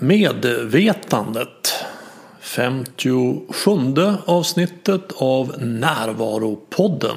Medvetandet 0.00 1.74
57 2.40 3.70
avsnittet 4.24 5.12
av 5.16 5.54
Närvaropodden 5.58 7.16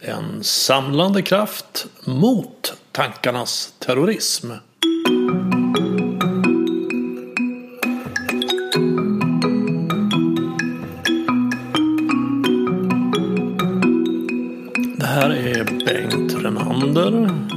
En 0.00 0.44
samlande 0.44 1.22
kraft 1.22 1.86
mot 2.04 2.74
tankarnas 2.92 3.74
terrorism. 3.78 4.50
Det 14.98 15.06
här 15.06 15.30
är 15.30 15.64
Bengt 15.64 16.34
Renander. 16.44 17.49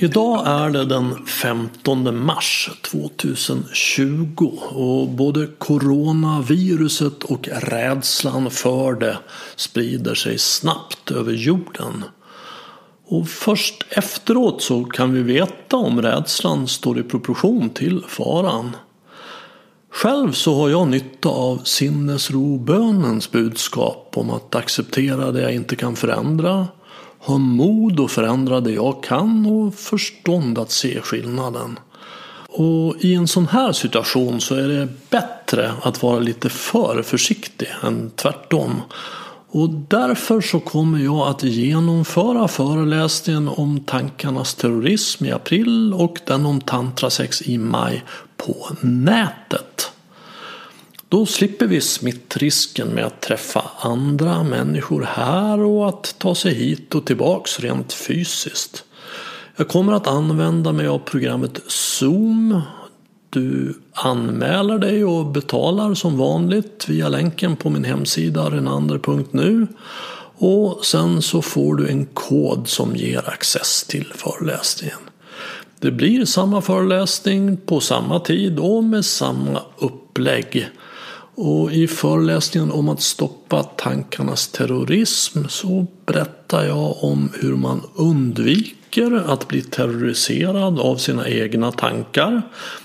Idag 0.00 0.46
är 0.46 0.70
det 0.70 0.84
den 0.84 1.26
15 1.26 2.24
mars 2.26 2.70
2020 2.90 4.58
och 4.68 5.08
både 5.08 5.46
coronaviruset 5.46 7.24
och 7.24 7.48
rädslan 7.48 8.50
för 8.50 8.94
det 8.94 9.18
sprider 9.56 10.14
sig 10.14 10.38
snabbt 10.38 11.10
över 11.10 11.32
jorden. 11.32 12.04
Och 13.06 13.28
först 13.28 13.84
efteråt 13.90 14.62
så 14.62 14.84
kan 14.84 15.12
vi 15.12 15.22
veta 15.22 15.76
om 15.76 16.02
rädslan 16.02 16.68
står 16.68 16.98
i 16.98 17.02
proportion 17.02 17.70
till 17.70 18.02
faran. 18.08 18.76
Själv 19.92 20.32
så 20.32 20.54
har 20.54 20.68
jag 20.68 20.88
nytta 20.88 21.28
av 21.28 21.60
sinnesrobönens 21.64 23.30
budskap 23.30 24.12
om 24.16 24.30
att 24.30 24.54
acceptera 24.54 25.32
det 25.32 25.42
jag 25.42 25.54
inte 25.54 25.76
kan 25.76 25.96
förändra, 25.96 26.66
ha 27.18 27.38
mod 27.38 28.00
att 28.00 28.10
förändra 28.10 28.60
det 28.60 28.72
jag 28.72 29.02
kan 29.02 29.46
och 29.46 29.74
förstånd 29.74 30.58
att 30.58 30.70
se 30.70 31.00
skillnaden. 31.00 31.78
Och 32.48 32.96
i 33.00 33.14
en 33.14 33.28
sån 33.28 33.48
här 33.48 33.72
situation 33.72 34.40
så 34.40 34.54
är 34.54 34.68
det 34.68 34.88
bättre 35.10 35.72
att 35.82 36.02
vara 36.02 36.18
lite 36.18 36.48
för 36.48 37.02
försiktig 37.02 37.68
än 37.82 38.10
tvärtom. 38.16 38.82
Och 39.50 39.70
därför 39.70 40.40
så 40.40 40.60
kommer 40.60 40.98
jag 40.98 41.28
att 41.28 41.42
genomföra 41.42 42.48
föreläsningen 42.48 43.48
om 43.48 43.80
tankarnas 43.80 44.54
terrorism 44.54 45.24
i 45.24 45.32
april 45.32 45.94
och 45.94 46.20
den 46.26 46.46
om 46.46 46.60
tantrasex 46.60 47.42
i 47.42 47.58
maj 47.58 48.04
på 48.36 48.68
nätet. 48.80 49.92
Då 51.08 51.26
slipper 51.26 51.66
vi 51.66 51.80
smittrisken 51.80 52.88
med 52.88 53.04
att 53.04 53.20
träffa 53.20 53.70
andra 53.80 54.42
människor 54.42 55.02
här 55.02 55.60
och 55.60 55.88
att 55.88 56.14
ta 56.18 56.34
sig 56.34 56.54
hit 56.54 56.94
och 56.94 57.06
tillbaks 57.06 57.60
rent 57.60 57.92
fysiskt. 57.92 58.84
Jag 59.56 59.68
kommer 59.68 59.92
att 59.92 60.06
använda 60.06 60.72
mig 60.72 60.86
av 60.86 60.98
programmet 60.98 61.60
Zoom. 61.66 62.60
Du 63.30 63.74
anmäler 63.92 64.78
dig 64.78 65.04
och 65.04 65.26
betalar 65.26 65.94
som 65.94 66.18
vanligt 66.18 66.88
via 66.88 67.08
länken 67.08 67.56
på 67.56 67.70
min 67.70 67.84
hemsida 67.84 68.50
renander.nu 68.50 69.66
och 70.38 70.84
sen 70.84 71.22
så 71.22 71.42
får 71.42 71.74
du 71.74 71.88
en 71.88 72.06
kod 72.06 72.68
som 72.68 72.96
ger 72.96 73.28
access 73.28 73.84
till 73.84 74.12
föreläsningen. 74.14 74.98
Det 75.80 75.90
blir 75.90 76.24
samma 76.24 76.60
föreläsning 76.60 77.56
på 77.56 77.80
samma 77.80 78.20
tid 78.20 78.58
och 78.58 78.84
med 78.84 79.04
samma 79.04 79.62
upplägg. 79.78 80.68
Och 81.40 81.72
i 81.72 81.86
föreläsningen 81.86 82.72
om 82.72 82.88
att 82.88 83.00
stoppa 83.00 83.62
tankarnas 83.62 84.48
terrorism 84.48 85.44
så 85.48 85.86
berättar 86.06 86.64
jag 86.64 87.04
om 87.04 87.30
hur 87.34 87.56
man 87.56 87.82
undviker 87.94 89.22
att 89.26 89.48
bli 89.48 89.62
terroriserad 89.62 90.80
av 90.80 90.96
sina 90.96 91.28
egna 91.28 91.72
tankar 91.72 92.42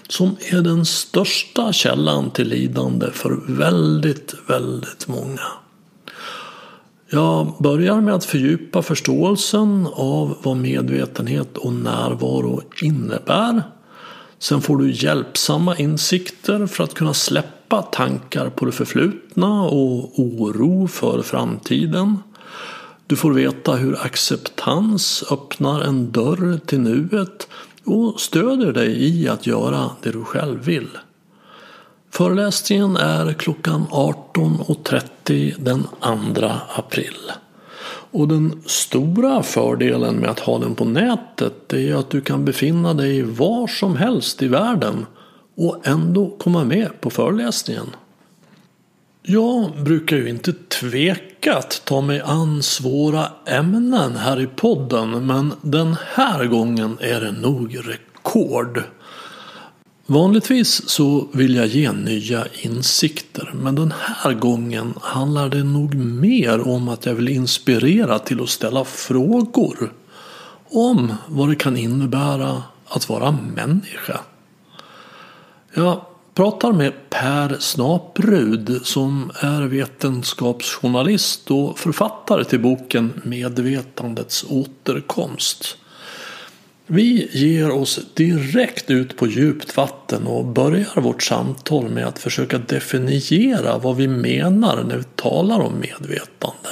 som 0.07 0.35
är 0.51 0.61
den 0.61 0.85
största 0.85 1.73
källan 1.73 2.31
till 2.31 2.47
lidande 2.47 3.11
för 3.11 3.39
väldigt, 3.47 4.33
väldigt 4.47 5.07
många. 5.07 5.47
Jag 7.09 7.53
börjar 7.59 8.01
med 8.01 8.13
att 8.13 8.25
fördjupa 8.25 8.81
förståelsen 8.81 9.88
av 9.94 10.38
vad 10.41 10.57
medvetenhet 10.57 11.57
och 11.57 11.73
närvaro 11.73 12.61
innebär. 12.81 13.63
Sen 14.39 14.61
får 14.61 14.78
du 14.78 14.91
hjälpsamma 14.91 15.78
insikter 15.78 16.67
för 16.67 16.83
att 16.83 16.94
kunna 16.94 17.13
släppa 17.13 17.62
tankar 17.81 18.50
på 18.50 18.66
det 18.66 18.72
förflutna 18.72 19.63
och 19.63 20.19
oro 20.19 20.88
för 20.88 21.22
framtiden. 21.22 22.17
Du 23.07 23.16
får 23.16 23.34
veta 23.34 23.72
hur 23.75 24.06
acceptans 24.06 25.23
öppnar 25.31 25.81
en 25.81 26.11
dörr 26.11 26.59
till 26.66 26.79
nuet 26.79 27.47
och 27.85 28.19
stöder 28.19 28.73
dig 28.73 29.03
i 29.03 29.28
att 29.28 29.47
göra 29.47 29.89
det 30.01 30.11
du 30.11 30.23
själv 30.23 30.63
vill. 30.63 30.88
Föreläsningen 32.11 32.97
är 32.97 33.34
klockan 33.34 33.85
18.30 33.91 35.53
den 35.57 35.84
2 36.34 36.50
april. 36.75 37.31
Och 38.11 38.28
den 38.28 38.61
stora 38.66 39.44
fördelen 39.44 40.16
med 40.16 40.29
att 40.29 40.40
ha 40.40 40.59
den 40.59 40.75
på 40.75 40.85
nätet 40.85 41.73
är 41.73 41.95
att 41.95 42.09
du 42.09 42.22
kan 42.22 42.45
befinna 42.45 42.94
dig 42.94 43.23
var 43.23 43.67
som 43.67 43.95
helst 43.95 44.41
i 44.41 44.47
världen 44.47 45.05
och 45.56 45.88
ändå 45.88 46.36
komma 46.40 46.64
med 46.64 47.02
på 47.02 47.09
föreläsningen. 47.09 47.96
Jag 49.25 49.72
brukar 49.84 50.18
ju 50.18 50.30
inte 50.30 50.53
tveka 50.53 51.58
att 51.58 51.81
ta 51.86 52.02
mig 52.02 52.22
an 52.22 52.64
svåra 52.64 53.28
ämnen 53.46 54.16
här 54.16 54.41
i 54.41 54.47
podden 54.47 55.25
men 55.25 55.53
den 55.62 55.96
här 56.14 56.46
gången 56.46 56.97
är 57.02 57.22
det 57.22 57.31
nog 57.31 57.78
rekord. 57.78 58.84
Vanligtvis 60.06 60.90
så 60.90 61.28
vill 61.34 61.56
jag 61.56 61.68
ge 61.68 61.91
nya 61.91 62.46
insikter 62.62 63.53
men 63.56 63.75
den 63.75 63.94
här 64.00 64.34
gången 64.34 64.94
handlar 65.02 65.50
det 65.50 65.64
nog 65.64 65.96
mer 65.96 66.68
om 66.68 66.90
att 66.90 67.06
jag 67.06 67.14
vill 67.14 67.30
inspirera 67.30 68.20
till 68.20 68.41
att 68.41 68.50
ställa 68.50 68.85
frågor 68.85 69.94
om 70.70 71.14
vad 71.28 71.50
det 71.50 71.56
kan 71.56 71.78
innebära 71.78 72.64
att 72.88 73.09
vara 73.09 73.31
människa. 73.31 74.20
Jag 75.75 76.01
pratar 76.34 76.72
med 76.72 76.94
Per 77.09 77.57
Snaprud 77.59 78.79
som 78.84 79.31
är 79.39 79.61
vetenskapsjournalist 79.61 81.51
och 81.51 81.79
författare 81.79 82.44
till 82.44 82.59
boken 82.59 83.22
Medvetandets 83.23 84.45
återkomst. 84.50 85.78
Vi 86.88 87.29
ger 87.31 87.72
oss 87.72 88.00
direkt 88.13 88.91
ut 88.91 89.17
på 89.17 89.28
djupt 89.28 89.78
vatten 89.78 90.28
och 90.28 90.45
börjar 90.45 91.01
vårt 91.01 91.23
samtal 91.23 91.90
med 91.90 92.07
att 92.07 92.19
försöka 92.19 92.57
definiera 92.57 93.78
vad 93.78 93.95
vi 93.95 94.07
menar 94.07 94.84
när 94.84 94.97
vi 94.97 95.03
talar 95.03 95.59
om 95.59 95.73
medvetande. 95.79 96.69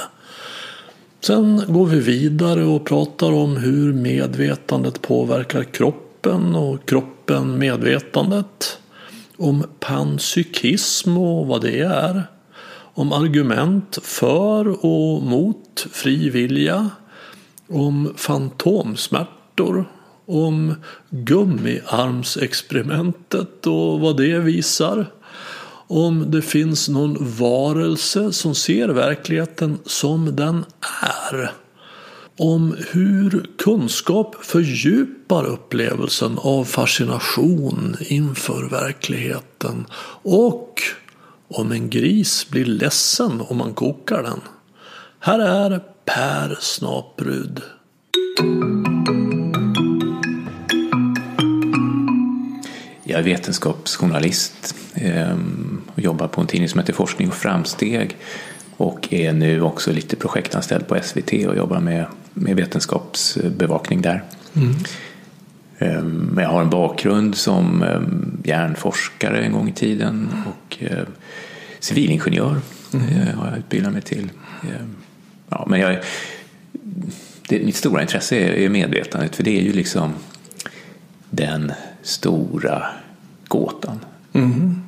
Sen 1.20 1.62
går 1.68 1.86
vi 1.86 2.00
vidare 2.00 2.64
och 2.64 2.86
pratar 2.86 3.32
om 3.32 3.56
hur 3.56 3.92
medvetandet 3.92 5.02
påverkar 5.02 5.64
kroppen 5.64 6.54
och 6.54 6.88
kroppen 6.88 7.58
medvetandet. 7.58 8.78
Om 9.42 9.64
panpsykism 9.80 11.18
och 11.18 11.46
vad 11.46 11.62
det 11.62 11.80
är. 11.80 12.22
Om 12.94 13.12
argument 13.12 13.98
för 14.02 14.86
och 14.86 15.22
mot 15.22 15.86
fri 15.92 16.30
vilja. 16.30 16.90
Om 17.68 18.12
fantomsmärtor 18.16 19.86
om 20.26 20.74
gummiarmsexperimentet 21.10 23.66
och 23.66 24.00
vad 24.00 24.16
det 24.16 24.38
visar. 24.38 25.12
Om 25.86 26.30
det 26.30 26.42
finns 26.42 26.88
någon 26.88 27.16
varelse 27.20 28.32
som 28.32 28.54
ser 28.54 28.88
verkligheten 28.88 29.78
som 29.84 30.36
den 30.36 30.64
är. 31.02 31.61
Om 32.36 32.76
hur 32.92 33.46
kunskap 33.58 34.44
fördjupar 34.44 35.44
upplevelsen 35.44 36.38
av 36.38 36.64
fascination 36.64 37.96
inför 38.00 38.68
verkligheten. 38.68 39.86
Och 40.22 40.82
om 41.48 41.72
en 41.72 41.90
gris 41.90 42.46
blir 42.50 42.64
ledsen 42.64 43.40
om 43.40 43.56
man 43.56 43.74
kokar 43.74 44.22
den. 44.22 44.40
Här 45.18 45.38
är 45.38 45.82
Per 46.04 46.58
Snaprud. 46.60 47.62
Jag 53.04 53.20
är 53.20 53.24
vetenskapsjournalist 53.24 54.74
ehm, 54.94 55.80
och 55.94 56.00
jobbar 56.00 56.28
på 56.28 56.40
en 56.40 56.46
tidning 56.46 56.68
som 56.68 56.80
heter 56.80 56.92
Forskning 56.92 57.28
och 57.28 57.34
framsteg 57.34 58.16
och 58.76 59.12
är 59.12 59.32
nu 59.32 59.62
också 59.62 59.92
lite 59.92 60.16
projektanställd 60.16 60.88
på 60.88 60.98
SVT 61.02 61.32
och 61.32 61.56
jobbar 61.56 61.80
med, 61.80 62.06
med 62.34 62.56
vetenskapsbevakning 62.56 64.02
där. 64.02 64.22
Mm. 64.54 64.74
Ehm, 65.78 66.38
jag 66.42 66.48
har 66.48 66.62
en 66.62 66.70
bakgrund 66.70 67.34
som 67.34 67.82
ehm, 67.82 68.42
hjärnforskare 68.44 69.40
en 69.40 69.52
gång 69.52 69.68
i 69.68 69.72
tiden 69.72 70.28
och 70.46 70.78
civilingenjör 71.80 72.60
mm. 72.94 73.08
Eh, 73.08 73.34
har 73.34 73.48
jag 73.48 73.58
utbildat 73.58 73.92
mig 73.92 74.02
till. 74.02 74.30
Ja, 75.48 75.66
men 75.68 75.80
jag, 75.80 75.98
det, 77.48 77.64
mitt 77.64 77.76
stora 77.76 78.02
intresse 78.02 78.36
är, 78.36 78.52
är 78.52 78.68
medvetandet 78.68 79.36
för 79.36 79.42
det 79.42 79.58
är 79.58 79.62
ju 79.62 79.72
liksom 79.72 80.12
den 81.30 81.72
stora 82.02 82.86
gåtan. 83.48 83.98
Mm. 84.32 84.82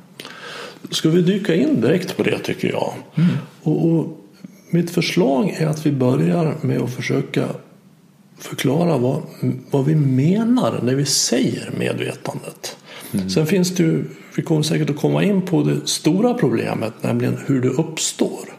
Ska 0.91 1.09
vi 1.09 1.21
dyka 1.21 1.55
in 1.55 1.81
direkt 1.81 2.17
på 2.17 2.23
det 2.23 2.39
tycker 2.39 2.67
jag. 2.67 2.93
Mm. 3.15 3.29
Och, 3.61 3.89
och, 3.89 4.24
mitt 4.75 4.91
förslag 4.91 5.49
är 5.49 5.67
att 5.67 5.85
vi 5.85 5.91
börjar 5.91 6.55
med 6.61 6.81
att 6.81 6.93
försöka 6.93 7.47
förklara 8.37 8.97
vad, 8.97 9.21
vad 9.71 9.85
vi 9.85 9.95
menar 9.95 10.79
när 10.83 10.95
vi 10.95 11.05
säger 11.05 11.69
medvetandet. 11.77 12.77
Mm. 13.13 13.29
Sen 13.29 13.47
finns 13.47 13.75
det 13.75 13.83
ju, 13.83 14.05
vi 14.35 14.43
kommer 14.43 14.61
säkert 14.61 14.89
att 14.89 14.97
komma 14.97 15.23
in 15.23 15.41
på 15.41 15.63
det 15.63 15.87
stora 15.87 16.33
problemet, 16.33 16.93
nämligen 17.01 17.37
hur 17.45 17.61
det 17.61 17.69
uppstår. 17.69 18.55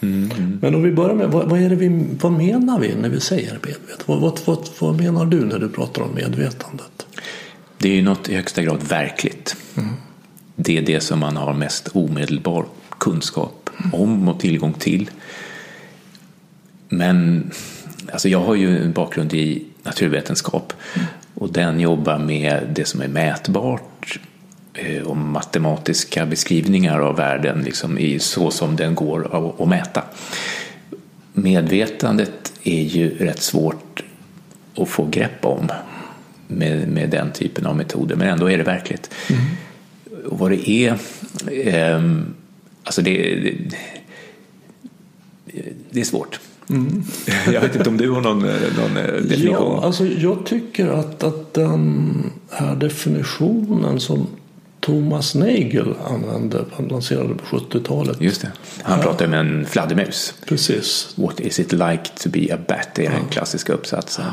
Mm. 0.00 0.58
Men 0.62 0.74
om 0.74 0.82
vi 0.82 0.92
börjar 0.92 1.14
med, 1.14 1.30
vad, 1.30 1.48
vad, 1.48 1.60
är 1.60 1.68
det 1.68 1.76
vi, 1.76 2.06
vad 2.20 2.32
menar 2.32 2.80
vi 2.80 2.94
när 2.94 3.08
vi 3.08 3.20
säger 3.20 3.52
medvetet? 3.52 4.08
Vad, 4.08 4.20
vad, 4.20 4.40
vad, 4.44 4.68
vad 4.78 4.96
menar 4.96 5.24
du 5.26 5.44
när 5.44 5.58
du 5.58 5.68
pratar 5.68 6.02
om 6.02 6.14
medvetandet? 6.14 7.06
Det 7.78 7.88
är 7.88 7.94
ju 7.94 8.02
något 8.02 8.28
i 8.28 8.34
högsta 8.34 8.62
grad 8.62 8.82
verkligt. 8.82 9.56
Mm. 9.76 9.88
Det 10.56 10.78
är 10.78 10.82
det 10.82 11.00
som 11.00 11.18
man 11.18 11.36
har 11.36 11.52
mest 11.52 11.88
omedelbar 11.92 12.64
kunskap 12.98 13.70
om 13.92 14.28
och 14.28 14.40
tillgång 14.40 14.72
till. 14.72 15.10
Men 16.92 17.50
alltså 18.12 18.28
jag 18.28 18.40
har 18.40 18.54
ju 18.54 18.78
en 18.78 18.92
bakgrund 18.92 19.34
i 19.34 19.64
naturvetenskap 19.82 20.72
och 21.34 21.52
den 21.52 21.80
jobbar 21.80 22.18
med 22.18 22.62
det 22.74 22.84
som 22.84 23.00
är 23.00 23.08
mätbart 23.08 24.20
eh, 24.74 25.02
och 25.02 25.16
matematiska 25.16 26.26
beskrivningar 26.26 27.00
av 27.00 27.16
världen 27.16 27.62
liksom 27.62 27.98
i 27.98 28.18
så 28.18 28.50
som 28.50 28.76
den 28.76 28.94
går 28.94 29.50
att 29.60 29.68
mäta. 29.68 30.02
Medvetandet 31.32 32.52
är 32.62 32.82
ju 32.82 33.18
rätt 33.18 33.42
svårt 33.42 34.02
att 34.76 34.88
få 34.88 35.06
grepp 35.06 35.44
om 35.44 35.68
med, 36.46 36.88
med 36.88 37.10
den 37.10 37.32
typen 37.32 37.66
av 37.66 37.76
metoder, 37.76 38.16
men 38.16 38.28
ändå 38.28 38.50
är 38.50 38.58
det 38.58 38.64
verkligt. 38.64 39.10
Mm. 39.28 39.42
Och 40.26 40.38
vad 40.38 40.50
det 40.50 40.70
är, 40.70 40.98
eh, 41.50 42.02
alltså 42.84 43.02
det, 43.02 43.34
det, 43.34 43.76
det 45.90 46.00
är 46.00 46.04
svårt. 46.04 46.40
Mm. 46.70 47.02
Jag 47.52 47.60
vet 47.60 47.76
inte 47.76 47.88
om 47.88 47.96
du 47.96 48.10
har 48.10 48.20
någon, 48.20 48.38
någon 48.38 48.96
eh, 48.96 49.04
definition? 49.04 49.76
Ja, 49.76 49.84
alltså 49.84 50.06
jag 50.06 50.46
tycker 50.46 50.88
att, 50.88 51.22
att 51.22 51.54
den 51.54 52.30
här 52.50 52.76
definitionen 52.76 54.00
som 54.00 54.26
Thomas 54.80 55.34
Nagel 55.34 55.94
använde, 56.04 56.64
han 56.72 56.88
lanserade 56.88 57.34
på 57.34 57.58
70-talet. 57.58 58.20
Just 58.20 58.40
det. 58.40 58.52
Han 58.82 58.98
ja. 58.98 59.04
pratade 59.04 59.30
med 59.30 59.40
en 59.40 59.66
fladdermus. 59.66 60.34
Precis. 60.46 61.14
What 61.16 61.40
is 61.40 61.60
it 61.60 61.72
like 61.72 62.02
to 62.16 62.28
be 62.28 62.54
a 62.54 62.58
bat? 62.68 62.98
Är 62.98 63.10
den 63.10 63.28
klassiska 63.30 63.72
uppsatsen. 63.72 64.24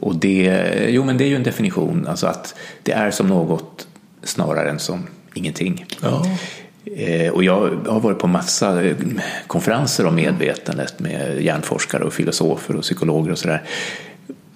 Och 0.00 0.16
det, 0.16 0.64
jo 0.88 1.04
men 1.04 1.18
det 1.18 1.24
är 1.24 1.28
ju 1.28 1.36
en 1.36 1.42
definition, 1.42 2.06
alltså 2.06 2.26
att 2.26 2.54
det 2.82 2.92
är 2.92 3.10
som 3.10 3.26
något 3.26 3.86
snarare 4.22 4.70
än 4.70 4.78
som 4.78 5.06
ingenting. 5.34 5.86
Ja. 6.02 6.26
Eh, 6.84 7.32
och 7.32 7.44
jag 7.44 7.70
har 7.86 8.00
varit 8.00 8.18
på 8.18 8.26
massa 8.26 8.82
eh, 8.84 8.96
konferenser 9.46 10.06
om 10.06 10.14
medvetandet 10.14 11.00
med 11.00 11.42
hjärnforskare 11.42 12.04
och 12.04 12.12
filosofer 12.12 12.76
och 12.76 12.82
psykologer 12.82 13.32
och 13.32 13.38
sådär. 13.38 13.62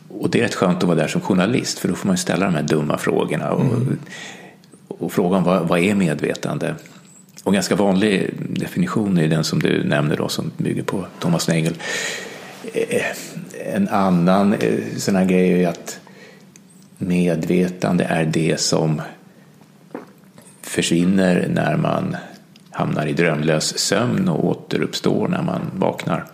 Och 0.08 0.30
det 0.30 0.38
är 0.38 0.42
rätt 0.42 0.54
skönt 0.54 0.76
att 0.76 0.82
vara 0.82 0.98
där 0.98 1.08
som 1.08 1.20
journalist 1.20 1.78
för 1.78 1.88
då 1.88 1.94
får 1.94 2.08
man 2.08 2.16
ställa 2.16 2.46
de 2.46 2.54
här 2.54 2.62
dumma 2.62 2.98
frågorna 2.98 3.52
och, 3.52 3.64
mm. 3.64 3.98
och 4.88 5.12
fråga 5.12 5.36
om 5.36 5.44
vad, 5.44 5.68
vad 5.68 5.78
är 5.78 5.94
medvetande? 5.94 6.74
Och 7.42 7.52
en 7.52 7.54
ganska 7.54 7.76
vanlig 7.76 8.30
definition 8.38 9.18
är 9.18 9.28
den 9.28 9.44
som 9.44 9.60
du 9.60 9.84
nämner 9.84 10.16
då 10.16 10.28
som 10.28 10.50
bygger 10.56 10.82
på 10.82 11.06
Thomas 11.18 11.48
Nagel. 11.48 11.74
Eh, 12.72 13.06
en 13.74 13.88
annan 13.88 14.56
sån 14.96 15.16
här 15.16 15.24
grej 15.24 15.64
är 15.64 15.68
att 15.68 16.00
medvetande 16.98 18.04
är 18.04 18.24
det 18.24 18.60
som 18.60 19.02
försvinner 20.74 21.48
när 21.50 21.76
man 21.76 22.16
hamnar 22.70 23.06
i 23.06 23.12
drömlös 23.12 23.78
sömn 23.78 24.28
och 24.28 24.44
återuppstår 24.44 25.28
när 25.28 25.42
man 25.42 25.60
vaknar. 25.74 26.26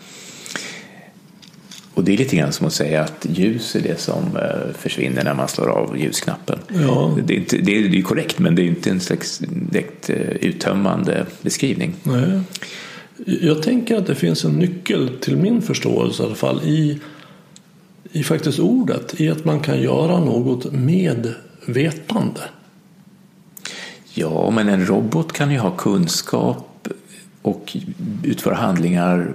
Och 1.94 2.04
det 2.04 2.12
är 2.12 2.16
lite 2.16 2.37
grann 2.37 2.52
som 2.52 2.66
att 2.66 2.72
säga 2.72 3.02
att 3.02 3.26
ljus 3.31 3.76
är 3.76 3.81
det 3.81 4.00
som 4.00 4.37
eh, 4.37 4.75
försvinner 4.75 5.25
när 5.25 5.34
man 5.34 5.48
slår 5.48 5.69
av 5.69 5.98
ljusknappen. 5.98 6.58
Ja. 6.69 7.19
Det, 7.26 7.34
är 7.34 7.38
inte, 7.38 7.56
det 7.56 7.98
är 7.98 8.02
korrekt 8.02 8.38
men 8.38 8.54
det 8.54 8.62
är 8.62 8.66
inte 8.66 8.90
en 8.90 9.00
slags 9.00 9.38
direkt 9.38 10.10
eh, 10.10 10.16
uttömmande 10.16 11.26
beskrivning. 11.43 11.94
Nej. 12.02 12.40
Jag 13.26 13.62
tänker 13.62 13.96
att 13.96 14.06
det 14.06 14.14
finns 14.14 14.44
en 14.44 14.52
nyckel 14.52 15.10
till 15.20 15.36
min 15.36 15.62
förståelse 15.62 16.22
i 16.22 16.26
alla 16.26 16.34
fall 16.34 16.60
i, 16.64 17.00
i 18.12 18.22
faktiskt 18.22 18.58
ordet, 18.58 19.20
i 19.20 19.28
att 19.28 19.44
man 19.44 19.60
kan 19.60 19.82
göra 19.82 20.19
något 20.20 20.72
med 20.72 21.34
vetande. 21.66 22.40
Ja, 24.14 24.50
men 24.50 24.68
en 24.68 24.86
robot 24.86 25.32
kan 25.32 25.50
ju 25.50 25.58
ha 25.58 25.70
kunskap 25.70 26.88
och 27.42 27.76
utföra 28.24 28.54
handlingar 28.54 29.34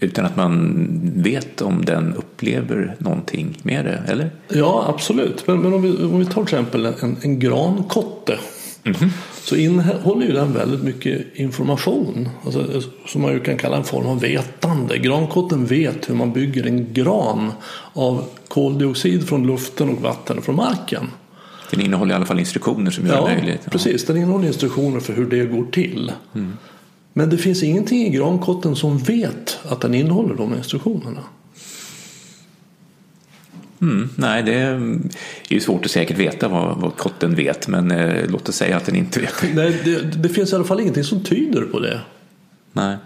utan 0.00 0.24
att 0.24 0.36
man 0.36 0.88
vet 1.14 1.62
om 1.62 1.84
den 1.84 2.14
upplever 2.14 2.96
någonting 2.98 3.58
med 3.62 3.84
det, 3.84 4.02
eller? 4.06 4.30
Ja, 4.48 4.84
absolut. 4.88 5.46
Men, 5.46 5.60
men 5.60 5.72
om, 5.72 5.82
vi, 5.82 6.04
om 6.04 6.18
vi 6.18 6.24
tar 6.24 6.32
till 6.32 6.42
exempel 6.42 6.86
en, 6.86 7.16
en 7.22 7.38
grankotte 7.38 8.38
mm 8.84 8.96
-hmm. 8.96 9.10
så 9.42 9.56
innehåller 9.56 10.26
ju 10.26 10.32
den 10.32 10.52
väldigt 10.52 10.82
mycket 10.82 11.26
information 11.34 12.28
alltså, 12.44 12.82
som 13.06 13.22
man 13.22 13.32
ju 13.32 13.40
kan 13.40 13.58
kalla 13.58 13.76
en 13.76 13.84
form 13.84 14.06
av 14.06 14.20
vetande. 14.20 14.98
Grankotten 14.98 15.66
vet 15.66 16.10
hur 16.10 16.14
man 16.14 16.32
bygger 16.32 16.66
en 16.66 16.92
gran 16.92 17.52
av 17.92 18.24
koldioxid 18.48 19.28
från 19.28 19.46
luften 19.46 19.88
och 19.88 20.02
vatten 20.02 20.42
från 20.42 20.56
marken. 20.56 21.10
Den 21.70 21.80
innehåller 21.80 22.12
i 22.12 22.16
alla 22.16 22.26
fall 22.26 22.38
instruktioner 22.38 22.90
som 22.90 23.06
gör 23.06 23.14
ja, 23.14 23.28
det 23.28 23.34
möjligt. 23.34 23.60
Ja, 23.64 23.70
precis. 23.70 24.06
Den 24.06 24.16
innehåller 24.16 24.46
instruktioner 24.46 25.00
för 25.00 25.12
hur 25.12 25.26
det 25.26 25.44
går 25.44 25.64
till. 25.64 26.12
Mm. 26.34 26.56
Men 27.12 27.30
det 27.30 27.38
finns 27.38 27.62
ingenting 27.62 28.06
i 28.06 28.10
grankotten 28.10 28.76
som 28.76 28.98
vet 28.98 29.58
att 29.68 29.80
den 29.80 29.94
innehåller 29.94 30.34
de 30.34 30.54
instruktionerna. 30.54 31.20
Mm, 33.80 34.08
nej, 34.16 34.42
det 34.42 34.52
är 34.52 35.00
ju 35.48 35.60
svårt 35.60 35.84
att 35.84 35.90
säkert 35.90 36.18
veta 36.18 36.48
vad, 36.48 36.76
vad 36.76 36.96
kotten 36.96 37.34
vet, 37.34 37.68
men 37.68 37.90
eh, 37.90 38.30
låt 38.30 38.48
oss 38.48 38.56
säga 38.56 38.76
att 38.76 38.84
den 38.84 38.96
inte 38.96 39.20
vet. 39.20 39.34
Nej, 39.54 39.80
det, 39.84 40.00
det, 40.22 40.28
finns 40.28 40.52
i 40.52 40.54
alla 40.54 40.64
fall 40.64 40.80
ingenting 40.80 41.04
som 41.04 41.24
tyder 41.24 41.62
på 41.62 41.80
det. 41.80 42.00
Nej. 42.72 42.96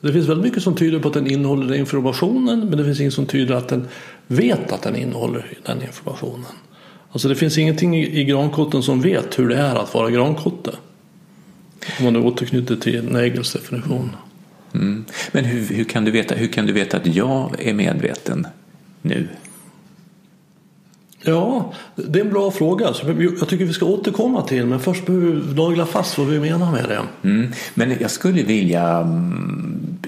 Det 0.00 0.12
finns 0.12 0.28
väldigt 0.28 0.44
mycket 0.44 0.62
som 0.62 0.74
tyder 0.74 0.98
på 0.98 1.08
att 1.08 1.14
den 1.14 1.26
innehåller 1.26 1.66
den 1.66 1.78
informationen, 1.78 2.60
men 2.60 2.78
det 2.78 2.84
finns 2.84 3.00
inget 3.00 3.14
som 3.14 3.26
tyder 3.26 3.54
att 3.54 3.68
den 3.68 3.88
vet 4.26 4.72
att 4.72 4.82
den 4.82 4.96
innehåller 4.96 5.46
den 5.66 5.82
informationen. 5.82 6.52
Alltså 7.12 7.28
det 7.28 7.36
finns 7.36 7.58
ingenting 7.58 7.96
i 7.96 8.24
grankotten 8.24 8.82
som 8.82 9.00
vet 9.00 9.38
hur 9.38 9.48
det 9.48 9.56
är 9.56 9.74
att 9.74 9.94
vara 9.94 10.10
grankotte. 10.10 10.70
Om 11.98 12.04
man 12.04 12.12
nu 12.12 12.20
återknyter 12.20 12.76
till 12.76 13.12
Nagels 13.12 13.52
definition. 13.52 14.10
Mm. 14.74 15.04
Men 15.32 15.44
hur, 15.44 15.74
hur, 15.74 15.84
kan 15.84 16.04
du 16.04 16.10
veta, 16.10 16.34
hur 16.34 16.48
kan 16.48 16.66
du 16.66 16.72
veta 16.72 16.96
att 16.96 17.06
jag 17.06 17.56
är 17.58 17.74
medveten 17.74 18.46
nu? 19.02 19.28
Ja, 21.24 21.72
det 21.96 22.18
är 22.18 22.24
en 22.24 22.30
bra 22.30 22.50
fråga 22.50 22.94
som 22.94 23.22
jag 23.38 23.48
tycker 23.48 23.64
vi 23.64 23.72
ska 23.72 23.86
återkomma 23.86 24.42
till. 24.42 24.66
Men 24.66 24.80
först 24.80 25.06
behöver 25.06 25.26
vi 25.26 25.54
nagla 25.54 25.86
fast 25.86 26.18
vad 26.18 26.26
vi 26.26 26.40
menar 26.40 26.72
med 26.72 26.84
det. 26.84 27.28
Mm. 27.28 27.52
Men 27.74 27.96
jag 28.00 28.10
skulle 28.10 28.42
vilja... 28.42 28.88
Mm, 28.98 29.98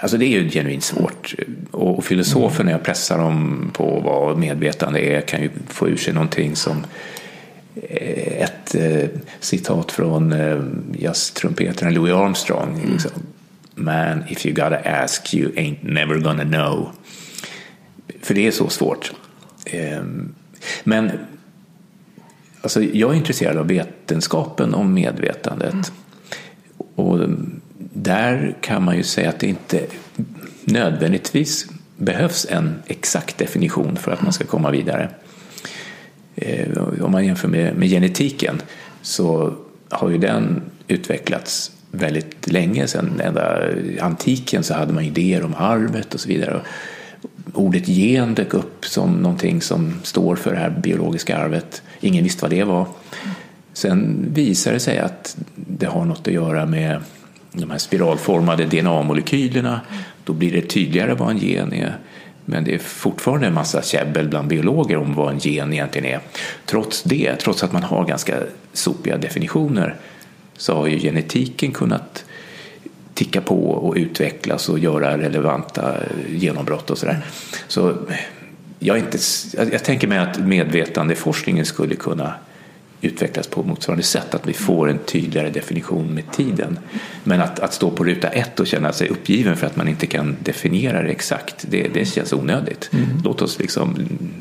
alltså 0.00 0.16
det 0.16 0.26
är 0.26 0.40
ju 0.40 0.50
genuint 0.50 0.84
svårt. 0.84 1.34
Och 1.70 2.04
filosofer 2.04 2.54
mm. 2.54 2.66
när 2.66 2.72
jag 2.72 2.82
pressar 2.82 3.18
dem 3.18 3.70
på 3.74 4.00
vad 4.00 4.38
medvetande 4.38 5.00
är 5.00 5.20
kan 5.20 5.42
ju 5.42 5.50
få 5.68 5.88
ur 5.88 5.96
sig 5.96 6.14
någonting 6.14 6.56
som 6.56 6.86
eh, 7.74 8.42
ett 8.42 8.74
eh, 8.74 9.08
citat 9.40 9.92
från 9.92 10.32
eh, 10.32 10.62
jazztrumpetaren 10.98 11.94
Louis 11.94 12.14
Armstrong. 12.14 12.74
Mm. 12.74 12.92
Liksom. 12.92 13.10
Man, 13.74 14.24
if 14.28 14.46
you 14.46 14.54
gotta 14.54 14.78
ask 14.78 15.34
you 15.34 15.52
ain't 15.52 15.78
never 15.82 16.18
gonna 16.18 16.44
know. 16.44 16.90
För 18.22 18.34
det 18.34 18.46
är 18.46 18.50
så 18.50 18.68
svårt. 18.68 19.12
Um, 20.00 20.34
men 20.84 21.10
alltså, 22.60 22.82
jag 22.82 23.10
är 23.10 23.14
intresserad 23.14 23.56
av 23.56 23.68
vetenskapen 23.68 24.74
om 24.74 24.94
medvetandet. 24.94 25.72
Mm. 25.72 25.84
Och 26.94 27.28
där 27.78 28.56
kan 28.60 28.84
man 28.84 28.96
ju 28.96 29.02
säga 29.02 29.28
att 29.28 29.40
det 29.40 29.46
inte 29.46 29.86
nödvändigtvis 30.64 31.66
behövs 31.96 32.46
en 32.50 32.82
exakt 32.86 33.38
definition 33.38 33.96
för 33.96 34.12
att 34.12 34.22
man 34.22 34.32
ska 34.32 34.44
komma 34.44 34.70
vidare. 34.70 35.10
Eh, 36.36 36.78
om 37.02 37.12
man 37.12 37.26
jämför 37.26 37.48
med, 37.48 37.76
med 37.76 37.88
genetiken 37.88 38.62
så 39.02 39.54
har 39.88 40.10
ju 40.10 40.18
den 40.18 40.62
utvecklats 40.88 41.72
väldigt 41.90 42.52
länge 42.52 42.86
sedan. 42.86 43.20
Ända 43.24 43.68
antiken 44.00 44.62
så 44.62 44.74
hade 44.74 44.92
man 44.92 45.04
idéer 45.04 45.44
om 45.44 45.54
arvet 45.54 46.14
och 46.14 46.20
så 46.20 46.28
vidare 46.28 46.60
ordet 47.52 47.88
gen 47.88 48.34
dök 48.34 48.54
upp 48.54 48.84
som 48.84 49.12
någonting 49.12 49.62
som 49.62 49.94
står 50.02 50.36
för 50.36 50.52
det 50.52 50.58
här 50.58 50.70
biologiska 50.70 51.36
arvet. 51.36 51.82
Ingen 52.00 52.24
visste 52.24 52.42
vad 52.42 52.50
det 52.50 52.64
var. 52.64 52.86
Sen 53.72 54.26
visade 54.32 54.76
det 54.76 54.80
sig 54.80 54.98
att 54.98 55.36
det 55.54 55.86
har 55.86 56.04
något 56.04 56.28
att 56.28 56.34
göra 56.34 56.66
med 56.66 57.00
de 57.52 57.70
här 57.70 57.78
spiralformade 57.78 58.64
DNA-molekylerna. 58.64 59.80
Då 60.24 60.32
blir 60.32 60.52
det 60.52 60.60
tydligare 60.60 61.14
vad 61.14 61.30
en 61.30 61.38
gen 61.38 61.72
är. 61.72 61.98
Men 62.44 62.64
det 62.64 62.74
är 62.74 62.78
fortfarande 62.78 63.46
en 63.46 63.54
massa 63.54 63.82
käbbel 63.82 64.28
bland 64.28 64.48
biologer 64.48 64.96
om 64.96 65.14
vad 65.14 65.32
en 65.32 65.38
gen 65.38 65.72
egentligen 65.72 66.14
är. 66.14 66.20
Trots 66.66 67.02
det, 67.02 67.36
trots 67.36 67.64
att 67.64 67.72
man 67.72 67.82
har 67.82 68.04
ganska 68.04 68.38
sopiga 68.72 69.16
definitioner, 69.16 69.96
så 70.56 70.74
har 70.74 70.86
ju 70.86 70.98
genetiken 70.98 71.72
kunnat 71.72 72.23
ticka 73.14 73.40
på 73.40 73.70
och 73.70 73.94
utvecklas 73.96 74.68
och 74.68 74.78
göra 74.78 75.18
relevanta 75.18 75.96
genombrott 76.28 76.90
och 76.90 76.98
sådär. 76.98 77.26
Så 77.68 77.96
jag, 78.78 78.98
inte, 78.98 79.18
jag 79.72 79.84
tänker 79.84 80.08
mig 80.08 80.18
att 80.18 80.38
medvetandeforskningen 80.38 81.66
skulle 81.66 81.94
kunna 81.94 82.34
utvecklas 83.00 83.46
på 83.46 83.62
motsvarande 83.62 84.02
sätt, 84.02 84.34
att 84.34 84.46
vi 84.46 84.52
får 84.52 84.90
en 84.90 84.98
tydligare 84.98 85.50
definition 85.50 86.14
med 86.14 86.32
tiden. 86.32 86.78
Men 87.24 87.40
att, 87.40 87.60
att 87.60 87.74
stå 87.74 87.90
på 87.90 88.04
ruta 88.04 88.28
ett 88.28 88.60
och 88.60 88.66
känna 88.66 88.92
sig 88.92 89.08
uppgiven 89.08 89.56
för 89.56 89.66
att 89.66 89.76
man 89.76 89.88
inte 89.88 90.06
kan 90.06 90.36
definiera 90.42 91.02
det 91.02 91.08
exakt, 91.08 91.64
det, 91.70 91.88
det 91.94 92.04
känns 92.04 92.32
onödigt. 92.32 92.90
Mm. 92.92 93.06
Låt 93.24 93.42
oss 93.42 93.58
liksom 93.58 93.96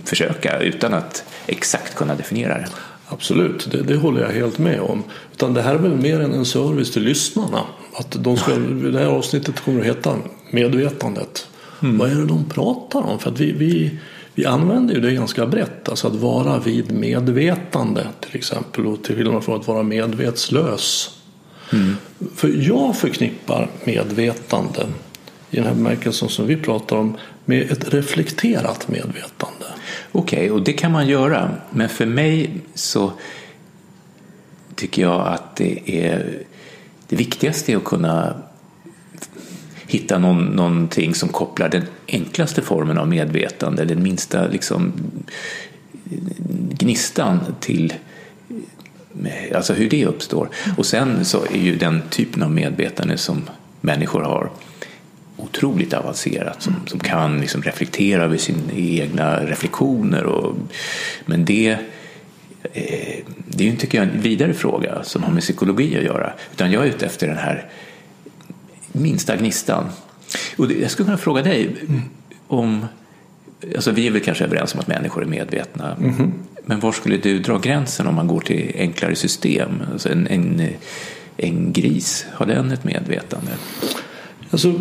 försöka 0.05 0.59
utan 0.59 0.93
att 0.93 1.23
exakt 1.47 1.95
kunna 1.95 2.15
definiera 2.15 2.57
det. 2.57 2.67
Absolut, 3.07 3.71
det, 3.71 3.81
det, 3.81 3.95
håller 3.95 4.21
jag 4.21 4.29
helt 4.29 4.57
med 4.57 4.79
om. 4.79 5.03
Utan 5.33 5.53
det 5.53 5.61
här 5.61 5.73
är 5.75 5.79
väl 5.79 5.95
mer 5.95 6.19
än 6.19 6.33
en 6.33 6.45
service 6.45 6.91
till 6.91 7.03
lyssnarna. 7.03 7.63
Att 7.95 8.23
de 8.23 8.37
ska, 8.37 8.55
det 8.55 8.99
här 8.99 9.05
avsnittet 9.05 9.59
kommer 9.59 9.79
att 9.79 9.85
heta 9.85 10.17
Medvetandet. 10.51 11.47
Mm. 11.81 11.97
Vad 11.97 12.11
är 12.11 12.15
det 12.15 12.25
de 12.25 12.49
pratar 12.49 13.01
om? 13.01 13.19
För 13.19 13.31
att 13.31 13.39
vi, 13.39 13.51
vi, 13.51 13.99
vi 14.33 14.45
använder 14.45 14.95
ju 14.95 15.01
det 15.01 15.11
ganska 15.11 15.45
brett. 15.45 15.89
Alltså 15.89 16.07
att 16.07 16.15
vara 16.15 16.59
vid 16.59 16.91
medvetande 16.91 18.07
till 18.19 18.35
exempel. 18.35 18.85
Och 18.85 19.03
till 19.03 19.15
skillnad 19.15 19.43
från 19.43 19.59
att 19.59 19.67
vara 19.67 19.83
medvetslös. 19.83 21.17
Mm. 21.73 21.95
För 22.35 22.67
jag 22.67 22.97
förknippar 22.97 23.69
medvetande 23.83 24.87
i 25.49 25.55
den 25.55 25.65
här 25.65 25.73
bemärkelsen 25.73 26.29
som 26.29 26.47
vi 26.47 26.57
pratar 26.57 26.95
om 26.95 27.17
med 27.45 27.71
ett 27.71 27.93
reflekterat 27.93 28.87
medvetande. 28.87 29.65
Okej, 30.11 30.39
okay, 30.39 30.49
och 30.49 30.61
det 30.61 30.73
kan 30.73 30.91
man 30.91 31.07
göra. 31.07 31.51
Men 31.71 31.89
för 31.89 32.05
mig 32.05 32.51
så 32.73 33.11
tycker 34.75 35.01
jag 35.01 35.27
att 35.27 35.55
det 35.55 36.05
är 36.05 36.43
det 37.09 37.15
viktigaste 37.15 37.71
är 37.71 37.77
att 37.77 37.83
kunna 37.83 38.35
hitta 39.87 40.17
någon, 40.17 40.45
någonting 40.45 41.15
som 41.15 41.29
kopplar 41.29 41.69
den 41.69 41.83
enklaste 42.07 42.61
formen 42.61 42.97
av 42.97 43.07
medvetande, 43.07 43.85
den 43.85 44.03
minsta 44.03 44.47
liksom, 44.47 44.93
gnistan 46.69 47.39
till 47.59 47.93
alltså 49.55 49.73
hur 49.73 49.89
det 49.89 50.05
uppstår. 50.05 50.49
Och 50.77 50.85
sen 50.85 51.25
så 51.25 51.45
är 51.45 51.59
ju 51.59 51.77
den 51.77 52.01
typen 52.09 52.43
av 52.43 52.51
medvetande 52.51 53.17
som 53.17 53.49
människor 53.81 54.21
har 54.21 54.51
otroligt 55.37 55.93
avancerat 55.93 56.61
som, 56.61 56.75
som 56.85 56.99
kan 56.99 57.41
liksom 57.41 57.61
reflektera 57.61 58.23
över 58.23 58.37
sina 58.37 58.73
egna 58.73 59.45
reflektioner. 59.45 60.23
Och, 60.23 60.55
men 61.25 61.45
det, 61.45 61.77
det 63.47 63.63
är 63.63 63.71
ju 63.71 63.75
tycker 63.75 63.97
jag, 63.97 64.07
en 64.07 64.21
vidare 64.21 64.53
fråga 64.53 65.03
som 65.03 65.23
har 65.23 65.31
med 65.31 65.41
psykologi 65.41 65.97
att 65.97 66.03
göra. 66.03 66.33
Utan 66.51 66.71
jag 66.71 66.83
är 66.83 66.87
ute 66.87 67.05
efter 67.05 67.27
den 67.27 67.37
här 67.37 67.69
minsta 68.91 69.35
gnistan. 69.35 69.85
Och 70.57 70.71
jag 70.71 70.91
skulle 70.91 71.05
kunna 71.05 71.17
fråga 71.17 71.41
dig 71.41 71.75
om 72.47 72.85
Alltså 73.75 73.91
vi 73.91 74.07
är 74.07 74.11
väl 74.11 74.21
kanske 74.21 74.43
överens 74.43 74.73
om 74.73 74.79
att 74.79 74.87
människor 74.87 75.21
är 75.21 75.25
medvetna. 75.25 75.95
Mm. 75.95 76.33
Men 76.65 76.79
var 76.79 76.91
skulle 76.91 77.17
du 77.17 77.39
dra 77.39 77.57
gränsen 77.57 78.07
om 78.07 78.15
man 78.15 78.27
går 78.27 78.39
till 78.39 78.71
enklare 78.77 79.15
system? 79.15 79.69
Alltså 79.91 80.09
en, 80.09 80.27
en, 80.27 80.69
en 81.37 81.73
gris, 81.73 82.25
har 82.31 82.45
den 82.45 82.71
ett 82.71 82.83
medvetande? 82.83 83.51
Alltså, 84.49 84.73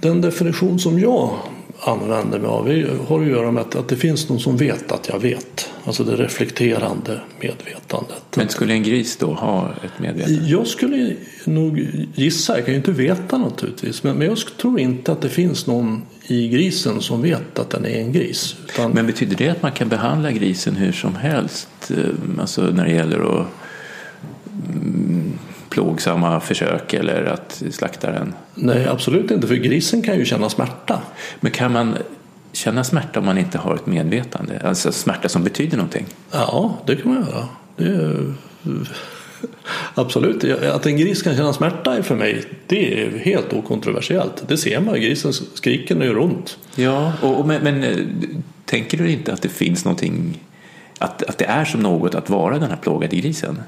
den 0.00 0.20
definition 0.20 0.78
som 0.78 0.98
jag 0.98 1.38
använder 1.84 2.38
mig 2.38 2.48
av 2.48 3.06
har 3.08 3.20
att 3.20 3.26
göra 3.26 3.50
med 3.50 3.60
att, 3.60 3.76
att 3.76 3.88
det 3.88 3.96
finns 3.96 4.28
någon 4.28 4.40
som 4.40 4.56
vet 4.56 4.92
att 4.92 5.08
jag 5.08 5.18
vet. 5.18 5.70
Alltså 5.84 6.04
det 6.04 6.16
reflekterande 6.16 7.20
medvetandet. 7.40 8.22
Men 8.36 8.48
skulle 8.48 8.72
en 8.72 8.82
gris 8.82 9.16
då 9.16 9.32
ha 9.32 9.70
ett 9.84 9.98
medvetande? 9.98 10.48
Jag 10.48 10.66
skulle 10.66 11.16
nog 11.44 11.86
gissa, 12.14 12.56
jag 12.56 12.64
kan 12.64 12.74
ju 12.74 12.78
inte 12.78 12.92
veta 12.92 13.38
naturligtvis, 13.38 14.02
men, 14.02 14.16
men 14.16 14.26
jag 14.26 14.38
tror 14.56 14.80
inte 14.80 15.12
att 15.12 15.20
det 15.20 15.28
finns 15.28 15.66
någon 15.66 16.02
i 16.26 16.48
grisen 16.48 17.00
som 17.00 17.22
vet 17.22 17.58
att 17.58 17.70
den 17.70 17.84
är 17.84 18.00
en 18.00 18.12
gris. 18.12 18.56
Utan... 18.68 18.90
Men 18.90 19.06
betyder 19.06 19.36
det 19.36 19.48
att 19.48 19.62
man 19.62 19.72
kan 19.72 19.88
behandla 19.88 20.32
grisen 20.32 20.76
hur 20.76 20.92
som 20.92 21.14
helst? 21.14 21.68
Eh, 21.90 22.40
alltså 22.40 22.62
när 22.62 22.84
det 22.84 22.92
gäller 22.92 23.40
att 23.40 23.46
plågsamma 25.72 26.40
försök 26.40 26.92
eller 26.92 27.24
att 27.24 27.62
slakta 27.70 28.12
den? 28.12 28.34
Nej, 28.54 28.86
absolut 28.86 29.30
inte, 29.30 29.46
för 29.46 29.54
grisen 29.54 30.02
kan 30.02 30.18
ju 30.18 30.24
känna 30.24 30.48
smärta. 30.48 31.00
Men 31.40 31.52
kan 31.52 31.72
man 31.72 31.96
känna 32.52 32.84
smärta 32.84 33.18
om 33.20 33.26
man 33.26 33.38
inte 33.38 33.58
har 33.58 33.74
ett 33.74 33.86
medvetande? 33.86 34.60
Alltså 34.64 34.92
smärta 34.92 35.28
som 35.28 35.44
betyder 35.44 35.76
någonting? 35.76 36.06
Ja, 36.30 36.78
det 36.86 36.96
kan 36.96 37.14
man 37.14 37.26
göra. 37.26 37.48
Är... 37.76 38.34
Absolut, 39.94 40.44
att 40.62 40.86
en 40.86 40.96
gris 40.96 41.22
kan 41.22 41.36
känna 41.36 41.52
smärta 41.52 41.96
är 41.96 42.02
för 42.02 42.16
mig 42.16 42.44
det 42.66 43.02
är 43.02 43.18
helt 43.18 43.52
okontroversiellt. 43.52 44.44
Det 44.48 44.56
ser 44.56 44.80
man, 44.80 44.94
grisen 44.94 45.32
skriker 45.32 46.04
gör 46.04 46.18
ont. 46.18 46.58
Ja, 46.74 47.12
och, 47.22 47.40
och 47.40 47.46
men, 47.46 47.62
men, 47.62 47.84
eh, 47.84 47.96
tänker 48.64 48.98
du 48.98 49.10
inte 49.10 49.32
att 49.32 49.42
det 49.42 49.48
finns 49.48 49.84
någonting, 49.84 50.40
att, 50.98 51.22
att 51.22 51.38
det 51.38 51.44
är 51.44 51.64
som 51.64 51.80
något 51.80 52.14
att 52.14 52.30
vara 52.30 52.58
den 52.58 52.70
här 52.70 52.76
plågade 52.76 53.16
grisen? 53.16 53.60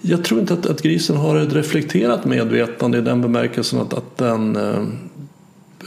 Jag 0.00 0.24
tror 0.24 0.40
inte 0.40 0.54
att, 0.54 0.66
att 0.66 0.82
grisen 0.82 1.16
har 1.16 1.36
ett 1.36 1.52
reflekterat 1.52 2.24
medvetande 2.24 2.98
i 2.98 3.00
den 3.00 3.22
bemärkelsen 3.22 3.80
att, 3.80 3.94
att 3.94 4.16
den 4.16 4.56
eh, 4.56 4.84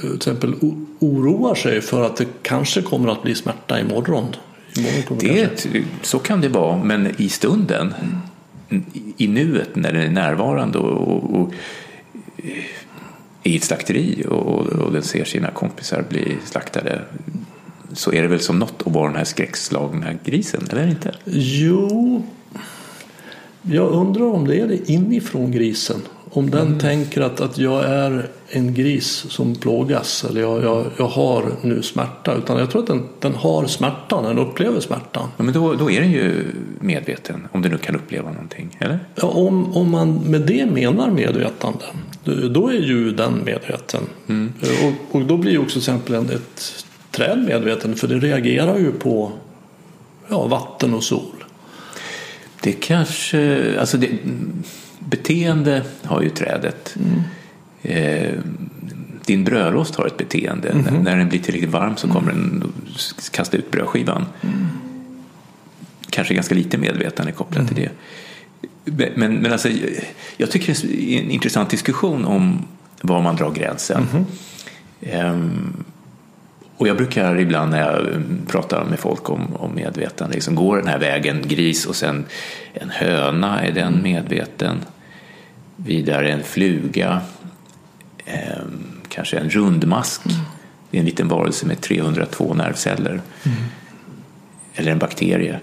till 0.01 0.15
exempel 0.15 0.55
oroar 0.99 1.55
sig 1.55 1.81
för 1.81 2.05
att 2.05 2.15
det 2.15 2.27
kanske 2.41 2.81
kommer 2.81 3.11
att 3.11 3.23
bli 3.23 3.35
smärta 3.35 3.79
imorgon. 3.79 4.35
imorgon 4.77 5.17
det, 5.19 5.67
så 6.01 6.19
kan 6.19 6.41
det 6.41 6.49
vara, 6.49 6.83
men 6.83 7.13
i 7.17 7.29
stunden, 7.29 7.93
mm. 8.69 8.83
i 9.17 9.27
nuet 9.27 9.75
när 9.75 9.93
den 9.93 10.01
är 10.01 10.09
närvarande 10.09 10.77
och, 10.77 11.07
och, 11.07 11.41
och 11.41 11.53
i 13.43 13.55
ett 13.55 13.63
slakteri 13.63 14.25
och, 14.29 14.65
och 14.65 14.91
den 14.93 15.03
ser 15.03 15.25
sina 15.25 15.51
kompisar 15.51 16.05
bli 16.09 16.37
slaktade 16.45 17.01
så 17.93 18.13
är 18.13 18.21
det 18.21 18.27
väl 18.27 18.39
som 18.39 18.59
något 18.59 18.83
att 18.85 18.93
vara 18.93 19.07
den 19.07 19.17
här 19.17 19.23
skräckslagna 19.23 20.13
grisen, 20.25 20.67
eller 20.71 20.87
inte? 20.87 21.15
Jo, 21.25 22.23
jag 23.71 23.91
undrar 23.91 24.25
om 24.25 24.47
det 24.47 24.59
är 24.59 24.67
det 24.67 24.89
inifrån 24.89 25.51
grisen. 25.51 26.01
Om 26.35 26.49
den 26.49 26.67
mm. 26.67 26.79
tänker 26.79 27.21
att, 27.21 27.41
att 27.41 27.57
jag 27.57 27.85
är 27.85 28.29
en 28.49 28.73
gris 28.73 29.25
som 29.29 29.55
plågas 29.55 30.25
eller 30.29 30.41
jag, 30.41 30.63
jag, 30.63 30.85
jag 30.97 31.07
har 31.07 31.45
nu 31.61 31.81
smärta. 31.81 32.33
Utan 32.35 32.57
jag 32.57 32.71
tror 32.71 32.81
att 32.81 32.87
den, 32.87 33.07
den 33.19 33.35
har 33.35 33.65
smärtan, 33.65 34.23
den 34.23 34.39
upplever 34.39 34.79
smärtan. 34.79 35.27
Ja, 35.37 35.43
men 35.43 35.53
då, 35.53 35.73
då 35.73 35.91
är 35.91 36.01
den 36.01 36.11
ju 36.11 36.45
medveten, 36.79 37.47
om 37.51 37.61
den 37.61 37.71
nu 37.71 37.77
kan 37.77 37.95
uppleva 37.95 38.31
någonting, 38.31 38.77
eller? 38.79 38.99
Ja, 39.15 39.27
om, 39.27 39.77
om 39.77 39.91
man 39.91 40.13
med 40.13 40.41
det 40.41 40.65
menar 40.65 41.11
medvetande, 41.11 41.85
då 42.49 42.67
är 42.67 42.81
ju 42.81 43.11
den 43.11 43.33
medveten. 43.45 44.01
Mm. 44.27 44.53
Och, 44.61 45.15
och 45.15 45.25
då 45.25 45.37
blir 45.37 45.51
ju 45.51 45.57
också 45.57 45.79
till 45.79 45.89
exempel 45.89 46.15
ett 46.15 46.85
träd 47.11 47.45
medveten, 47.47 47.95
för 47.95 48.07
det 48.07 48.19
reagerar 48.19 48.77
ju 48.77 48.91
på 48.91 49.31
ja, 50.27 50.47
vatten 50.47 50.93
och 50.93 51.03
sol. 51.03 51.43
Det 52.63 52.71
kanske, 52.71 53.79
alltså 53.79 53.97
det, 53.97 54.09
beteende 54.99 55.83
har 56.03 56.21
ju 56.21 56.29
trädet. 56.29 56.95
Mm. 56.95 57.21
Eh, 57.81 58.33
din 59.25 59.43
brödrost 59.43 59.95
har 59.95 60.07
ett 60.07 60.17
beteende. 60.17 60.69
Mm. 60.69 61.03
När 61.03 61.17
den 61.17 61.29
blir 61.29 61.39
tillräckligt 61.39 61.71
varm 61.71 61.97
så 61.97 62.07
kommer 62.07 62.31
den 62.31 62.73
kasta 63.31 63.57
ut 63.57 63.71
brödskivan. 63.71 64.25
Mm. 64.41 64.67
Kanske 66.09 66.33
ganska 66.33 66.55
lite 66.55 66.77
medvetande 66.77 67.31
kopplat 67.31 67.67
till 67.67 67.77
mm. 67.77 67.89
det. 68.85 69.11
Men, 69.15 69.33
men 69.33 69.51
alltså, 69.51 69.69
jag 70.37 70.51
tycker 70.51 70.77
det 70.87 71.15
är 71.15 71.23
en 71.23 71.31
intressant 71.31 71.69
diskussion 71.69 72.25
om 72.25 72.65
var 73.01 73.21
man 73.21 73.35
drar 73.35 73.51
gränsen. 73.51 74.07
Um, 75.01 75.83
och 76.77 76.87
jag 76.87 76.97
brukar 76.97 77.39
ibland 77.39 77.71
när 77.71 77.79
jag 77.79 77.99
mm, 77.99 78.41
pratar 78.47 78.85
med 78.85 78.99
folk 78.99 79.29
om, 79.29 79.55
om 79.55 79.75
medvetande, 79.75 80.35
liksom 80.35 80.55
går 80.55 80.77
den 80.77 80.87
här 80.87 80.99
vägen, 80.99 81.41
gris 81.47 81.85
och 81.85 81.95
sen 81.95 82.25
en 82.73 82.89
höna, 82.89 83.61
är 83.61 83.71
den 83.71 84.03
medveten? 84.03 84.77
Vidare 85.75 86.31
en 86.31 86.43
fluga, 86.43 87.21
eh, 88.25 88.63
kanske 89.09 89.37
en 89.37 89.49
rundmask, 89.49 90.25
mm. 90.25 90.37
det 90.91 90.97
är 90.97 90.99
en 90.99 91.05
liten 91.05 91.27
varelse 91.27 91.65
med 91.65 91.81
302 91.81 92.53
nervceller. 92.53 93.21
Mm. 93.43 93.57
Eller 94.75 94.91
en 94.91 94.99
bakterie. 94.99 95.59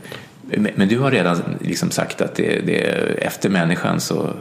Men 0.77 0.89
du 0.89 0.99
har 0.99 1.11
redan 1.11 1.43
liksom 1.61 1.91
sagt 1.91 2.21
att 2.21 2.35
det, 2.35 2.67
det 2.67 2.81
efter 3.25 3.49
människan 3.49 4.01
så 4.01 4.35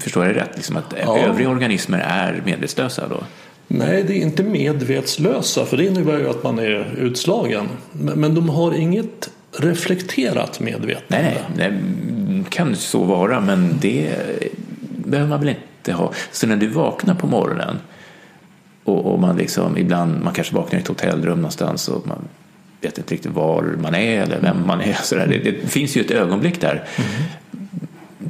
Förstår 0.00 0.26
jag 0.26 0.36
rätt? 0.36 0.50
Liksom 0.54 0.76
att 0.76 0.94
ja. 1.04 1.18
övriga 1.18 1.48
organismer 1.48 1.98
är 1.98 2.42
medvetslösa 2.44 3.08
då? 3.08 3.24
Nej, 3.68 4.02
det 4.02 4.12
är 4.12 4.22
inte 4.22 4.42
medvetslösa 4.42 5.64
för 5.64 5.76
det 5.76 5.86
innebär 5.86 6.18
ju 6.18 6.28
att 6.28 6.42
man 6.42 6.58
är 6.58 6.94
utslagen. 6.98 7.68
Men 7.92 8.34
de 8.34 8.48
har 8.48 8.72
inget 8.72 9.30
reflekterat 9.56 10.60
medvetande. 10.60 11.04
Nej, 11.08 11.42
nej, 11.56 11.72
det 12.44 12.50
kan 12.50 12.76
så 12.76 13.04
vara 13.04 13.40
men 13.40 13.78
det 13.80 14.10
behöver 14.96 15.30
man 15.30 15.40
väl 15.40 15.48
inte 15.48 15.92
ha. 15.92 16.12
Så 16.32 16.46
när 16.46 16.56
du 16.56 16.66
vaknar 16.66 17.14
på 17.14 17.26
morgonen 17.26 17.76
och, 18.84 19.12
och 19.12 19.18
man 19.18 19.36
liksom 19.36 19.76
ibland, 19.76 20.24
man 20.24 20.34
kanske 20.34 20.54
vaknar 20.54 20.78
i 20.78 20.82
ett 20.82 20.88
hotellrum 20.88 21.36
någonstans 21.36 21.88
och 21.88 22.06
man 22.06 22.28
vet 22.80 22.98
inte 22.98 23.14
riktigt 23.14 23.32
var 23.32 23.62
man 23.62 23.94
är 23.94 24.22
eller 24.22 24.40
vem 24.40 24.66
man 24.66 24.80
är. 24.80 24.98
Så. 25.02 25.14
Det, 25.14 25.26
det 25.26 25.68
finns 25.68 25.96
ju 25.96 26.00
ett 26.00 26.10
ögonblick 26.10 26.60
där. 26.60 26.84
Mm 26.96 27.10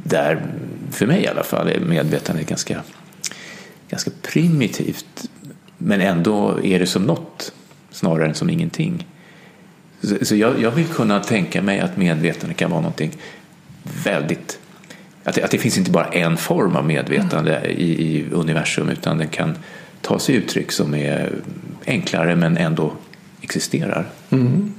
där, 0.03 0.41
för 0.91 1.07
mig 1.07 1.23
i 1.23 1.27
alla 1.27 1.43
fall, 1.43 1.69
är 1.69 1.79
medvetandet 1.79 2.47
ganska, 2.47 2.81
ganska 3.93 4.11
primitivt. 4.21 5.29
Men 5.77 6.01
ändå 6.01 6.59
är 6.63 6.79
det 6.79 6.87
som 6.87 7.03
något 7.03 7.53
snarare 7.91 8.27
än 8.27 8.35
som 8.35 8.49
ingenting. 8.49 9.07
Så, 10.01 10.25
så 10.25 10.35
jag, 10.35 10.61
jag, 10.61 10.71
vill 10.71 10.85
kunna 10.85 11.19
tänka 11.19 11.61
mig 11.61 11.79
att 11.79 11.97
medvetande 11.97 12.53
kan 12.53 12.71
vara 12.71 12.81
någonting 12.81 13.11
väldigt 14.03 14.59
att 15.23 15.35
det, 15.35 15.43
att 15.43 15.51
det 15.51 15.57
finns 15.57 15.77
inte 15.77 15.91
bara 15.91 16.05
en 16.05 16.37
form 16.37 16.75
av 16.75 16.85
medvetande 16.85 17.55
mm. 17.55 17.71
i, 17.71 17.83
i 17.83 18.25
universum 18.31 18.89
utan 18.89 19.17
den 19.17 19.27
kan 19.27 19.57
ta 20.01 20.19
sig 20.19 20.35
uttryck 20.35 20.71
som 20.71 20.95
är 20.95 21.31
enklare 21.85 22.35
men 22.35 22.57
ändå 22.57 22.93
existerar. 23.41 24.09
Mm. 24.29 24.73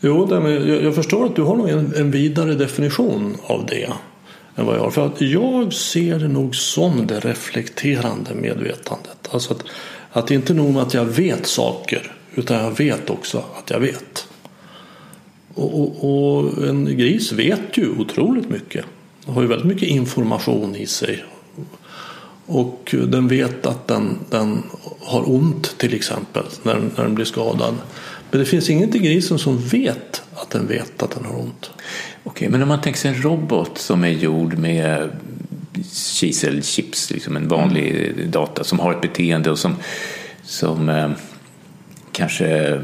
Jo, 0.00 0.44
jag, 0.84 0.94
förstår 0.94 1.26
att 1.26 1.36
du 1.36 1.42
har 1.42 1.56
nog 1.56 1.68
en 1.68 2.10
vidare 2.10 2.54
definition 2.54 3.36
av 3.42 3.66
det 3.66 3.92
än 4.58 4.66
vad 4.66 4.76
jag 4.76 4.80
har. 4.80 4.90
För 4.90 5.06
att 5.06 5.20
jag 5.20 5.72
ser 5.72 6.18
det 6.18 6.28
nog 6.28 6.56
som 6.56 7.06
det 7.06 7.20
reflekterande 7.20 8.34
medvetandet. 8.34 9.28
Alltså 9.30 9.54
att, 9.54 9.62
att 10.12 10.26
det 10.26 10.34
inte 10.34 10.54
nog 10.54 10.74
med 10.74 10.82
att 10.82 10.94
jag 10.94 11.04
vet 11.04 11.46
saker 11.46 12.12
utan 12.34 12.64
jag 12.64 12.78
vet 12.78 13.10
också 13.10 13.44
att 13.58 13.70
jag 13.70 13.80
vet. 13.80 14.28
Och, 15.54 15.80
och, 15.80 16.04
och 16.04 16.68
en 16.68 16.96
gris 16.96 17.32
vet 17.32 17.78
ju 17.78 17.90
otroligt 17.98 18.48
mycket. 18.48 18.84
Den 19.24 19.34
har 19.34 19.42
ju 19.42 19.48
väldigt 19.48 19.66
mycket 19.66 19.88
information 19.88 20.76
i 20.76 20.86
sig. 20.86 21.24
Och 22.46 22.94
den 23.08 23.28
vet 23.28 23.66
att 23.66 23.86
den, 23.86 24.18
den 24.30 24.62
har 25.00 25.30
ont 25.30 25.78
till 25.78 25.94
exempel 25.94 26.44
när, 26.62 26.74
när 26.96 27.04
den 27.04 27.14
blir 27.14 27.24
skadad. 27.24 27.74
Men 28.30 28.40
det 28.40 28.46
finns 28.46 28.70
inget 28.70 28.94
i 28.94 28.98
grisen 28.98 29.38
som 29.38 29.58
vet 29.58 30.22
att 30.34 30.50
den 30.50 30.66
vet 30.66 31.02
att 31.02 31.10
den 31.10 31.24
har 31.24 31.38
ont. 31.38 31.70
Okej, 32.28 32.48
men 32.48 32.62
om 32.62 32.68
man 32.68 32.80
tänker 32.80 33.00
sig 33.00 33.10
en 33.10 33.22
robot 33.22 33.78
som 33.78 34.04
är 34.04 34.08
gjord 34.08 34.58
med 34.58 35.10
kiselchips, 35.92 37.10
liksom 37.10 37.36
en 37.36 37.48
vanlig 37.48 38.10
mm. 38.10 38.30
data 38.30 38.64
som 38.64 38.78
har 38.78 38.92
ett 38.92 39.00
beteende 39.00 39.50
och 39.50 39.58
som, 39.58 39.76
som 40.42 40.88
eh, 40.88 41.10
kanske 42.12 42.80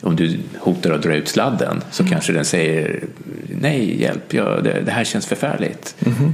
om 0.00 0.16
du 0.16 0.38
hotar 0.58 0.90
att 0.90 1.02
dra 1.02 1.14
ut 1.14 1.28
sladden 1.28 1.82
så 1.90 2.02
mm. 2.02 2.12
kanske 2.12 2.32
den 2.32 2.44
säger 2.44 3.04
nej, 3.60 4.02
hjälp, 4.02 4.34
ja, 4.34 4.60
det, 4.60 4.80
det 4.80 4.90
här 4.90 5.04
känns 5.04 5.26
förfärligt. 5.26 5.96
Mm. 6.06 6.32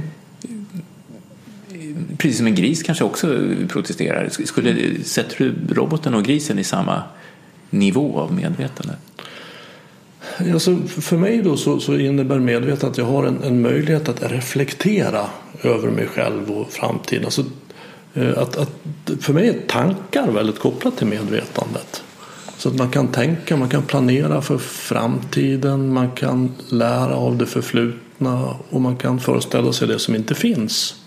Precis 2.17 2.37
som 2.37 2.47
en 2.47 2.55
gris 2.55 2.83
kanske 2.83 3.03
också 3.03 3.55
protesterar. 3.67 4.29
Skulle, 4.29 5.03
sätter 5.03 5.37
du 5.37 5.73
roboten 5.73 6.13
och 6.13 6.23
grisen 6.23 6.59
i 6.59 6.63
samma 6.63 7.03
nivå 7.69 8.19
av 8.19 8.33
medvetande? 8.33 8.93
Alltså 10.53 10.77
för 10.87 11.17
mig 11.17 11.41
då 11.41 11.57
så, 11.57 11.79
så 11.79 11.97
innebär 11.97 12.39
medvetandet 12.39 12.83
att 12.83 12.97
jag 12.97 13.05
har 13.05 13.25
en, 13.25 13.43
en, 13.43 13.61
möjlighet 13.61 14.09
att 14.09 14.31
reflektera 14.31 15.25
över 15.63 15.89
mig 15.89 16.07
själv 16.07 16.51
och 16.51 16.71
framtiden. 16.71 17.25
Alltså, 17.25 17.43
eh, 18.13 18.37
att, 18.37 18.57
att, 18.57 18.71
för 19.19 19.33
mig 19.33 19.47
är 19.47 19.67
tankar 19.67 20.31
väldigt 20.31 20.59
kopplat 20.59 20.97
till 20.97 21.07
medvetandet. 21.07 22.03
Så 22.57 22.69
att 22.69 22.75
man 22.75 22.89
kan 22.89 23.07
tänka, 23.07 23.57
man 23.57 23.69
kan 23.69 23.83
planera 23.83 24.41
för 24.41 24.57
framtiden, 24.57 25.93
man 25.93 26.11
kan 26.11 26.51
lära 26.69 27.15
av 27.15 27.37
det 27.37 27.45
förflutna 27.45 28.55
och 28.69 28.81
man 28.81 28.95
kan 28.95 29.19
föreställa 29.19 29.73
sig 29.73 29.87
det 29.87 29.99
som 29.99 30.15
inte 30.15 30.35
finns. 30.35 31.00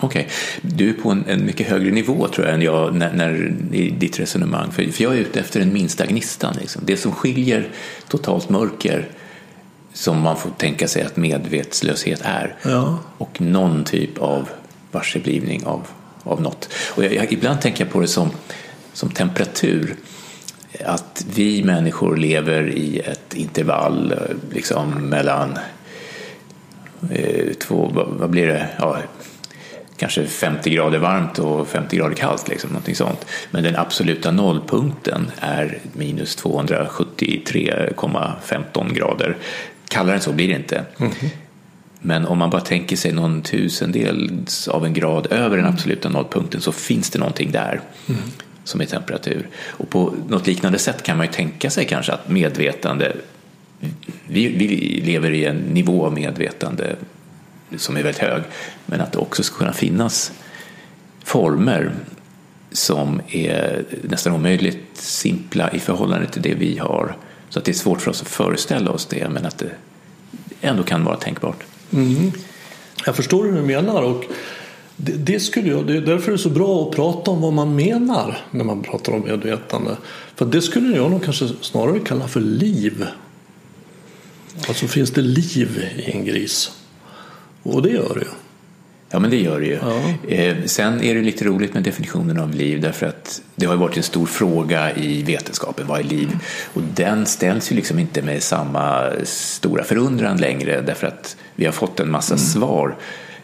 Okej, 0.00 0.26
okay. 0.26 0.70
du 0.76 0.88
är 0.88 0.92
på 0.92 1.10
en, 1.10 1.24
en, 1.28 1.46
mycket 1.46 1.68
högre 1.68 1.90
nivå 1.90 2.28
tror 2.28 2.46
jag 2.46 2.54
än 2.54 2.62
jag 2.62 2.94
när, 2.94 3.12
när, 3.12 3.54
i 3.72 3.90
ditt 3.90 4.20
resonemang. 4.20 4.72
För, 4.72 4.84
för 4.84 5.02
jag 5.02 5.14
är 5.14 5.18
ute 5.18 5.40
efter 5.40 5.60
den 5.60 5.72
minsta 5.72 6.06
gnistan. 6.06 6.56
Liksom. 6.60 6.82
Det 6.84 6.96
som 6.96 7.12
skiljer 7.12 7.68
totalt 8.08 8.48
mörker 8.48 9.08
som 9.92 10.20
man 10.20 10.36
får 10.36 10.50
tänka 10.50 10.88
sig 10.88 11.02
att 11.02 11.16
medvetslöshet 11.16 12.20
är 12.24 12.54
ja. 12.62 12.98
och 13.18 13.40
någon 13.40 13.84
typ 13.84 14.18
av 14.18 14.48
varseblivning 14.92 15.66
av, 15.66 15.86
av 16.22 16.42
något. 16.42 16.68
Och 16.94 17.04
jag, 17.04 17.14
jag, 17.14 17.32
ibland 17.32 17.60
tänker 17.60 17.84
jag 17.84 17.92
på 17.92 18.00
det 18.00 18.08
som, 18.08 18.30
som 18.92 19.10
temperatur 19.10 19.96
att 20.84 21.26
vi 21.34 21.64
människor 21.64 22.16
lever 22.16 22.68
i 22.70 22.98
ett 22.98 23.34
intervall 23.34 24.14
liksom 24.52 24.90
mellan 24.90 25.58
eh, 27.10 27.52
två, 27.52 27.90
vad 27.94 28.30
blir 28.30 28.46
det, 28.46 28.68
ja, 28.78 28.98
kanske 30.04 30.26
50 30.26 30.70
grader 30.70 30.98
varmt 30.98 31.38
och 31.38 31.68
50 31.68 31.96
grader 31.96 32.16
kallt, 32.16 32.48
liksom, 32.48 32.70
någonting 32.70 32.94
sånt. 32.94 33.26
Men 33.50 33.62
den 33.62 33.76
absoluta 33.76 34.30
nollpunkten 34.30 35.30
är 35.40 35.78
minus 35.92 36.44
273,15 36.44 38.94
grader. 38.94 39.36
Kallare 39.88 40.14
än 40.14 40.20
så 40.20 40.32
blir 40.32 40.48
det 40.48 40.54
inte. 40.54 40.84
Mm. 40.98 41.12
Men 42.00 42.26
om 42.26 42.38
man 42.38 42.50
bara 42.50 42.60
tänker 42.60 42.96
sig 42.96 43.12
någon 43.12 43.42
tusendels 43.42 44.68
av 44.68 44.84
en 44.84 44.92
grad 44.92 45.26
över 45.30 45.56
den 45.56 45.66
absoluta 45.66 46.08
nollpunkten 46.08 46.60
så 46.60 46.72
finns 46.72 47.10
det 47.10 47.18
någonting 47.18 47.52
där. 47.52 47.80
Mm 48.08 48.20
som 48.64 48.80
är 48.80 48.84
temperatur. 48.84 49.48
Och 49.56 49.90
på 49.90 50.14
något 50.28 50.46
liknande 50.46 50.78
sätt 50.78 51.02
kan 51.02 51.16
man 51.16 51.26
ju 51.26 51.32
tänka 51.32 51.70
sig 51.70 51.84
kanske 51.84 52.12
att 52.12 52.28
medvetande, 52.28 53.16
vi, 54.26 54.48
vi 54.48 54.66
lever 55.04 55.30
i 55.30 55.44
en 55.44 55.56
nivå 55.56 56.06
av 56.06 56.12
medvetande 56.12 56.96
som 57.78 57.96
är 57.96 58.02
väldigt 58.02 58.22
hög, 58.22 58.42
men 58.86 59.00
att 59.00 59.12
det 59.12 59.18
också 59.18 59.42
ska 59.42 59.56
kunna 59.56 59.72
finnas 59.72 60.32
former 61.24 61.92
som 62.72 63.20
är 63.28 63.84
nästan 64.02 64.32
omöjligt 64.32 64.88
simpla 64.94 65.72
i 65.72 65.78
förhållande 65.78 66.26
till 66.26 66.42
det 66.42 66.54
vi 66.54 66.78
har. 66.78 67.16
Så 67.48 67.58
att 67.58 67.64
det 67.64 67.70
är 67.70 67.74
svårt 67.74 68.00
för 68.00 68.10
oss 68.10 68.22
att 68.22 68.28
föreställa 68.28 68.90
oss 68.90 69.06
det, 69.06 69.28
men 69.28 69.46
att 69.46 69.58
det 69.58 69.70
ändå 70.60 70.82
kan 70.82 71.04
vara 71.04 71.16
tänkbart. 71.16 71.64
Mm. 71.92 72.32
Jag 73.06 73.16
förstår 73.16 73.44
hur 73.44 73.52
du 73.52 73.62
menar 73.62 74.02
och 74.02 74.24
det, 74.96 75.12
det, 75.12 75.40
skulle 75.40 75.68
jag, 75.68 75.86
det 75.86 75.96
är 75.96 76.00
därför 76.00 76.30
det 76.30 76.34
är 76.34 76.38
så 76.38 76.50
bra 76.50 76.88
att 76.88 76.96
prata 76.96 77.30
om 77.30 77.40
vad 77.40 77.52
man 77.52 77.76
menar 77.76 78.38
när 78.50 78.64
man 78.64 78.82
pratar 78.82 79.12
om 79.12 79.20
medvetande. 79.20 79.96
För 80.34 80.46
det 80.46 80.62
skulle 80.62 80.96
jag 80.96 81.10
nog 81.10 81.24
kanske 81.24 81.48
snarare 81.60 82.00
kalla 82.00 82.28
för 82.28 82.40
liv. 82.40 83.06
Alltså 84.68 84.86
finns 84.86 85.10
det 85.10 85.22
liv 85.22 85.90
i 85.96 86.10
en 86.10 86.24
gris? 86.24 86.72
Och 87.64 87.82
det 87.82 87.90
gör 87.90 88.14
det 88.14 88.20
ju. 88.20 88.30
Ja, 89.10 89.18
men 89.18 89.30
det 89.30 89.36
gör 89.36 89.60
det 89.60 89.66
ju. 89.66 89.78
Ja. 89.82 90.28
Eh, 90.28 90.56
sen 90.64 91.02
är 91.02 91.14
det 91.14 91.20
lite 91.20 91.44
roligt 91.44 91.74
med 91.74 91.82
definitionen 91.82 92.38
av 92.38 92.54
liv 92.54 92.80
därför 92.80 93.06
att 93.06 93.42
det 93.56 93.66
har 93.66 93.76
varit 93.76 93.96
en 93.96 94.02
stor 94.02 94.26
fråga 94.26 94.96
i 94.96 95.22
vetenskapen, 95.22 95.86
vad 95.86 96.00
är 96.00 96.04
liv? 96.04 96.28
Mm. 96.28 96.38
Och 96.72 96.82
den 96.94 97.26
ställs 97.26 97.72
ju 97.72 97.76
liksom 97.76 97.98
inte 97.98 98.22
med 98.22 98.42
samma 98.42 99.10
stora 99.24 99.84
förundran 99.84 100.36
längre 100.36 100.80
därför 100.80 101.06
att 101.06 101.36
vi 101.54 101.64
har 101.64 101.72
fått 101.72 102.00
en 102.00 102.10
massa 102.10 102.34
mm. 102.34 102.44
svar 102.44 102.96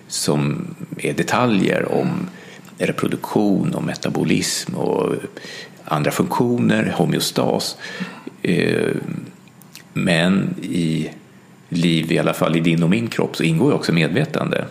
som 0.09 0.75
är 0.99 1.13
detaljer 1.13 1.93
om 1.93 2.29
reproduktion 2.79 3.75
och 3.75 3.85
metabolism 3.85 4.75
och 4.75 5.15
andra 5.85 6.11
funktioner, 6.11 6.95
homeostas. 6.97 7.77
Eh, 8.43 8.89
men 9.93 10.55
i 10.63 11.11
liv, 11.71 12.13
i 12.13 12.19
alla 12.19 12.35
fall 12.35 12.57
i 12.57 12.61
din 12.61 12.83
och 12.83 12.91
min 12.91 13.09
kropp, 13.09 13.37
så 13.37 13.43
ingår 13.43 13.71
ju 13.71 13.75
också 13.75 13.93
medvetande. 13.93 14.65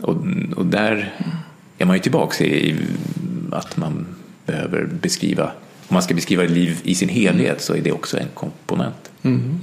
Och, 0.00 0.16
och 0.56 0.66
där 0.66 1.14
är 1.78 1.84
man 1.84 1.96
ju 1.96 2.02
tillbaka 2.02 2.44
i 2.44 2.76
att 3.52 3.76
man 3.76 4.06
behöver 4.46 4.84
beskriva, 4.84 5.44
om 5.88 5.94
man 5.94 6.02
ska 6.02 6.14
beskriva 6.14 6.42
liv 6.42 6.80
i 6.82 6.94
sin 6.94 7.08
helhet 7.08 7.60
så 7.60 7.74
är 7.74 7.80
det 7.80 7.92
också 7.92 8.18
en 8.18 8.28
komponent. 8.34 9.10
Mm. 9.22 9.60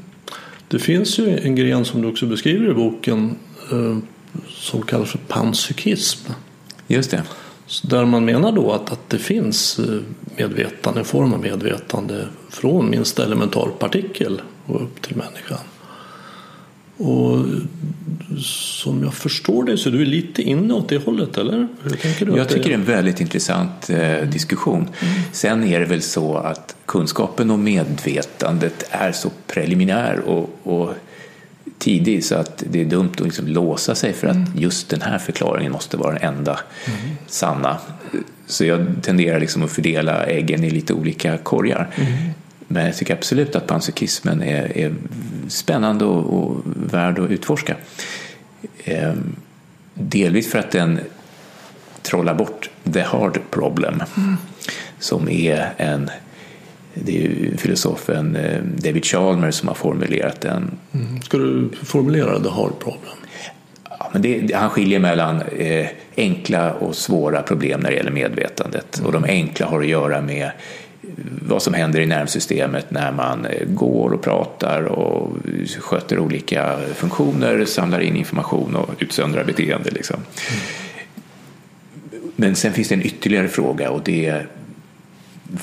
Det 0.68 0.80
finns 0.80 1.20
ju 1.20 1.40
en 1.40 1.56
gren 1.56 1.86
som 1.86 2.02
du 2.02 2.08
också 2.08 2.26
beskriver 2.26 2.72
i 2.72 2.74
boken 2.74 3.36
eh, 3.72 3.98
som 4.50 4.82
kallas 4.82 5.12
för 5.12 5.18
panpsykism. 5.18 6.32
Just 6.88 7.12
det. 7.12 7.24
Där 7.84 8.06
man 8.06 8.26
menar 8.26 8.52
då 8.52 8.72
att, 8.72 8.92
att 8.92 9.10
det 9.10 9.20
finns 9.20 9.80
eh, 9.80 10.02
medvetande, 10.38 11.00
en 11.00 11.06
form 11.06 11.34
av 11.34 11.40
medvetande 11.40 12.28
från 12.50 12.90
minsta 12.90 13.24
elementarpartikel 13.24 14.42
och 14.66 14.82
upp 14.82 15.02
till 15.02 15.16
människan. 15.16 15.60
Och 16.98 17.46
som 18.42 19.04
jag 19.04 19.14
förstår 19.14 19.64
det 19.64 19.78
så 19.78 19.90
är 19.90 19.94
du 19.94 20.06
lite 20.06 20.42
inne 20.42 20.74
åt 20.74 20.90
det 20.90 21.06
hållet, 21.06 21.38
eller? 21.38 21.68
Hur 21.84 21.90
tänker 21.90 22.26
du 22.26 22.38
jag 22.38 22.50
tycker 22.50 22.64
det 22.64 22.72
är 22.72 22.74
en 22.74 22.84
väldigt 22.84 23.22
intressant 23.22 23.90
eh, 23.90 24.22
diskussion. 24.22 24.82
Mm. 24.82 25.14
Sen 25.32 25.64
är 25.64 25.80
det 25.80 25.86
väl 25.86 26.02
så 26.02 26.38
att 26.38 26.76
kunskapen 26.86 27.52
och 27.52 27.60
medvetandet 27.60 28.88
är 28.90 29.12
så 29.12 29.30
preliminär 29.48 30.20
och, 30.20 30.60
och 30.64 30.94
tidig 31.78 32.24
så 32.24 32.36
att 32.36 32.64
det 32.70 32.82
är 32.82 32.86
dumt 32.86 33.12
att 33.14 33.20
liksom 33.20 33.48
låsa 33.48 33.96
sig 33.96 34.14
för 34.14 34.28
att 34.28 34.36
mm. 34.36 34.52
just 34.56 34.90
den 34.90 35.02
här 35.02 35.18
förklaringen 35.18 35.72
måste 35.72 35.98
vara 35.98 36.14
den 36.14 36.36
enda 36.36 36.60
mm. 36.86 37.00
sanna. 37.28 37.78
Så 38.48 38.66
jag 38.66 38.86
tenderar 39.02 39.40
liksom 39.40 39.64
att 39.64 39.72
fördela 39.72 40.26
äggen 40.26 40.64
i 40.64 40.70
lite 40.70 40.94
olika 40.94 41.38
korgar. 41.38 41.90
Mm. 42.70 42.82
Men 42.82 42.86
jag 42.86 42.96
tycker 42.96 43.14
absolut 43.14 43.56
att 43.56 43.68
panpsykismen 43.68 44.44
är, 44.44 44.78
är 44.78 44.96
spännande 45.48 46.06
och, 46.06 46.44
och 46.44 46.62
värd 46.66 47.20
att 47.20 47.30
utforska. 47.30 47.76
Ehm, 48.84 49.36
delvis 49.94 50.52
för 50.52 50.60
att 50.60 50.72
den 50.72 51.00
trollar 52.02 52.34
bort 52.34 52.70
the 52.94 53.02
hard 53.02 53.40
problem 53.52 54.04
mm. 54.18 54.38
som 55.00 55.30
är 55.30 55.74
en 55.78 56.10
det 56.94 57.18
är 57.18 57.22
ju 57.22 57.58
filosofen 57.58 58.36
eh, 58.36 58.62
David 58.62 59.06
Chalmers 59.06 59.56
som 59.56 59.68
har 59.68 59.76
formulerat 59.76 60.42
den. 60.42 60.78
Mm. 60.92 61.22
Ska 61.22 61.38
du 61.38 61.70
formulera 61.84 62.40
the 62.40 62.50
hard 62.50 62.80
problem? 62.80 63.16
Ja, 63.90 64.10
men 64.14 64.22
det, 64.22 64.54
han 64.56 64.70
skiljer 64.70 65.00
mellan 65.00 65.42
eh, 65.42 65.88
enkla 66.18 66.74
och 66.74 66.96
svåra 66.96 67.42
problem 67.42 67.80
när 67.80 67.90
det 67.90 67.96
gäller 67.96 68.12
medvetandet. 68.12 69.02
Och 69.06 69.12
de 69.12 69.24
enkla 69.24 69.66
har 69.66 69.80
att 69.80 69.88
göra 69.88 70.22
med 70.22 70.52
vad 71.42 71.62
som 71.62 71.74
händer 71.74 72.00
i 72.00 72.06
nervsystemet 72.06 72.92
när 72.92 73.12
man 73.12 73.46
eh, 73.46 73.68
går 73.68 74.14
och 74.14 74.22
pratar 74.22 74.84
och 74.84 75.38
sköter 75.80 76.20
olika 76.20 76.78
funktioner, 76.96 77.66
samlar 77.66 78.00
in 78.00 78.16
information 78.16 78.76
och 78.76 78.90
utsöndrar 79.00 79.44
beteende. 79.44 79.90
Liksom. 79.92 80.16
Mm. 80.16 80.62
Men 82.36 82.56
sen 82.56 82.74
finns 82.74 82.88
det 82.88 82.96
en 82.96 83.06
ytterligare 83.06 83.48
fråga 83.48 83.90
och 83.90 84.02
det 84.04 84.26
är 84.26 84.48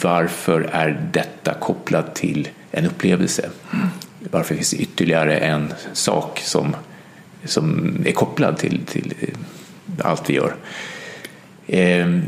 varför 0.02 0.68
är 0.72 1.08
detta 1.12 1.54
kopplat 1.54 2.14
till 2.14 2.48
en 2.70 2.86
upplevelse? 2.86 3.50
Mm. 3.72 3.86
Varför 4.30 4.54
finns 4.54 4.70
det 4.70 4.76
ytterligare 4.76 5.36
en 5.36 5.74
sak 5.92 6.40
som, 6.44 6.76
som 7.44 7.96
är 8.06 8.12
kopplad 8.12 8.58
till, 8.58 8.80
till 8.86 9.14
eh, 9.20 9.28
allt 9.98 10.30
vi 10.30 10.34
gör? 10.34 10.54
Ehm, 11.66 12.22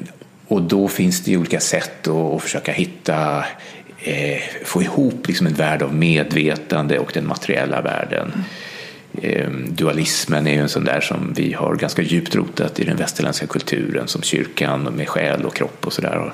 och 0.48 0.62
då 0.62 0.88
finns 0.88 1.24
det 1.24 1.30
ju 1.30 1.38
olika 1.38 1.60
sätt 1.60 2.08
att, 2.08 2.42
försöka 2.42 2.72
hitta, 2.72 3.44
eh, 3.98 4.42
få 4.64 4.82
ihop 4.82 5.26
liksom 5.26 5.46
en 5.46 5.54
värld 5.54 5.82
av 5.82 5.94
medvetande 5.94 6.98
och 6.98 7.10
den 7.14 7.26
materiella 7.26 7.80
världen. 7.80 8.44
Eh, 9.22 9.50
dualismen 9.50 10.46
är 10.46 10.52
ju 10.52 10.60
en 10.60 10.68
sån 10.68 10.84
där 10.84 11.00
som 11.00 11.32
vi 11.36 11.52
har 11.52 11.76
ganska 11.76 12.02
djupt 12.02 12.34
rotat 12.34 12.80
i 12.80 12.84
den 12.84 12.96
västerländska 12.96 13.46
kulturen 13.46 14.08
som 14.08 14.22
kyrkan 14.22 14.82
med 14.82 15.08
själ 15.08 15.44
och 15.44 15.54
kropp 15.54 15.86
och 15.86 15.92
sådär. 15.92 16.16
Och, 16.16 16.32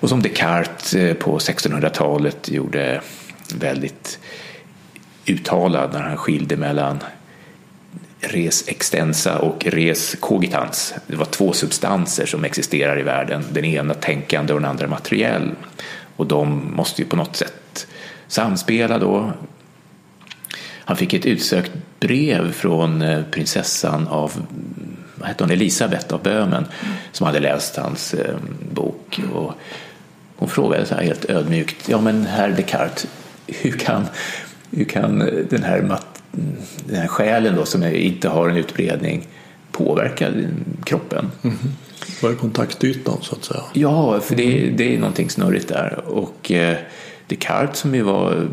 och 0.00 0.08
som 0.08 0.22
Descartes 0.22 0.94
eh, 0.94 1.14
på 1.14 1.38
1600-talet 1.38 2.48
gjorde 2.48 3.00
väldigt 3.54 4.18
uttalad 5.26 5.92
när 5.92 6.00
han 6.00 6.16
skilde 6.16 6.56
mellan 6.56 6.98
res 8.20 8.68
extensa 8.68 9.38
och 9.38 9.66
res 9.66 10.16
cogitans. 10.20 10.94
Det 11.06 11.16
var 11.16 11.24
två 11.24 11.52
substanser 11.52 12.26
som 12.26 12.44
existerar 12.44 12.98
i 13.00 13.02
världen. 13.02 13.44
Den 13.52 13.64
ena 13.64 13.94
tänkande 13.94 14.52
och 14.52 14.60
den 14.60 14.70
andra 14.70 14.88
materiell. 14.88 15.50
Och 16.16 16.26
de 16.26 16.74
måste 16.76 17.02
ju 17.02 17.08
på 17.08 17.16
något 17.16 17.36
sätt 17.36 17.86
samspela 18.28 18.98
då. 18.98 19.32
Han 20.78 20.96
fick 20.96 21.14
ett 21.14 21.26
utsökt 21.26 21.72
brev 22.00 22.52
från 22.52 23.02
eh, 23.02 23.22
prinsessan 23.30 24.08
av 24.08 24.46
vad 25.14 25.28
hette 25.28 25.44
hon, 25.44 25.50
Elisabeth 25.50 26.14
av 26.14 26.22
Böhmen 26.22 26.66
som 27.12 27.26
hade 27.26 27.40
läst 27.40 27.76
hans 27.76 28.14
eh, 28.14 28.36
bok. 28.72 29.20
Och 29.34 29.52
hon 30.36 30.48
frågade 30.48 30.86
så 30.86 30.94
här 30.94 31.02
helt 31.02 31.30
ödmjukt, 31.30 31.88
ja 31.88 32.00
men 32.00 32.26
herr 32.26 32.50
Descartes, 32.50 33.06
hur 33.46 33.72
kan, 33.72 34.06
hur 34.70 34.84
kan 34.84 35.20
eh, 35.22 35.44
den 35.50 35.62
här 35.62 35.82
den 36.86 36.96
här 36.96 37.06
själen 37.06 37.56
då 37.56 37.64
som 37.64 37.84
inte 37.84 38.28
har 38.28 38.48
en 38.48 38.56
utbredning 38.56 39.26
påverkar 39.72 40.48
kroppen. 40.84 41.30
Mm 41.42 41.56
-hmm. 41.56 41.70
Vad 42.22 42.32
är 42.32 42.36
kontaktytan 42.36 43.18
så 43.20 43.34
att 43.34 43.44
säga? 43.44 43.60
Ja, 43.72 44.20
för 44.20 44.36
det, 44.36 44.70
det 44.76 44.94
är 44.94 44.98
någonting 44.98 45.30
snurrigt 45.30 45.68
där. 45.68 46.04
Och 46.06 46.50
eh, 46.52 46.76
Descartes 47.26 47.78
som 47.78 47.94
ju 47.94 48.02
var, 48.02 48.48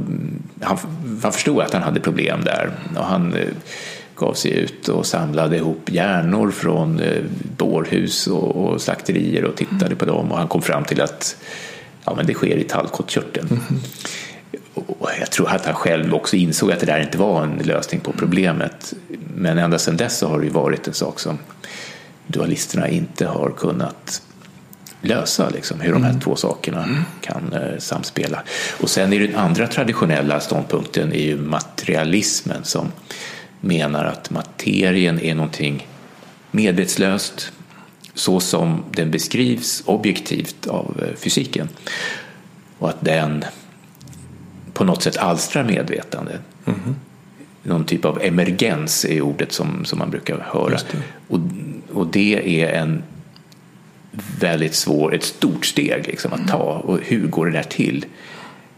han, 0.61 0.77
han 1.23 1.31
förstod 1.31 1.61
att 1.61 1.73
han 1.73 1.83
hade 1.83 1.99
problem 1.99 2.43
där 2.43 2.71
och 2.97 3.05
han 3.05 3.33
eh, 3.33 3.47
gav 4.15 4.33
sig 4.33 4.51
ut 4.51 4.87
och 4.87 5.05
samlade 5.05 5.57
ihop 5.57 5.89
hjärnor 5.91 6.51
från 6.51 6.99
eh, 6.99 7.23
bårhus 7.57 8.27
och, 8.27 8.55
och 8.55 8.81
slakterier 8.81 9.45
och 9.45 9.55
tittade 9.55 9.85
mm. 9.85 9.97
på 9.97 10.05
dem 10.05 10.31
och 10.31 10.37
han 10.37 10.47
kom 10.47 10.61
fram 10.61 10.83
till 10.83 11.01
att 11.01 11.35
ja, 12.05 12.13
men 12.15 12.25
det 12.25 12.33
sker 12.33 12.57
i 12.57 12.63
tallkottkörteln. 12.63 13.47
Mm. 13.47 13.63
Och 14.87 15.09
jag 15.19 15.31
tror 15.31 15.49
att 15.49 15.65
han 15.65 15.75
själv 15.75 16.13
också 16.13 16.35
insåg 16.35 16.71
att 16.71 16.79
det 16.79 16.85
där 16.85 16.99
inte 16.99 17.17
var 17.17 17.43
en 17.43 17.57
lösning 17.63 18.01
på 18.01 18.11
problemet. 18.11 18.93
Men 19.35 19.57
ända 19.57 19.79
sedan 19.79 19.97
dess 19.97 20.17
så 20.17 20.27
har 20.27 20.39
det 20.39 20.45
ju 20.45 20.51
varit 20.51 20.87
en 20.87 20.93
sak 20.93 21.19
som 21.19 21.37
dualisterna 22.27 22.87
inte 22.87 23.25
har 23.25 23.49
kunnat 23.57 24.21
lösa, 25.01 25.49
liksom, 25.49 25.79
hur 25.79 25.93
de 25.93 26.03
här 26.03 26.09
mm. 26.09 26.21
två 26.21 26.35
sakerna 26.35 26.83
mm. 26.83 27.03
kan 27.21 27.53
eh, 27.53 27.77
samspela. 27.79 28.43
Och 28.81 28.89
sen 28.89 29.13
är 29.13 29.19
den 29.19 29.35
andra 29.35 29.67
traditionella 29.67 30.39
ståndpunkten 30.39 31.13
är 31.13 31.21
ju 31.21 31.37
materialismen 31.37 32.63
som 32.63 32.91
menar 33.61 34.05
att 34.05 34.29
materien 34.29 35.19
är 35.19 35.35
någonting 35.35 35.87
medvetslöst 36.51 37.51
så 38.13 38.39
som 38.39 38.83
den 38.91 39.11
beskrivs 39.11 39.83
objektivt 39.85 40.67
av 40.67 41.03
eh, 41.07 41.15
fysiken 41.15 41.69
och 42.79 42.89
att 42.89 43.01
den 43.01 43.45
på 44.73 44.83
något 44.83 45.03
sätt 45.03 45.17
alstrar 45.17 45.63
medvetande. 45.63 46.39
Mm. 46.65 46.95
Någon 47.63 47.85
typ 47.85 48.05
av 48.05 48.21
emergens 48.21 49.05
är 49.05 49.21
ordet 49.21 49.51
som, 49.51 49.85
som 49.85 49.99
man 49.99 50.09
brukar 50.09 50.39
höra. 50.39 50.69
Det. 50.69 50.97
Och, 51.27 51.39
och 51.93 52.07
det 52.07 52.61
är 52.63 52.81
en 52.81 53.03
väldigt 54.39 54.75
svår, 54.75 55.15
ett 55.15 55.23
stort 55.23 55.65
steg 55.65 56.07
liksom 56.07 56.33
att 56.33 56.47
ta. 56.47 56.81
Och 56.85 56.99
hur 57.01 57.27
går 57.27 57.45
det 57.45 57.51
där 57.51 57.63
till? 57.63 58.05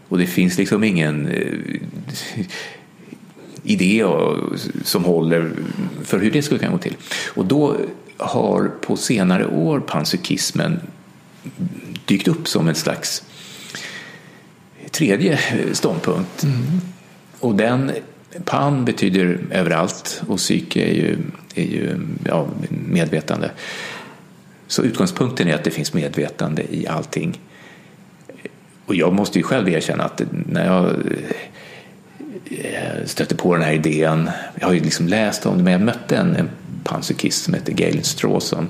Och 0.08 0.18
det 0.18 0.26
finns 0.26 0.58
liksom 0.58 0.84
ingen 0.84 1.28
eh, 1.28 1.80
idé 3.62 4.04
som 4.84 5.04
håller 5.04 5.52
för 6.04 6.18
hur 6.18 6.30
det 6.30 6.42
skulle 6.42 6.60
kunna 6.60 6.72
gå 6.72 6.78
till. 6.78 6.96
Och 7.34 7.44
då 7.44 7.76
har 8.16 8.70
på 8.80 8.96
senare 8.96 9.46
år 9.46 9.80
panpsykismen 9.80 10.80
dykt 12.04 12.28
upp 12.28 12.48
som 12.48 12.68
en 12.68 12.74
slags 12.74 13.22
tredje 14.96 15.32
eh, 15.32 15.72
ståndpunkt. 15.72 16.42
Mm. 16.42 16.80
Och 17.40 17.54
den, 17.54 17.92
pan 18.44 18.84
betyder 18.84 19.38
överallt 19.50 20.22
och 20.28 20.38
psyke 20.38 20.80
är 20.80 20.94
ju, 20.94 21.18
är 21.54 21.64
ju 21.64 22.00
ja, 22.24 22.46
medvetande. 22.68 23.50
Så 24.66 24.82
utgångspunkten 24.82 25.48
är 25.48 25.54
att 25.54 25.64
det 25.64 25.70
finns 25.70 25.92
medvetande 25.92 26.62
i 26.74 26.86
allting. 26.86 27.40
Och 28.86 28.94
jag 28.94 29.12
måste 29.12 29.38
ju 29.38 29.42
själv 29.42 29.68
erkänna 29.68 30.04
att 30.04 30.22
när 30.30 30.66
jag 30.66 30.84
eh, 32.44 33.04
stötte 33.04 33.34
på 33.34 33.54
den 33.54 33.62
här 33.62 33.72
idén, 33.72 34.30
jag 34.60 34.66
har 34.66 34.74
ju 34.74 34.80
liksom 34.80 35.08
läst 35.08 35.46
om 35.46 35.58
det, 35.58 35.64
men 35.64 35.72
jag 35.72 35.82
mötte 35.82 36.16
en, 36.16 36.36
en 36.36 36.50
panpsykist 36.84 37.44
som 37.44 37.54
heter 37.54 37.72
Galen 37.72 38.04
Strawson 38.04 38.68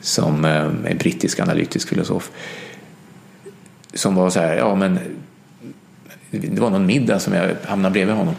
som 0.00 0.44
eh, 0.44 0.50
är 0.50 0.90
en 0.90 0.98
brittisk 0.98 1.40
analytisk 1.40 1.88
filosof 1.88 2.30
som 3.94 4.14
var 4.14 4.30
så 4.30 4.40
här, 4.40 4.56
ja 4.56 4.74
men 4.74 4.98
det 6.42 6.60
var 6.60 6.70
någon 6.70 6.86
middag 6.86 7.20
som 7.20 7.32
jag 7.32 7.50
hamnade 7.64 7.92
bredvid 7.92 8.16
honom. 8.16 8.34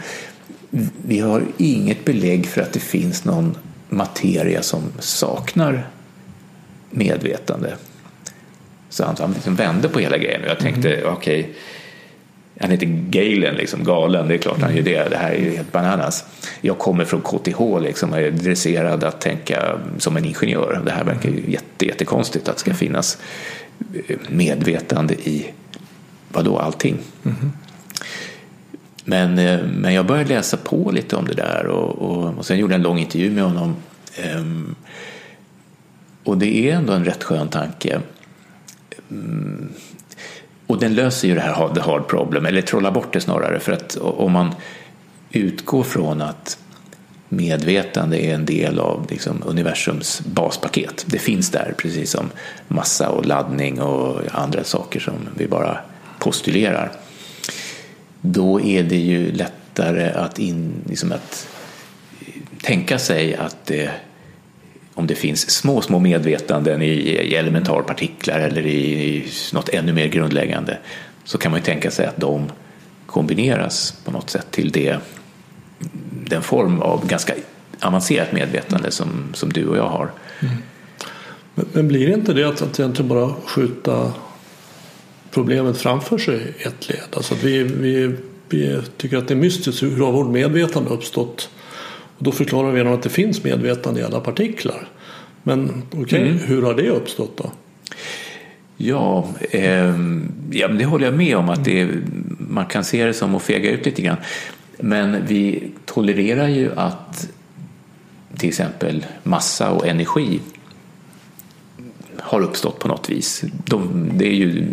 Vi 1.05 1.19
har 1.19 1.43
inget 1.58 2.05
belägg 2.05 2.47
för 2.47 2.62
att 2.62 2.73
det 2.73 2.79
finns 2.79 3.25
någon 3.25 3.58
materia 3.89 4.62
som 4.62 4.84
saknar 4.99 5.88
medvetande. 6.89 7.75
Så 8.89 9.03
han, 9.03 9.31
liksom 9.34 9.55
vände 9.55 9.89
på 9.89 9.99
hela 9.99 10.17
grejen 10.17 10.41
och 10.41 10.47
jag 10.49 10.60
tänkte, 10.60 10.95
mm. 10.95 11.13
okej, 11.13 11.39
okay, 11.39 11.53
han 12.60 12.71
heter 12.71 12.86
Galen, 12.86 13.55
liksom, 13.55 13.84
galen, 13.84 14.27
det 14.27 14.34
är 14.34 14.38
klart 14.38 14.62
han 14.62 14.77
är 14.77 14.81
det, 14.81 15.10
det 15.10 15.17
här 15.17 15.31
är 15.31 15.39
ju 15.39 15.55
helt 15.55 15.71
bananas. 15.71 16.25
Jag 16.62 16.77
kommer 16.77 17.05
från 17.05 17.21
KTH 17.21 17.79
liksom, 17.81 18.13
och 18.13 18.19
är 18.19 18.31
dresserad 18.31 19.03
att 19.03 19.21
tänka 19.21 19.79
som 19.97 20.17
en 20.17 20.25
ingenjör. 20.25 20.81
Det 20.86 20.91
här 20.91 21.03
verkar 21.03 21.29
ju 21.29 21.51
jätte, 21.51 21.86
jättekonstigt 21.86 22.47
att 22.47 22.55
det 22.55 22.60
ska 22.60 22.73
finnas 22.73 23.17
medvetande 24.29 25.13
i 25.13 25.51
vadå, 26.29 26.60
allting. 26.60 26.97
Mm. 27.23 27.51
Men, 29.06 29.39
eh, 29.39 29.60
men 29.63 29.94
jag 29.94 30.06
började 30.06 30.30
läsa 30.30 30.58
på 30.58 30.91
lite 30.91 31.15
om 31.15 31.26
det 31.26 31.34
där 31.34 31.68
och, 31.68 31.89
och, 31.89 32.38
och 32.38 32.46
sen 32.46 32.58
gjorde 32.58 32.74
jag 32.74 32.80
en 32.80 32.84
lång 32.84 33.00
intervju 33.00 33.32
med 33.32 33.44
honom. 33.44 33.76
Um, 34.36 34.76
och 36.24 36.38
det 36.38 36.70
är 36.70 36.76
ändå 36.76 36.94
en 36.94 37.06
rätt 37.06 37.24
skön 37.24 37.48
tanke. 37.48 38.00
Um, 39.10 39.70
och 40.68 40.80
den 40.80 40.94
löser 40.94 41.28
ju 41.28 41.36
det 41.36 41.41
här 41.41 41.74
the 41.74 41.82
hard 41.82 42.08
problem, 42.08 42.46
eller 42.46 42.62
trollar 42.62 42.91
bort 42.91 43.13
det 43.13 43.22
snarare. 43.22 43.60
För 43.60 43.72
att 43.72 43.96
om 43.96 44.32
man 44.32 44.56
utgår 45.32 45.84
från 45.84 46.22
att 46.22 46.58
medvetande 47.30 48.26
är 48.26 48.36
en 48.36 48.46
del 48.46 48.80
av 48.80 49.08
liksom, 49.10 49.44
universums 49.46 50.22
baspaket. 50.26 51.06
Det 51.08 51.20
finns 51.20 51.52
där 51.52 51.74
precis 51.78 52.12
som 52.12 52.30
massa 52.68 53.10
och 53.10 53.26
laddning 53.26 53.82
och 53.82 54.22
andra 54.32 54.63
saker 54.63 55.00
som 55.00 55.13
vi 55.38 55.48
bara 55.48 55.78
postulerar 56.20 56.91
då 58.31 58.61
är 58.61 58.83
det 58.83 58.97
ju 58.97 59.31
lättare 59.31 60.11
att, 60.11 60.39
in, 60.39 60.73
liksom 60.89 61.11
att 61.11 61.47
eh, 62.19 62.33
tänka 62.61 62.99
sig 62.99 63.35
att 63.35 63.65
det, 63.65 63.89
om 64.93 65.07
det 65.07 65.15
finns 65.15 65.49
små, 65.49 65.81
små 65.81 65.99
medvetanden 65.99 66.81
i, 66.81 66.85
i 66.85 67.35
elementarpartiklar 67.35 68.39
eller 68.39 68.65
i, 68.65 69.07
i 69.07 69.25
något 69.53 69.69
ännu 69.69 69.93
mer 69.93 70.07
grundläggande 70.07 70.77
så 71.23 71.38
kan 71.38 71.51
man 71.51 71.59
ju 71.59 71.65
tänka 71.65 71.91
sig 71.91 72.05
att 72.05 72.17
de 72.17 72.51
kombineras 73.05 73.91
på 74.05 74.11
något 74.11 74.29
sätt 74.29 74.47
till 74.51 74.71
det, 74.71 74.97
den 76.27 76.41
form 76.41 76.81
av 76.81 77.07
ganska 77.07 77.33
avancerat 77.79 78.31
medvetande 78.31 78.91
som, 78.91 79.07
som 79.33 79.53
du 79.53 79.67
och 79.67 79.77
jag 79.77 79.88
har. 79.88 80.11
Mm. 80.39 80.55
Men, 81.55 81.65
men, 81.73 81.88
blir 81.88 82.07
det 82.07 82.13
inte 82.13 82.33
det 82.33 82.43
att, 82.43 82.61
att 82.61 82.79
egentligen 82.79 83.09
bara 83.09 83.33
skjuta 83.45 84.13
problemet 85.36 85.78
framför 85.78 86.17
sig 86.17 86.54
ett 86.60 86.89
led. 86.89 87.00
Alltså 87.13 87.34
att 87.34 87.43
vi, 87.43 87.63
vi, 87.63 88.15
vi 88.50 88.82
tycker 88.98 89.17
att 89.17 89.28
det 89.28 89.34
är 89.34 89.36
mystiskt 89.36 89.84
hur 89.84 89.98
har 89.98 90.12
vårt 90.12 90.32
medvetande 90.32 90.89
uppstått? 90.89 91.50
Och 92.17 92.24
då 92.24 92.32
förklarar 92.32 92.71
vi 92.71 92.82
att 92.82 93.04
det 93.04 93.10
finns 93.10 93.43
medvetande 93.43 94.00
i 94.00 94.04
alla 94.04 94.19
partiklar. 94.19 94.88
Men 95.43 95.84
okej, 95.88 96.02
okay, 96.02 96.21
mm. 96.21 96.38
hur 96.38 96.62
har 96.62 96.74
det 96.74 96.89
uppstått 96.89 97.38
då? 97.38 97.52
Ja, 98.78 99.28
eh, 99.52 99.95
ja 100.52 100.67
det 100.67 100.86
håller 100.86 101.06
jag 101.06 101.13
med 101.13 101.38
om 101.38 101.50
att 101.50 101.65
det, 101.65 101.89
man 102.38 102.65
kan 102.65 102.84
se 102.84 103.06
det 103.06 103.13
som 103.13 103.36
att 103.36 103.43
fega 103.43 103.71
ut 103.71 103.86
lite 103.86 104.02
grann. 104.02 104.17
Men 104.80 105.26
vi 105.28 105.71
tolererar 105.86 106.48
ju 106.48 106.71
att 106.76 107.30
till 108.38 108.50
exempel 108.50 109.06
massa 109.24 109.71
och 109.71 109.88
energi 109.88 110.39
har 112.19 112.41
uppstått 112.41 112.80
på 112.80 112.88
något 112.88 113.10
vis. 113.10 113.43
De, 113.65 114.10
det 114.13 114.28
är 114.28 114.36
ju... 114.36 114.67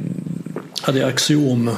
Ja, 0.86 0.92
det 0.92 1.00
är 1.00 1.06
axiom. 1.06 1.70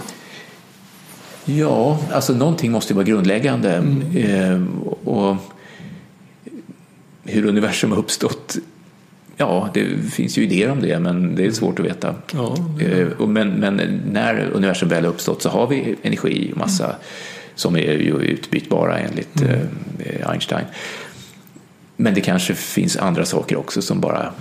Ja, 1.44 1.98
alltså 2.12 2.32
någonting 2.32 2.72
måste 2.72 2.94
vara 2.94 3.04
grundläggande. 3.04 3.72
Mm. 3.72 4.16
Eh, 4.16 4.62
och 5.04 5.36
hur 7.24 7.46
universum 7.46 7.90
har 7.90 7.98
uppstått 7.98 8.58
Ja, 9.36 9.68
det 9.74 10.12
finns 10.12 10.38
ju 10.38 10.42
idéer 10.42 10.70
om 10.70 10.80
det, 10.80 10.98
men 10.98 11.34
det 11.34 11.46
är 11.46 11.50
svårt 11.50 11.78
att 11.78 11.84
veta. 11.84 12.14
Ja, 12.32 12.56
eh, 12.80 13.26
men, 13.26 13.48
men, 13.48 14.00
när 14.12 14.50
universum 14.52 14.88
väl 14.88 15.04
har 15.04 15.12
uppstått 15.12 15.42
så 15.42 15.48
har 15.48 15.66
vi 15.66 15.96
energi 16.02 16.50
och 16.52 16.58
massa 16.58 16.84
mm. 16.84 16.96
som 17.54 17.76
är 17.76 17.92
ju 17.92 18.14
utbytbara 18.14 18.98
enligt 18.98 19.40
mm. 19.40 19.60
Eh, 19.98 20.30
Einstein. 20.30 20.64
Men 21.96 22.14
det 22.14 22.20
kanske 22.20 22.54
finns 22.54 22.96
andra 22.96 23.24
saker 23.24 23.56
också 23.56 23.82
som 23.82 24.00
bara 24.00 24.32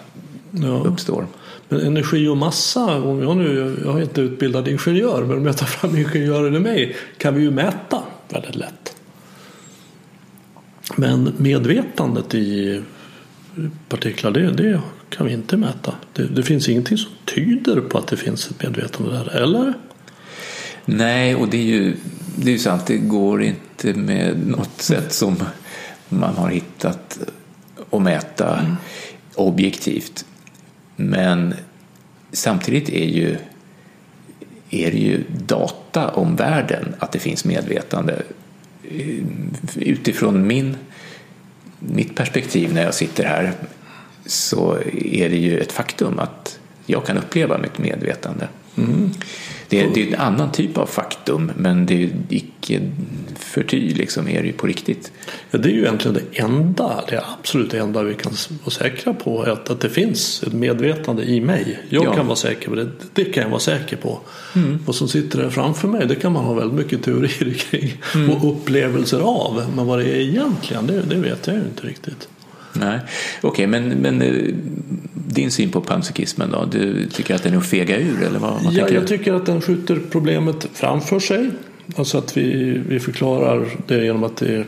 ja. 0.51 0.67
uppstår. 0.67 1.27
Men 1.69 1.80
energi 1.80 2.28
och 2.28 2.38
massa, 2.38 3.02
om 3.02 3.21
jag 3.21 3.38
nu, 3.38 3.78
jag 3.86 3.97
är 3.97 4.02
inte 4.02 4.21
utbildad 4.21 4.67
ingenjör, 4.67 5.26
men 5.26 5.38
om 5.38 5.45
jag 5.45 5.58
tar 5.58 5.65
fram 5.65 5.97
ingenjören 5.97 6.56
i 6.56 6.60
mig 6.60 6.95
kan 7.17 7.36
vi 7.36 7.41
ju 7.41 7.52
mäta 7.52 8.04
väldigt 8.30 8.56
lätt. 8.56 8.95
Men 10.95 11.34
medvetandet 11.38 12.36
i 12.36 12.82
partiklar, 13.89 14.32
det, 14.32 14.52
det 14.52 14.82
kan 15.10 15.26
vi 15.26 15.34
inte 15.34 15.58
mäta. 15.58 15.95
Det, 16.13 16.23
det, 16.23 16.43
finns 16.43 16.69
ingenting 16.69 16.97
som 16.97 17.12
tyder 17.26 17.82
på 17.82 17.97
att 17.97 18.08
det 18.08 18.17
finns 18.17 18.49
ett 18.49 18.63
medvetande 18.63 19.12
där, 19.12 19.36
eller? 19.36 19.73
Nej, 20.86 21.36
och 21.36 21.47
det 21.49 21.58
är 21.58 21.65
ju, 21.65 21.95
det 22.36 22.47
är 22.47 22.52
ju 22.52 22.60
sant, 22.60 22.86
det 22.88 22.97
går 22.97 23.43
inte 23.43 23.93
med 23.93 24.47
något 24.47 24.82
sätt 24.82 25.13
som 25.13 25.36
man 26.10 26.36
har 26.36 26.49
hittat 26.49 27.19
att 27.91 28.02
mäta 28.02 28.60
mm. 28.60 28.76
objektivt. 29.36 30.26
Men 31.09 31.53
samtidigt 32.31 32.89
är 32.89 33.05
ju, 33.05 33.37
är 34.69 34.91
det 34.91 34.97
ju 34.97 35.23
data 35.45 36.09
om 36.09 36.35
världen 36.35 36.95
att 36.99 37.11
det 37.11 37.19
finns 37.19 37.45
medvetande. 37.45 38.21
Utifrån 39.75 40.47
min 40.47 40.77
mitt 41.79 42.15
perspektiv 42.15 42.73
när 42.73 42.83
jag 42.83 42.93
sitter 42.93 43.23
här 43.23 43.53
så 44.25 44.77
är 44.93 45.29
det 45.29 45.37
ju 45.37 45.59
ett 45.59 45.71
faktum 45.71 46.19
att 46.19 46.59
jag 46.85 47.05
kan 47.05 47.17
uppleva 47.17 47.57
mitt 47.57 47.77
medvetande. 47.77 48.47
Mm. 48.77 49.11
Det, 49.73 49.93
det, 49.93 50.09
är 50.09 50.13
en 50.13 50.21
annan 50.21 50.51
typ 50.51 50.77
av 50.77 50.86
faktum 50.86 51.51
men 51.55 51.86
det 51.86 52.03
är 52.03 52.09
icke 52.29 52.81
förty 53.36 53.93
liksom 53.93 54.27
är 54.27 54.41
det 54.41 54.47
ju 54.47 54.53
på 54.53 54.67
riktigt. 54.67 55.12
Ja, 55.51 55.59
det 55.59 55.69
är 55.69 55.73
ju 55.73 55.81
egentligen 55.81 56.13
det 56.13 56.39
enda, 56.39 57.03
det 57.09 57.23
absolut 57.39 57.73
enda 57.73 58.03
vi 58.03 58.13
kan 58.13 58.31
vara 58.63 58.71
säkra 58.71 59.13
på 59.13 59.41
att, 59.41 59.69
att 59.69 59.81
det 59.81 59.89
finns 59.89 60.43
ett 60.43 60.53
medvetande 60.53 61.23
i 61.23 61.41
mig. 61.41 61.79
Jag 61.89 62.05
ja. 62.05 62.13
kan 62.13 62.25
vara 62.25 62.36
säker 62.36 62.69
på 62.69 62.75
det, 62.75 62.88
det 63.13 63.25
kan 63.25 63.43
jag 63.43 63.49
vara 63.49 63.59
säker 63.59 63.97
på. 63.97 64.19
Mm. 64.55 64.79
Vad 64.86 64.95
som 64.95 65.07
sitter 65.07 65.39
där 65.39 65.49
framför 65.49 65.88
mig 65.88 66.07
det 66.07 66.15
kan 66.15 66.31
man 66.31 66.45
ha 66.45 66.53
väldigt 66.53 66.77
mycket 66.77 67.03
teorier 67.03 67.53
kring 67.57 68.01
mm. 68.15 68.29
och 68.29 68.51
upplevelser 68.51 69.19
av. 69.19 69.63
Men 69.75 69.86
vad 69.86 69.99
det 69.99 70.05
är 70.05 70.19
egentligen 70.19 70.88
det, 70.88 71.01
det 71.01 71.15
vet 71.15 71.47
jag 71.47 71.55
ju 71.55 71.62
inte 71.62 71.88
riktigt. 71.88 72.27
Nej, 72.73 72.99
okej, 73.41 73.49
okay, 73.49 73.67
men, 73.67 73.89
men 73.89 74.21
eh, 74.21 74.53
din 75.33 75.51
syn 75.51 75.69
på 75.69 75.81
panpsykismen 75.81 76.51
då? 76.51 76.65
Du 76.65 77.09
tycker 77.09 77.35
att 77.35 77.43
den 77.43 77.53
är 77.53 77.57
att 77.57 77.65
fega 77.65 77.97
ur? 77.97 78.23
Eller 78.23 78.39
vad, 78.39 78.63
vad 78.63 78.73
ja, 78.73 78.89
jag 78.89 79.07
tycker 79.07 79.33
att 79.33 79.45
den 79.45 79.61
skjuter 79.61 80.01
problemet 80.11 80.67
framför 80.73 81.19
sig. 81.19 81.51
Alltså 81.95 82.17
att 82.17 82.37
vi, 82.37 82.81
vi 82.87 82.99
förklarar 82.99 83.67
det 83.87 84.05
genom 84.05 84.23
att, 84.23 84.37
det, 84.37 84.65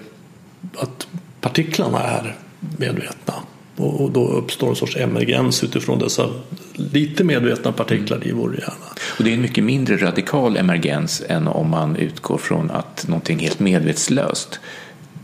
att 0.78 1.08
partiklarna 1.42 2.00
är 2.00 2.36
medvetna. 2.78 3.34
Och, 3.76 4.02
och 4.02 4.12
då 4.12 4.28
uppstår 4.28 4.70
en 4.70 4.76
sorts 4.76 4.98
emergens 4.98 5.64
utifrån 5.64 6.00
dessa 6.00 6.30
lite 6.74 7.24
medvetna 7.24 7.72
partiklar 7.72 8.18
mm. 8.18 8.30
i 8.30 8.32
vår 8.32 8.56
hjärna. 8.60 8.86
Och 9.18 9.24
det 9.24 9.30
är 9.30 9.34
en 9.34 9.42
mycket 9.42 9.64
mindre 9.64 9.98
radikal 9.98 10.58
emergens 10.58 11.24
än 11.28 11.48
om 11.48 11.70
man 11.70 11.96
utgår 11.96 12.38
från 12.38 12.72
att 12.72 13.08
någonting 13.08 13.40
helt 13.40 13.60
medvetslöst 13.60 14.60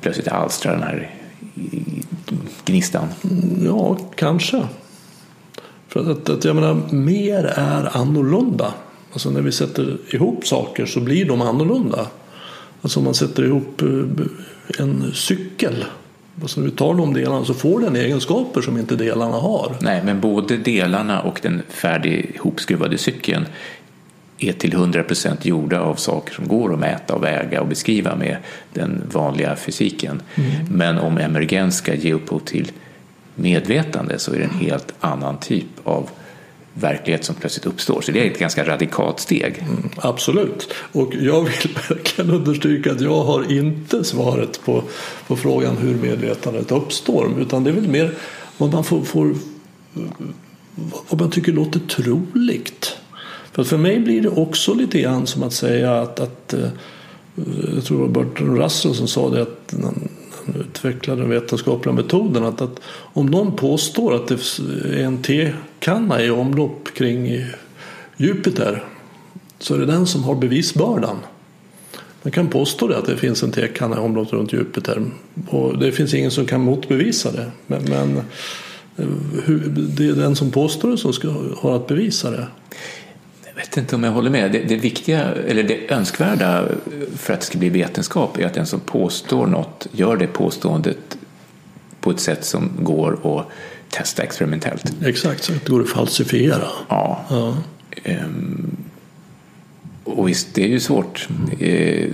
plötsligt 0.01 0.27
alstrar 0.27 0.73
den 0.73 0.84
här 0.84 1.10
gnistan? 2.65 3.08
Ja, 3.65 3.97
kanske. 4.15 4.63
För 5.91 6.12
att, 6.12 6.30
att 6.30 6.45
jag 6.45 6.56
menar, 6.56 6.82
mer 6.91 7.43
är 7.56 7.97
annorlunda. 7.97 8.73
Alltså 9.12 9.30
när 9.30 9.41
vi 9.41 9.51
sätter 9.51 9.97
ihop 10.10 10.47
saker 10.47 10.86
så 10.86 10.99
blir 10.99 11.25
de 11.25 11.41
annorlunda. 11.41 12.08
Alltså 12.82 12.99
om 12.99 13.06
man 13.06 13.13
sätter 13.13 13.43
ihop 13.43 13.82
eh, 13.82 13.88
en 14.80 15.12
cykel. 15.13 15.86
Alltså 16.41 16.60
när 16.60 16.67
vi 16.67 16.75
tar 16.75 16.93
de 16.93 17.13
delarna 17.13 17.45
så 17.45 17.54
får 17.54 17.80
den 17.80 17.95
egenskaper 17.95 18.62
som 18.62 18.77
inte 18.77 18.95
delarna 18.95 19.38
har. 19.38 19.75
Nej, 19.82 20.01
men 20.06 20.19
både 20.19 20.58
delarna 20.58 21.21
och 21.21 21.39
den 21.43 21.62
färdig 21.69 22.32
ihopskruvade 22.36 22.97
cykeln 22.97 23.45
är 24.38 24.54
till 24.54 24.73
100% 24.73 25.38
gjorda 25.41 25.82
av 25.82 25.95
saker 25.95 26.34
som 26.34 26.47
går 26.47 26.73
att 26.73 26.80
mäta 26.80 27.15
och 27.15 27.23
väga 27.23 27.62
och 27.62 27.67
beskriva 27.67 28.15
med 28.15 28.38
den 28.73 29.01
vanliga 29.12 29.56
fysiken. 29.56 30.21
Mm. 30.36 30.49
Men 30.69 30.97
om 30.97 31.17
emergens 31.17 31.77
ska 31.77 31.93
ge 31.93 32.13
upphov 32.13 32.39
till 32.39 32.71
medvetande 33.41 34.19
så 34.19 34.34
är 34.34 34.38
det 34.38 34.43
en 34.43 34.60
helt 34.60 34.93
annan 34.99 35.38
typ 35.38 35.67
av 35.84 36.10
verklighet 36.73 37.25
som 37.25 37.36
plötsligt 37.36 37.65
uppstår. 37.65 38.01
Så 38.01 38.12
det 38.12 38.27
är 38.27 38.32
ett 38.32 38.39
ganska 38.39 38.67
radikalt 38.67 39.19
steg. 39.19 39.58
Mm, 39.60 39.89
absolut. 39.95 40.73
Och 40.91 41.13
jag 41.15 41.41
vill 41.41 41.77
verkligen 41.89 42.32
understryka 42.32 42.91
att 42.91 43.01
jag 43.01 43.23
har 43.23 43.51
inte 43.51 44.04
svaret 44.04 44.62
på, 44.65 44.84
på 45.27 45.36
frågan 45.36 45.77
hur 45.77 45.95
medvetandet 45.95 46.71
uppstår. 46.71 47.39
Utan 47.39 47.63
det 47.63 47.69
är 47.69 47.73
väl 47.73 47.88
mer 47.88 48.13
vad 48.58 48.73
man 48.73 48.84
får, 48.84 49.01
får 49.01 49.36
vad 51.10 51.21
man 51.21 51.32
tycker 51.32 51.51
låter 51.51 51.80
troligt. 51.80 52.97
För 53.51 53.63
för 53.63 53.77
mig 53.77 53.99
blir 53.99 54.21
det 54.21 54.30
också 54.30 54.73
lite 54.73 55.01
grann 55.01 55.27
som 55.27 55.43
att 55.43 55.54
säga 55.54 56.01
att, 56.01 56.19
att 56.19 56.54
eh, 56.54 56.69
jag 57.75 57.84
tror 57.84 57.97
det 57.97 58.04
var 58.04 58.23
Bertrand 58.23 58.58
Russell 58.58 58.95
som 58.95 59.08
sa 59.08 59.30
det 59.30 59.41
att 59.41 59.73
utveckla 60.60 61.15
den 61.15 61.30
vetenskapliga 61.30 61.93
metoden 61.93 62.43
att, 62.43 62.62
att 62.62 62.80
om 62.89 63.25
någon 63.25 63.56
påstår 63.56 64.15
att 64.15 64.27
det 64.27 64.36
är 64.36 65.04
en 65.04 65.21
tekanna 65.21 66.23
i 66.23 66.30
omlopp 66.30 66.89
kring 66.93 67.45
Jupiter 68.17 68.84
så 69.60 69.75
är 69.75 69.80
det 69.80 69.86
den 69.86 70.08
som 70.08 70.23
har 70.23 70.36
bevisbördan. 70.36 71.17
Man 72.23 72.32
kan 72.32 72.47
påstå 72.47 72.88
det 72.88 72.97
att 72.97 73.06
det 73.06 73.17
finns 73.17 73.43
en 73.43 73.51
tekanna 73.51 73.95
i 73.95 73.99
omlopp 73.99 74.34
runt 74.34 74.54
Jupiter 74.54 75.06
och 75.49 75.77
det 75.77 75.91
finns 75.91 76.13
ingen 76.13 76.32
som 76.32 76.45
kan 76.45 76.62
motbevisa 76.62 77.32
det. 77.32 77.51
Men, 77.67 77.84
men 77.84 78.17
eh, 78.97 79.06
hur, 79.43 79.60
det 79.97 80.08
är 80.08 80.13
den 80.13 80.36
som 80.36 80.51
påstår 80.51 80.91
det 80.91 80.97
som 80.97 81.13
ska 81.13 81.34
har 81.58 81.75
att 81.75 81.88
bevisa 81.88 82.32
det. 82.32 82.47
Jag 83.54 83.62
vet 83.62 83.78
inte 83.78 83.96
om 83.96 84.04
jag 84.04 84.12
håller 84.12 84.30
med. 84.30 84.52
Det, 84.52 84.60
det, 84.60 84.76
viktiga, 84.76 85.24
eller 85.24 85.64
det 85.64 85.92
önskvärda 85.92 86.66
för 87.18 87.34
att 87.34 87.40
det 87.40 87.46
ska 87.46 87.58
bli 87.58 87.70
vetenskap 87.70 88.38
är 88.38 88.46
att 88.46 88.54
den 88.54 88.66
som 88.66 88.80
påstår 88.80 89.48
något 89.48 89.88
gör 89.92 90.18
det 90.18 90.28
påståendet 90.28 91.18
på 92.02 92.12
ett 92.12 92.20
sätt 92.20 92.46
som 92.46 92.72
går 92.80 93.40
att 93.40 93.48
testa 93.90 94.24
experimentellt. 94.24 94.94
Exakt, 95.06 95.44
så 95.44 95.54
att 95.54 95.66
det 95.66 95.72
går 95.72 95.82
att 95.82 95.90
falsifiera. 95.90 96.68
Ja. 96.90 97.26
ja. 97.30 97.58
Um, 98.06 98.78
och 100.04 100.30
visst, 100.30 100.54
det 100.54 100.64
är 100.64 100.68
ju 100.68 100.80
svårt 100.80 101.28
uh, 101.62 102.14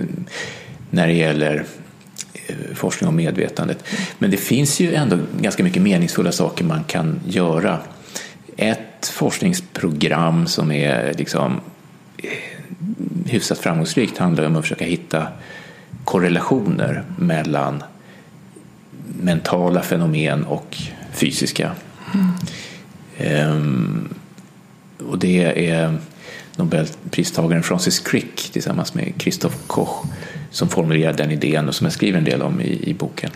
när 0.90 1.06
det 1.06 1.12
gäller 1.12 1.64
eh, 2.46 2.56
forskning 2.74 3.08
om 3.08 3.16
medvetandet. 3.16 3.84
Men 4.18 4.30
det 4.30 4.36
finns 4.36 4.80
ju 4.80 4.94
ändå 4.94 5.18
ganska 5.40 5.64
mycket 5.64 5.82
meningsfulla 5.82 6.32
saker 6.32 6.64
man 6.64 6.84
kan 6.84 7.20
göra. 7.26 7.78
Ett 8.56 8.87
ett 8.98 9.06
forskningsprogram 9.06 10.46
som 10.46 10.72
är 10.72 11.14
liksom 11.14 11.60
eh, 12.18 12.30
hyfsat 13.26 13.58
framgångsrikt 13.58 14.18
handlar 14.18 14.44
om 14.44 14.56
att 14.56 14.62
försöka 14.62 14.84
hitta 14.84 15.26
korrelationer 16.04 17.04
mellan 17.18 17.82
mentala 19.22 19.82
fenomen 19.82 20.44
och 20.44 20.76
fysiska. 21.12 21.72
Mm. 22.14 22.32
Ehm, 23.18 24.08
och 25.10 25.18
det 25.18 25.68
är 25.70 25.98
Nobelpristagaren 26.56 27.62
Francis 27.62 28.00
Crick 28.00 28.50
tillsammans 28.52 28.94
med 28.94 29.12
Christoph 29.18 29.56
Koch 29.66 30.04
som 30.50 30.68
formulerar 30.68 31.12
den 31.12 31.30
idén 31.30 31.68
och 31.68 31.74
som 31.74 31.84
jag 31.84 31.92
skriver 31.92 32.18
en 32.18 32.24
del 32.24 32.42
om 32.42 32.60
i, 32.60 32.90
i 32.90 32.94
boken. 32.94 33.30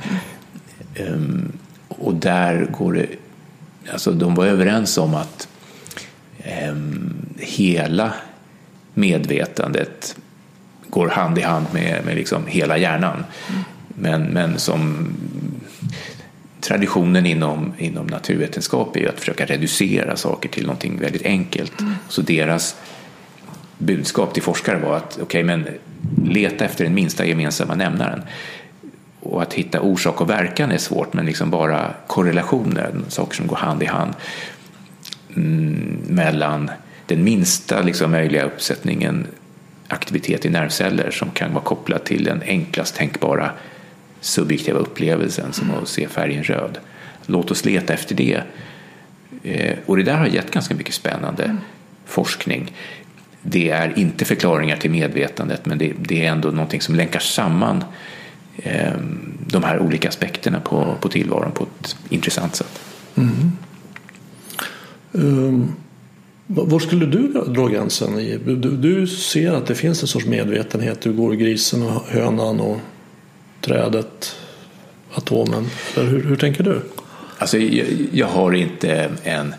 Ehm, 0.95 1.53
och 1.89 2.15
där 2.15 2.67
går 2.79 2.93
det, 2.93 3.07
alltså 3.93 4.13
de 4.13 4.35
var 4.35 4.47
överens 4.47 4.99
om 4.99 5.15
att 5.15 5.49
eh, 6.45 6.77
hela 7.39 8.13
medvetandet 8.95 10.17
går 10.89 11.09
hand 11.09 11.39
i 11.39 11.43
hand 11.43 11.67
med, 11.73 12.05
med 12.05 12.17
liksom 12.17 12.47
hela 12.47 12.79
hjärnan. 12.79 13.25
Mm. 13.49 13.63
Men, 13.89 14.23
men 14.23 14.59
som 14.59 15.09
traditionen 16.61 17.27
inom, 17.27 17.73
inom 17.79 18.07
naturvetenskap 18.07 18.97
är 18.97 19.01
ju 19.01 19.09
att 19.09 19.21
försöka 19.21 19.45
reducera 19.45 20.17
saker 20.17 20.49
till 20.49 20.67
någonting 20.67 20.99
väldigt 21.01 21.27
enkelt. 21.27 21.81
Mm. 21.81 21.95
Så 22.09 22.23
deras 22.23 22.77
budskap 23.79 24.35
till 24.35 24.43
forskare 24.43 24.79
var 24.79 24.97
att 24.97 25.19
okay, 25.21 25.45
men 25.45 25.69
leta 26.25 26.65
efter 26.65 26.85
den 26.85 26.95
minsta 26.95 27.27
gemensamma 27.27 27.75
nämnaren. 27.75 28.23
Och 29.21 29.43
att 29.43 29.55
hitta 29.55 29.81
orsak 29.81 30.21
och 30.21 30.31
verkan 30.31 30.73
är 30.73 30.79
svårt, 30.79 31.13
men 31.13 31.27
liksom 31.27 31.51
bara 31.51 31.95
korrelationer, 32.07 32.95
saker 33.09 33.37
som 33.37 33.47
går 33.47 33.57
hand 33.57 33.83
i 33.83 33.87
hand 33.87 34.15
mellan 36.09 36.71
den 37.07 37.25
minsta 37.25 37.83
liksom, 37.83 38.11
möjliga 38.11 38.45
uppsättningen 38.45 39.27
aktivitet 39.89 40.45
i 40.45 40.51
nervceller 40.51 41.11
som 41.11 41.31
kan 41.31 41.53
vara 41.53 41.65
kopplad 41.65 42.05
till 42.05 42.25
den 42.25 42.43
enklast 42.47 42.95
tänkbara 42.97 43.51
subjektiva 44.21 44.79
upplevelsen 44.79 45.53
som 45.53 45.71
att 45.71 45.89
se 45.89 46.09
färgen 46.09 46.45
röd. 46.45 46.79
Låt 47.27 47.51
oss 47.51 47.65
leta 47.65 47.93
efter 47.93 48.15
det. 48.15 48.43
Eh, 49.43 49.77
och 49.87 49.97
det 49.97 50.03
där 50.03 50.17
har 50.17 50.27
gett 50.27 50.51
ganska 50.51 50.75
mycket 50.75 50.95
spännande 50.95 51.57
forskning. 52.07 52.73
Det 53.43 53.71
är 53.71 53.99
inte 53.99 54.25
förklaringar 54.25 54.77
till 54.77 54.91
medvetandet 54.91 55.67
men 55.67 55.79
det, 55.79 55.93
det 55.99 56.27
är 56.27 56.31
ändå 56.31 56.51
någonting 56.51 56.81
som 56.81 56.95
länkar 56.95 57.21
samman 57.21 57.85
eh, 58.57 58.93
de 59.47 59.65
här 59.65 59.79
olika 59.79 60.09
aspekterna 60.09 60.61
på, 60.61 60.97
på 61.01 61.09
tillvaron 61.09 61.53
på 61.53 61.65
ett 61.65 61.97
intressant 62.09 62.57
sätt. 62.57 62.81
Mm. 63.17 63.53
Um, 65.13 65.75
var 66.47 66.79
skulle 66.79 67.07
du 67.07 67.29
dra 67.29 67.67
gränsen? 67.67 68.19
I? 68.19 68.39
Du, 68.47 68.77
du, 68.77 69.07
ser 69.07 69.53
att 69.53 69.67
det 69.67 69.75
finns 69.75 70.03
en 70.03 70.09
sorts 70.09 70.27
medvetenhet. 70.27 71.01
Du 71.01 71.13
går 71.13 71.33
grisen 71.33 71.83
och 71.83 72.03
hönan 72.09 72.61
och 72.61 72.79
trädet, 73.61 74.37
atomen. 75.13 75.67
Hur, 75.95 76.25
hur 76.25 76.37
tänker 76.37 76.65
du? 76.65 76.81
Alltså, 77.39 77.59
jag, 77.59 77.87
jag, 78.13 78.27
har 78.27 78.53
inte 78.53 79.11
en... 79.25 79.55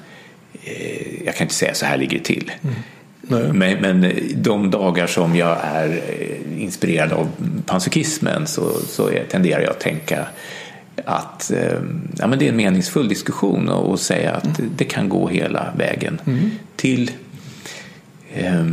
Eh, 0.64 1.26
jag 1.26 1.36
kan 1.36 1.46
inte 1.46 1.56
säga 1.56 1.74
så 1.74 1.86
här 1.86 1.98
ligger 1.98 2.18
det 2.18 2.24
till. 2.24 2.52
Mm. 2.62 3.58
Men, 3.58 3.82
men, 3.82 4.14
de 4.36 4.72
dagar 4.72 5.08
som 5.08 5.36
jag 5.36 5.58
är 5.64 5.90
eh, 5.90 6.64
inspirerad 6.64 7.14
av 7.14 7.30
panpsykismen 7.66 8.48
så, 8.48 8.72
så 8.88 9.10
tenderar 9.30 9.62
jag 9.62 9.70
att 9.70 9.80
tänka 9.80 10.28
att 11.06 11.52
eh, 11.52 11.80
ja, 12.18 12.28
men 12.28 12.40
det 12.40 12.46
är 12.46 12.50
en 12.50 12.56
meningsfull 12.56 13.08
diskussion 13.08 13.70
och, 13.70 14.00
säga 14.00 14.32
att 14.32 14.60
mm. 14.60 14.72
det 14.78 14.86
kan 14.86 15.10
gå 15.10 15.28
hela 15.28 15.74
vägen 15.78 16.22
mm. 16.26 16.50
till 16.76 17.12
eh, 18.34 18.66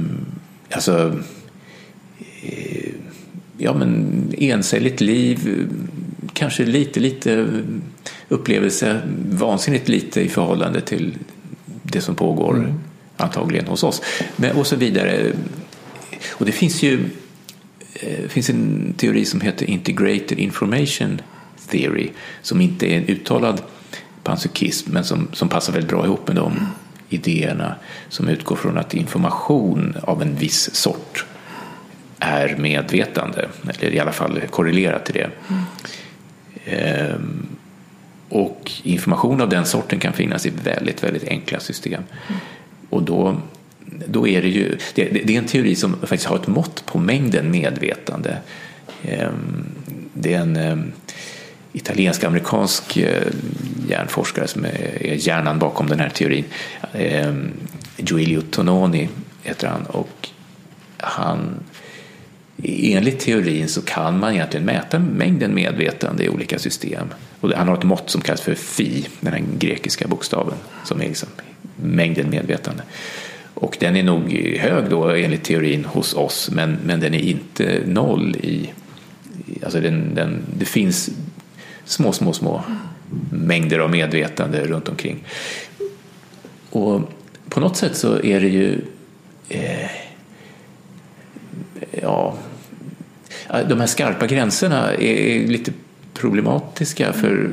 alltså, 0.70 1.18
eh, 2.42 2.92
ja, 3.58 3.74
men 3.74 4.22
encelligt 4.38 5.00
liv, 5.00 5.68
kanske 6.32 6.64
lite, 6.64 7.00
lite 7.00 7.46
upplevelse, 8.28 9.00
vansinnigt 9.30 9.88
lite 9.88 10.20
i 10.20 10.28
förhållande 10.28 10.80
till 10.80 11.14
det 11.82 12.00
som 12.00 12.14
pågår 12.14 12.56
mm. 12.56 12.74
antagligen 13.16 13.66
hos 13.66 13.82
oss. 13.82 14.02
Men, 14.36 14.56
och 14.56 14.66
så 14.66 14.76
vidare. 14.76 15.32
Och 16.30 16.46
det 16.46 16.52
finns 16.52 16.82
ju 16.82 17.00
det 18.02 18.28
finns 18.28 18.50
en 18.50 18.94
teori 18.96 19.24
som 19.24 19.40
heter 19.40 19.70
Integrated 19.70 20.38
Information 20.38 21.20
Theory 21.70 22.10
som 22.42 22.60
inte 22.60 22.86
är 22.86 22.96
en 22.96 23.06
uttalad 23.06 23.62
panpsykism 24.22 24.92
men 24.92 25.04
som, 25.04 25.28
som 25.32 25.48
passar 25.48 25.72
väldigt 25.72 25.90
bra 25.90 26.04
ihop 26.04 26.26
med 26.26 26.36
de 26.36 26.52
mm. 26.52 26.66
idéerna 27.08 27.74
som 28.08 28.28
utgår 28.28 28.56
från 28.56 28.78
att 28.78 28.94
information 28.94 29.96
av 30.02 30.22
en 30.22 30.34
viss 30.34 30.74
sort 30.74 31.24
är 32.18 32.56
medvetande, 32.56 33.48
eller 33.78 33.94
i 33.94 34.00
alla 34.00 34.12
fall 34.12 34.40
korrelerat 34.50 35.04
till 35.04 35.14
det. 35.14 35.30
Mm. 35.48 35.62
Ehm, 36.64 37.46
och 38.28 38.72
information 38.82 39.40
av 39.40 39.48
den 39.48 39.66
sorten 39.66 39.98
kan 39.98 40.12
finnas 40.12 40.46
i 40.46 40.52
väldigt, 40.64 41.04
väldigt 41.04 41.24
enkla 41.28 41.60
system. 41.60 42.02
Mm. 42.28 42.40
Och 42.90 43.02
då, 43.02 43.40
då 44.06 44.28
är 44.28 44.42
det 44.42 44.48
ju, 44.48 44.76
det, 44.94 45.04
det, 45.04 45.34
är 45.34 45.38
en 45.38 45.46
teori 45.46 45.74
som 45.74 45.92
faktiskt 45.92 46.26
har 46.26 46.36
ett 46.36 46.46
mått 46.46 46.86
på 46.86 46.98
mängden 46.98 47.50
medvetande. 47.50 48.38
Ehm, 49.02 49.64
det 50.12 50.34
är 50.34 50.40
en 50.40 50.56
ehm, 50.56 50.92
italiensk-amerikansk 51.72 52.96
eh, 52.96 53.26
hjärnforskare 53.88 54.48
som 54.48 54.64
är 54.64 55.14
hjärnan 55.14 55.58
bakom 55.58 55.86
den 55.86 56.00
här 56.00 56.08
teorin. 56.08 56.44
Eh, 56.92 57.34
Giulio 57.96 58.40
Tononi 58.40 59.08
heter 59.42 59.68
han 59.68 59.86
och 59.86 60.28
han 60.96 61.60
Enligt 62.62 63.20
teorin 63.20 63.68
så 63.68 63.82
kan 63.82 64.18
man 64.18 64.34
egentligen 64.34 64.66
mäta 64.66 64.98
mängden 64.98 65.54
medvetande 65.54 66.24
i 66.24 66.28
olika 66.28 66.58
system. 66.58 67.06
Och 67.40 67.52
han 67.52 67.68
har 67.68 67.76
ett 67.76 67.82
mått 67.82 68.10
som 68.10 68.20
kallas 68.20 68.40
för 68.40 68.54
fi, 68.54 69.06
den 69.20 69.32
här 69.32 69.42
grekiska 69.58 70.08
bokstaven 70.08 70.54
som 70.84 71.00
är 71.00 71.08
liksom 71.08 71.28
mängden 71.76 72.30
medvetande. 72.30 72.82
Och 73.54 73.76
den 73.80 73.96
är 73.96 74.02
nog 74.02 74.32
hög 74.58 74.90
då 74.90 75.08
enligt 75.08 75.44
teorin 75.44 75.84
hos 75.84 76.14
oss 76.14 76.50
men, 76.52 76.78
men 76.84 77.00
den 77.00 77.14
är 77.14 77.18
inte 77.18 77.82
noll 77.86 78.36
i... 78.36 78.72
Alltså 79.62 79.80
den, 79.80 80.14
den, 80.14 80.42
det 80.58 80.64
finns 80.64 81.10
små, 81.90 82.12
små, 82.12 82.32
små 82.32 82.62
mängder 83.30 83.78
av 83.78 83.90
medvetande 83.90 84.66
runt 84.66 84.88
omkring. 84.88 85.24
Och 86.70 87.00
på 87.48 87.60
något 87.60 87.76
sätt 87.76 87.96
så 87.96 88.22
är 88.22 88.40
det 88.40 88.48
ju 88.48 88.80
eh, 89.48 89.90
ja, 91.90 92.34
de 93.68 93.80
här 93.80 93.86
skarpa 93.86 94.26
gränserna 94.26 94.94
är 94.94 95.46
lite 95.46 95.72
problematiska 96.14 97.12
för 97.12 97.50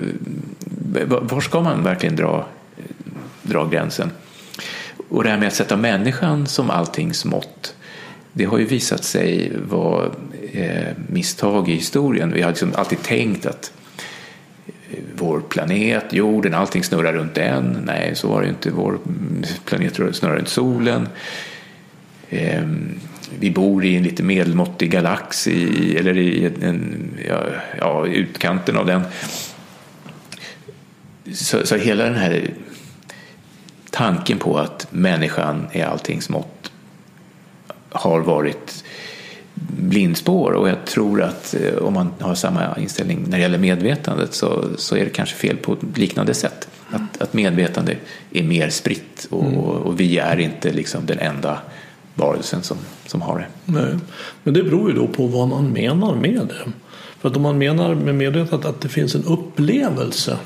var 1.07 1.41
ska 1.41 1.61
man 1.61 1.83
verkligen 1.83 2.15
dra, 2.15 2.45
dra 3.43 3.67
gränsen? 3.67 4.11
Och 5.09 5.23
det 5.23 5.29
här 5.29 5.37
med 5.37 5.47
att 5.47 5.55
sätta 5.55 5.77
människan 5.77 6.47
som 6.47 6.69
alltings 6.69 7.25
mått 7.25 7.75
det 8.33 8.45
har 8.45 8.57
ju 8.57 8.65
visat 8.65 9.03
sig 9.03 9.51
vara 9.69 10.11
eh, 10.51 10.93
misstag 11.09 11.69
i 11.69 11.73
historien. 11.73 12.33
Vi 12.33 12.41
har 12.41 12.49
liksom 12.49 12.73
alltid 12.75 13.03
tänkt 13.03 13.45
att 13.45 13.71
vår 15.15 15.41
planet, 15.41 16.13
jorden, 16.13 16.53
allting 16.53 16.83
snurrar 16.83 17.13
runt 17.13 17.35
den. 17.35 17.77
Nej, 17.85 18.15
så 18.15 18.27
var 18.27 18.41
det 18.41 18.49
inte. 18.49 18.71
Vår 18.71 18.99
planet 19.65 19.95
snurrar 19.95 20.35
runt 20.35 20.49
solen. 20.49 21.09
Ehm, 22.29 22.99
vi 23.39 23.51
bor 23.51 23.85
i 23.85 23.95
en 23.95 24.03
lite 24.03 24.23
medelmåttig 24.23 24.91
galax, 24.91 25.47
i, 25.47 25.97
eller 25.97 26.17
i 26.17 26.45
en, 26.61 27.09
ja, 27.27 27.43
ja, 27.79 28.07
utkanten 28.07 28.77
av 28.77 28.85
den. 28.85 29.01
Så, 31.33 31.65
så, 31.65 31.75
hela 31.75 32.03
den 32.03 32.15
här 32.15 32.49
tanken 33.91 34.37
på 34.37 34.57
att 34.57 34.87
människan 34.91 35.67
är 35.71 35.85
alltings 35.85 36.29
mått 36.29 36.71
har 37.89 38.19
varit 38.19 38.83
blindspår 39.79 40.51
och 40.51 40.69
jag 40.69 40.85
tror 40.85 41.21
att 41.21 41.55
eh, 41.55 41.77
om 41.77 41.93
man 41.93 42.13
har 42.19 42.35
samma 42.35 42.77
inställning 42.77 43.23
när 43.27 43.37
det 43.37 43.41
gäller 43.41 43.57
medvetandet 43.57 44.33
så, 44.33 44.65
så 44.77 44.95
är 44.95 45.03
det 45.03 45.09
kanske 45.09 45.35
fel 45.35 45.57
på 45.57 45.73
ett 45.73 45.97
liknande 45.97 46.33
sätt. 46.33 46.67
Att, 46.91 47.21
att 47.21 47.33
medvetande 47.33 47.95
är 48.31 48.43
mer 48.43 48.69
spritt 48.69 49.27
och, 49.29 49.45
mm. 49.45 49.59
och 49.59 49.99
vi 49.99 50.17
är 50.17 50.39
inte 50.39 50.71
liksom 50.71 51.05
den 51.05 51.19
enda 51.19 51.59
varelsen 52.15 52.63
som, 52.63 52.77
som 53.05 53.21
har 53.21 53.39
det. 53.39 53.47
Nej. 53.65 53.95
Men 54.43 54.53
det 54.53 54.63
beror 54.63 54.89
ju 54.89 54.95
då 54.95 55.07
på 55.07 55.27
vad 55.27 55.47
man 55.47 55.69
menar 55.69 56.15
med 56.15 56.41
det. 56.47 56.71
För 57.19 57.29
att 57.29 57.35
om 57.35 57.41
man 57.41 57.57
menar 57.57 57.95
med 57.95 58.15
medvetandet 58.15 58.69
att 58.69 58.81
det 58.81 58.89
finns 58.89 59.15
en 59.15 59.23
upplevelse 59.23 60.37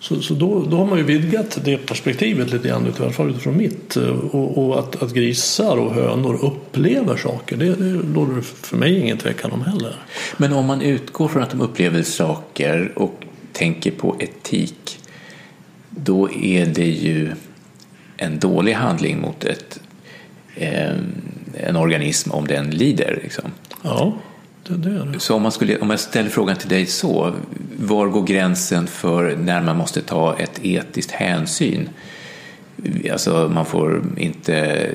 så, 0.00 0.22
så 0.22 0.34
då, 0.34 0.64
då 0.64 0.76
har 0.76 0.86
man 0.86 0.98
ju 0.98 1.04
vidgat 1.04 1.58
det 1.64 1.76
perspektivet 1.76 2.52
lite 2.52 2.68
grann, 2.68 2.86
i 2.86 3.02
alla 3.02 3.12
fall 3.12 3.30
utifrån 3.30 3.56
mitt. 3.56 3.96
Och, 4.32 4.58
och 4.58 4.78
att, 4.78 5.02
att, 5.02 5.14
grisar 5.14 5.76
och 5.76 5.94
hönor 5.94 6.44
upplever 6.44 7.16
saker, 7.16 7.56
det, 7.56 7.74
det 7.74 7.92
råder 7.92 8.36
det 8.36 8.42
för 8.42 8.76
mig 8.76 8.98
ingen 8.98 9.18
tvekan 9.18 9.52
om 9.52 9.62
heller. 9.62 9.94
Men 10.36 10.52
om 10.52 10.66
man 10.66 10.82
utgår 10.82 11.28
från 11.28 11.42
att 11.42 11.50
de 11.50 11.60
upplever 11.60 12.02
saker 12.02 12.92
och 12.96 13.24
tänker 13.52 13.90
på 13.90 14.16
etik, 14.18 14.98
då 15.90 16.30
är 16.30 16.66
det 16.66 16.90
ju 16.90 17.32
en 18.16 18.38
dålig 18.38 18.72
handling 18.72 19.20
mot 19.20 19.44
ett, 19.44 19.80
eh, 20.54 20.96
en 21.54 21.76
organism 21.76 22.30
om 22.30 22.46
den 22.46 22.70
lider. 22.70 23.18
Liksom. 23.22 23.50
Ja. 23.82 24.12
Så 25.18 25.34
om, 25.34 25.42
man 25.42 25.52
skulle, 25.52 25.78
om 25.78 25.90
jag 25.90 26.00
ställer 26.00 26.30
frågan 26.30 26.56
till 26.56 26.68
dig 26.68 26.86
så, 26.86 27.34
var 27.78 28.06
går 28.06 28.22
gränsen 28.22 28.86
för 28.86 29.36
när 29.36 29.62
man 29.62 29.76
måste 29.76 30.02
ta 30.02 30.36
ett 30.38 30.60
etiskt 30.62 31.10
hänsyn? 31.10 31.88
Alltså 33.12 33.50
man 33.54 33.66
får 33.66 34.02
inte, 34.16 34.86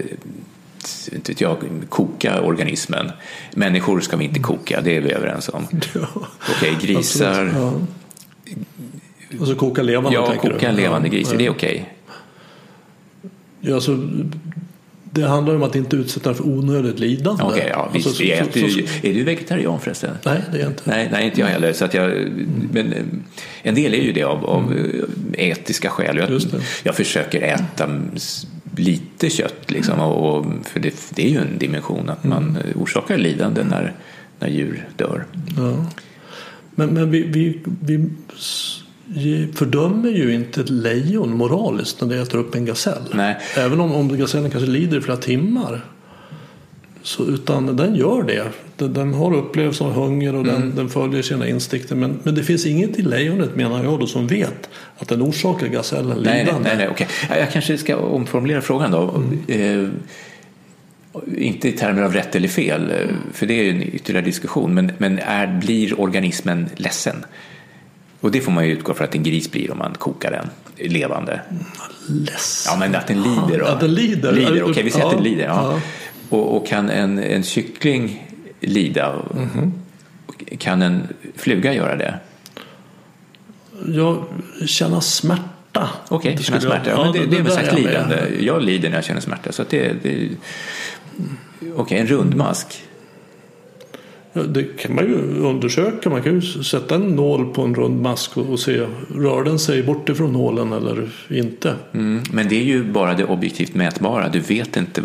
inte 1.11 1.31
vet 1.31 1.41
jag, 1.41 1.57
koka 1.89 2.41
organismen. 2.41 3.11
Människor 3.53 3.99
ska 3.99 4.17
vi 4.17 4.25
inte 4.25 4.39
koka, 4.39 4.81
det 4.81 4.97
är 4.97 5.01
vi 5.01 5.11
överens 5.11 5.49
om. 5.49 5.67
Ja, 5.93 6.07
okej, 6.57 6.75
okay, 6.75 6.87
grisar. 6.87 7.51
Ja. 7.55 7.73
Alltså 9.39 9.55
koka 9.55 9.81
levande 9.81 10.13
Ja, 10.13 10.35
koka 10.41 10.71
du? 10.71 10.77
levande 10.77 11.09
grisar, 11.09 11.31
ja, 11.33 11.37
det 11.37 11.45
är 11.45 11.49
okej. 11.49 11.71
Okay. 11.71 11.85
Ja, 13.69 13.75
alltså, 13.75 13.99
det 15.15 15.27
handlar 15.27 15.55
om 15.55 15.63
att 15.63 15.75
inte 15.75 15.95
utsätta 15.95 16.33
för 16.33 16.47
onödigt 16.47 16.99
lidande. 16.99 17.43
Okej, 17.43 17.55
okay, 17.55 17.69
ja, 17.69 17.89
visst. 17.93 18.07
Alltså, 18.07 18.23
så, 18.23 18.31
äter, 18.31 18.61
så, 18.61 18.69
så, 18.69 19.07
är 19.07 19.13
du 19.13 19.23
vegetarian 19.23 19.79
förresten? 19.79 20.17
Nej, 20.25 20.41
det 20.51 20.57
är 20.57 20.61
jag 20.61 20.71
inte. 20.71 20.83
Nej, 20.85 21.09
nej 21.11 21.25
inte 21.25 21.41
jag 21.41 21.47
heller. 21.47 21.73
Så 21.73 21.85
att 21.85 21.93
jag, 21.93 22.11
men 22.71 22.93
eh, 22.93 23.03
en 23.63 23.75
del 23.75 23.93
är 23.93 24.01
ju 24.01 24.11
det 24.13 24.23
av, 24.23 24.45
av 24.45 24.71
mm. 24.71 25.05
etiska 25.37 25.89
skäl. 25.89 26.17
Jag, 26.17 26.41
jag 26.83 26.95
försöker 26.95 27.41
äta 27.41 27.89
lite 28.75 29.29
kött, 29.29 29.71
liksom, 29.71 29.99
och, 29.99 30.45
för 30.63 30.79
det, 30.79 30.93
det, 31.09 31.25
är 31.25 31.29
ju 31.29 31.37
en 31.37 31.57
dimension 31.57 32.09
att 32.09 32.23
man 32.23 32.43
mm. 32.49 32.81
orsakar 32.81 33.17
lidande 33.17 33.63
när, 33.63 33.93
när 34.39 34.47
djur 34.47 34.87
dör. 34.95 35.25
Ja. 35.57 35.85
Men, 36.75 36.89
men 36.89 37.11
vi, 37.11 37.23
vi, 37.23 37.59
vi 37.81 38.09
fördömer 39.53 40.09
ju 40.09 40.33
inte 40.33 40.61
ett 40.61 40.69
lejon 40.69 41.37
moraliskt 41.37 42.01
när 42.01 42.07
det 42.07 42.21
äter 42.21 42.37
upp 42.37 42.55
en 42.55 42.65
gasell. 42.65 43.01
Nej. 43.13 43.37
Även 43.57 43.79
om, 43.79 43.91
om 43.91 44.17
gasellen 44.17 44.51
kanske 44.51 44.69
lider 44.69 44.97
i 44.97 45.01
flera 45.01 45.17
timmar. 45.17 45.85
Så, 47.01 47.25
utan 47.25 47.75
den 47.75 47.95
gör 47.95 48.23
det. 48.23 48.47
Den, 48.77 48.93
den 48.93 49.13
har 49.13 49.35
upplevelse 49.35 49.83
av 49.83 49.93
hunger 49.93 50.35
och 50.35 50.41
mm. 50.41 50.61
den, 50.61 50.75
den, 50.75 50.89
följer 50.89 51.21
sina 51.21 51.47
instinkter. 51.47 51.95
Men, 51.95 52.19
men 52.23 52.35
det 52.35 52.43
finns 52.43 52.65
inget 52.65 52.99
i 52.99 53.01
lejonet 53.01 53.55
menar 53.55 53.83
jag 53.83 53.99
då 53.99 54.07
som 54.07 54.27
vet 54.27 54.69
att 54.97 55.07
den 55.07 55.21
orsakar 55.21 55.67
gasellen 55.67 56.17
lidande. 56.17 56.51
Nej, 56.51 56.61
nej, 56.63 56.77
nej, 56.77 56.89
okay. 56.89 57.07
Jag 57.29 57.51
kanske 57.51 57.77
ska 57.77 57.97
omformulera 57.97 58.61
frågan 58.61 58.91
då. 58.91 59.21
Mm. 59.47 59.83
Eh, 59.83 59.89
inte 61.37 61.69
i 61.69 61.71
termer 61.71 62.01
av 62.01 62.13
rätt 62.13 62.35
eller 62.35 62.47
fel, 62.47 62.93
för 63.33 63.45
det 63.45 63.53
är 63.53 63.69
en 63.69 63.81
ytterligare 63.81 64.25
diskussion, 64.25 64.73
men, 64.73 64.91
men 64.97 65.19
är, 65.19 65.59
blir 65.61 65.99
organismen 65.99 66.69
ledsen? 66.75 67.25
Och 68.25 68.31
det 68.31 68.41
får 68.41 68.51
man 68.51 68.65
ju 68.65 68.71
utgå 68.71 68.93
från 68.93 69.07
att 69.07 69.15
en 69.15 69.23
gris 69.23 69.51
blir 69.51 69.71
om 69.71 69.77
man 69.77 69.93
kokar 69.93 70.31
den 70.31 70.49
levande. 70.91 71.41
Ledsen? 72.07 72.73
Ja, 72.73 72.79
men 72.79 72.95
att 72.95 73.07
den 73.07 73.21
lider. 73.21 73.59
Då. 73.59 73.65
Att 73.65 73.79
den 73.79 73.93
lider? 73.93 74.31
lider 74.31 74.51
Okej, 74.51 74.63
okay, 74.63 74.83
vi 74.83 74.91
säger 74.91 75.05
ja, 75.05 75.09
att 75.09 75.17
den 75.17 75.23
lider. 75.23 75.45
Ja. 75.45 75.71
ja. 75.73 75.81
Och, 76.29 76.57
och, 76.57 76.67
kan 76.67 76.89
en, 76.89 77.19
en 77.19 77.43
kyckling 77.43 78.31
lida? 78.59 79.13
Mm 79.33 79.49
-hmm. 79.49 79.71
Kan 80.57 80.81
en 80.81 81.07
fluga 81.35 81.73
göra 81.73 81.95
det? 81.95 82.19
Ja, 83.87 84.27
känna 84.65 85.01
smärta 85.01 85.89
Okej, 86.07 86.33
okay, 86.33 86.43
känna 86.43 86.61
smärta. 86.61 86.89
Ja, 86.89 87.03
men 87.03 87.13
det, 87.13 87.19
det, 87.19 87.25
det 87.25 87.37
är 87.37 87.41
väl 87.41 87.51
sagt 87.51 87.73
lidande. 87.73 88.15
Jag 88.39 88.63
lider 88.63 88.89
när 88.89 88.95
jag 88.95 89.05
känner 89.05 89.21
smärta. 89.21 89.51
Så 89.51 89.63
det, 89.69 89.93
det, 90.03 90.29
Okej, 91.59 91.73
okay, 91.75 91.97
en 91.97 92.07
rundmask. 92.07 92.83
Det 94.43 94.63
kan 94.63 94.95
man 94.95 95.05
ju 95.05 95.15
undersöka. 95.39 96.09
Man 96.09 96.21
kan 96.21 96.33
ju 96.33 96.41
sätta 96.41 96.95
en 96.95 97.15
nål 97.15 97.53
på 97.53 97.61
en 97.61 97.75
rund 97.75 98.01
mask 98.01 98.37
och 98.37 98.59
se 98.59 98.85
rör 99.15 99.43
den 99.43 99.59
sig 99.59 99.83
bort 99.83 100.09
ifrån 100.09 100.33
nålen 100.33 100.73
eller 100.73 101.09
inte. 101.29 101.75
Mm, 101.93 102.23
men 102.31 102.47
det 102.47 102.55
är 102.55 102.63
ju 102.63 102.83
bara 102.83 103.13
det 103.13 103.25
objektivt 103.25 103.75
mätbara. 103.75 104.29
Du 104.29 104.39
vet 104.39 104.77
inte 104.77 105.01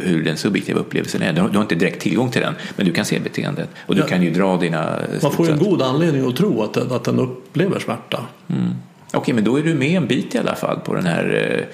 hur 0.00 0.24
den 0.24 0.36
subjektiva 0.36 0.80
upplevelsen 0.80 1.22
är. 1.22 1.32
Du 1.32 1.40
har, 1.40 1.48
du 1.48 1.54
har 1.54 1.62
inte 1.62 1.74
direkt 1.74 2.02
tillgång 2.02 2.30
till 2.30 2.40
den, 2.40 2.54
men 2.76 2.86
du 2.86 2.92
kan 2.92 3.04
se 3.04 3.20
beteendet 3.20 3.68
och 3.86 3.94
du 3.94 4.00
ja. 4.00 4.06
kan 4.06 4.22
ju 4.22 4.30
dra 4.30 4.56
dina 4.56 4.98
Man 5.22 5.32
får 5.32 5.46
ju 5.46 5.52
en 5.52 5.58
god 5.58 5.82
anledning 5.82 6.28
att 6.28 6.36
tro 6.36 6.62
att 6.62 6.74
den, 6.74 6.92
att 6.92 7.04
den 7.04 7.18
upplever 7.18 7.78
smärta. 7.78 8.26
Mm. 8.48 8.62
Okej, 9.06 9.20
okay, 9.20 9.34
men 9.34 9.44
då 9.44 9.56
är 9.56 9.62
du 9.62 9.74
med 9.74 9.96
en 9.96 10.06
bit 10.06 10.34
i 10.34 10.38
alla 10.38 10.54
fall 10.54 10.80
på 10.80 10.94
den 10.94 11.06
här 11.06 11.56
eh, 11.58 11.64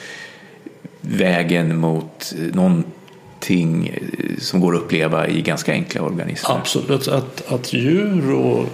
vägen 1.01 1.78
mot 1.78 2.34
någon 2.53 2.84
ting 3.41 3.89
eh, 3.89 4.39
som 4.39 4.61
går 4.61 4.76
att 4.76 4.82
uppleva 4.82 5.28
i 5.28 5.43
ganska 5.43 5.72
enkla 5.72 6.03
organismer. 6.03 6.57
Absolut, 6.57 7.09
att, 7.09 7.53
att 7.53 7.72
djur 7.72 8.32
och, 8.34 8.66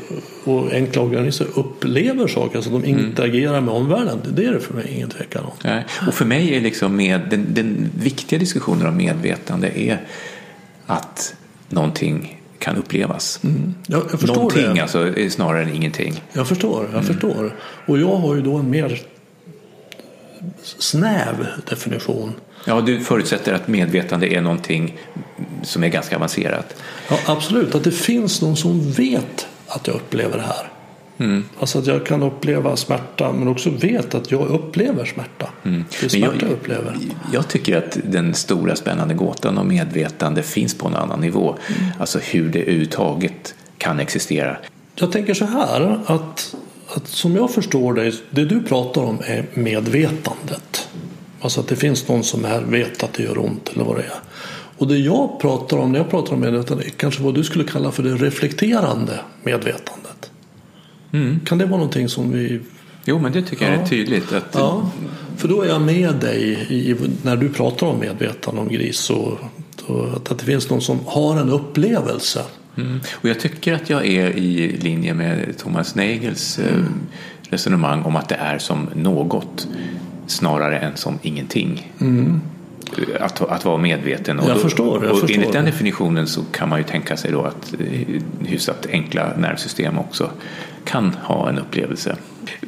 och 0.45 0.73
enkla 0.73 1.03
organismer 1.03 1.49
upplever 1.55 2.27
saker, 2.27 2.57
alltså 2.57 2.71
de 2.71 2.85
mm. 2.85 3.07
interagerar 3.07 3.61
med 3.61 3.75
omvärlden, 3.75 4.19
det 4.33 4.45
är 4.45 4.53
det 4.53 4.61
för 4.61 4.75
mig 4.75 4.93
ingen 4.95 5.11
tvekan 5.11 5.45
om. 5.45 5.53
Nej. 5.65 5.85
Och 6.07 6.15
för 6.15 6.25
mig 6.25 6.57
är 6.57 6.61
liksom 6.61 6.97
med, 6.97 7.21
den, 7.31 7.47
den 7.55 7.91
viktiga 7.99 8.39
diskussionen 8.39 8.87
om 8.87 8.97
medvetande 8.97 9.81
är 9.81 10.01
att 10.87 11.35
någonting 11.69 12.41
kan 12.59 12.77
upplevas. 12.77 13.41
Mm. 13.45 13.75
Jag, 13.87 14.03
jag 14.11 14.21
förstår 14.21 14.35
någonting 14.35 14.75
det. 14.75 14.83
alltså, 14.83 15.15
snarare 15.31 15.63
än 15.63 15.75
ingenting. 15.75 16.23
Jag 16.33 16.49
förstår, 16.49 16.85
jag 16.85 16.93
mm. 16.93 17.05
förstår. 17.05 17.55
Och 17.87 17.99
jag 17.99 18.17
har 18.17 18.35
ju 18.35 18.43
då 18.43 18.57
en 18.57 18.71
mer 18.71 19.01
snäv 20.63 21.47
definition 21.71 22.33
Ja, 22.67 22.81
du 22.81 23.01
förutsätter 23.01 23.55
att 23.55 23.69
medvetande 23.69 24.35
är 24.35 24.41
någonting 24.41 24.99
som 25.63 25.85
är 25.85 25.89
ganska 25.89 26.17
avancerat. 26.17 26.77
Ja, 27.09 27.19
absolut, 27.27 27.75
att 27.75 27.85
det 27.85 27.91
finns 27.91 28.43
någon 28.43 28.57
som 28.57 28.93
vet 28.93 29.47
att 29.67 29.87
jag 29.87 29.97
upplever 29.97 30.37
det 30.37 30.45
här. 30.45 30.71
Mm. 31.19 31.45
Alltså 31.61 31.79
att 31.79 31.87
jag 31.87 32.07
kan 32.07 32.23
uppleva 32.23 32.77
smärta 32.77 33.33
men 33.33 33.49
också 33.49 33.71
vet 33.71 34.15
att 34.15 34.31
jag 34.31 34.49
upplever 34.49 35.05
smärta. 35.05 35.49
Mm. 35.63 35.85
Det 36.01 36.07
är 36.07 36.09
smärta 36.11 36.35
jag, 36.35 36.43
jag, 36.43 36.51
upplever. 36.51 36.99
Jag 37.33 37.49
tycker 37.49 37.79
att 37.79 37.99
den 38.05 38.35
stora 38.35 38.77
spännande 38.77 39.15
gåtan 39.15 39.59
om 39.59 39.69
medvetande 39.69 40.43
finns 40.43 40.79
på 40.79 40.89
en 40.89 40.95
annan 40.95 41.21
nivå. 41.21 41.57
Mm. 41.67 41.91
Alltså 41.99 42.19
hur 42.19 42.49
det 42.49 42.63
överhuvudtaget 42.63 43.55
kan 43.79 44.01
existera. 44.01 44.57
Jag 44.95 45.13
tänker 45.13 45.35
så 45.35 45.45
här 45.45 46.01
att, 46.07 46.55
att 46.95 47.09
som 47.09 47.37
jag 47.37 47.51
förstår 47.51 47.95
dig, 47.95 48.15
det 48.31 48.45
du 48.45 48.63
pratar 48.63 49.03
om 49.03 49.19
är 49.27 49.47
medvetandet. 49.55 50.89
Alltså 51.45 51.61
att 51.61 51.69
det 51.69 51.77
finns 51.77 52.09
någon 52.09 52.25
som 52.25 52.45
här 52.45 52.61
vet 52.61 53.03
att 53.03 53.13
det 53.13 53.23
gör 53.23 53.39
ont 53.39 53.71
eller 53.75 53.85
vad 53.85 53.97
det 53.97 54.03
är. 54.03 54.21
Och 54.79 54.89
det 54.89 54.99
jag 54.99 55.41
pratar 55.41 55.77
om 55.77 55.93
när 55.93 55.99
jag 55.99 56.11
pratar 56.11 56.35
om 56.35 56.41
medvetande 56.41 56.85
är 56.85 56.89
kanske 56.89 57.23
vad 57.23 57.35
du 57.35 57.45
skulle 57.45 57.65
kalla 57.65 57.91
för 57.91 58.03
det 58.03 58.15
reflekterande 58.15 59.21
medvetandet. 59.43 60.31
Mm. 61.13 61.41
Kan 61.47 61.59
det 61.59 61.65
vara 61.65 61.77
någonting 61.77 62.09
som 62.09 62.33
vi... 62.33 62.61
Jo, 63.05 63.19
men 63.19 63.33
det 63.33 63.43
tycker 63.43 63.73
jag 63.73 63.83
är 63.83 63.87
tydligt. 63.87 64.33
Att... 64.33 64.49
Ja, 64.53 64.91
för 65.37 65.49
då 65.49 65.63
är 65.63 65.69
jag 65.69 65.81
med 65.81 66.15
dig 66.15 66.67
i, 66.69 66.97
när 67.23 67.37
du 67.37 67.49
pratar 67.49 67.87
om 67.87 67.99
medvetande 67.99 68.61
om 68.61 68.69
gris. 68.69 69.11
Och, 69.11 69.39
och 69.87 70.31
att 70.31 70.39
det 70.39 70.45
finns 70.45 70.71
någon 70.71 70.81
som 70.81 70.99
har 71.07 71.41
en 71.41 71.51
upplevelse. 71.51 72.43
Mm. 72.77 73.01
Och 73.13 73.29
jag 73.29 73.41
tycker 73.41 73.73
att 73.73 73.91
jag 73.91 74.07
är 74.07 74.31
i 74.31 74.77
linje 74.77 75.15
med 75.15 75.59
Thomas 75.59 75.95
Nagels 75.95 76.59
mm. 76.59 76.87
resonemang 77.51 78.03
om 78.03 78.17
att 78.17 78.29
det 78.29 78.35
är 78.35 78.59
som 78.59 78.89
något 78.95 79.69
snarare 80.27 80.79
än 80.79 80.97
som 80.97 81.19
ingenting. 81.23 81.93
Mm. 82.01 82.41
Att, 83.21 83.41
att 83.41 83.65
vara 83.65 83.79
medveten. 83.79 84.41
Och, 84.41 84.49
jag 84.49 84.61
förstår, 84.61 85.05
jag 85.05 85.13
och 85.13 85.21
förstår 85.21 85.35
enligt 85.35 85.53
den 85.53 85.65
definitionen 85.65 86.27
så 86.27 86.43
kan 86.53 86.69
man 86.69 86.79
ju 86.79 86.85
tänka 86.85 87.17
sig 87.17 87.33
då 87.33 87.43
att 87.43 87.75
eh, 87.81 88.21
hyfsat 88.47 88.87
enkla 88.91 89.37
nervsystem 89.37 89.99
också 89.99 90.31
kan 90.85 91.15
ha 91.23 91.49
en 91.49 91.59
upplevelse. 91.59 92.17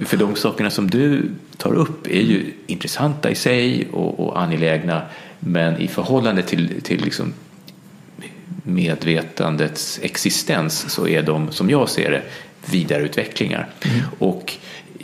För 0.04 0.16
de 0.16 0.36
sakerna 0.36 0.70
som 0.70 0.90
du 0.90 1.30
tar 1.56 1.74
upp 1.74 2.06
är 2.06 2.20
ju 2.20 2.52
intressanta 2.66 3.30
i 3.30 3.34
sig 3.34 3.88
och, 3.92 4.20
och 4.20 4.42
angelägna 4.42 5.02
men 5.38 5.80
i 5.80 5.88
förhållande 5.88 6.42
till, 6.42 6.82
till 6.82 7.04
liksom 7.04 7.32
medvetandets 8.62 10.00
existens 10.02 10.90
så 10.90 11.08
är 11.08 11.22
de, 11.22 11.52
som 11.52 11.70
jag 11.70 11.88
ser 11.88 12.10
det, 12.10 12.22
vidareutvecklingar. 12.70 13.68
Mm. 13.84 14.00
Och 14.18 14.52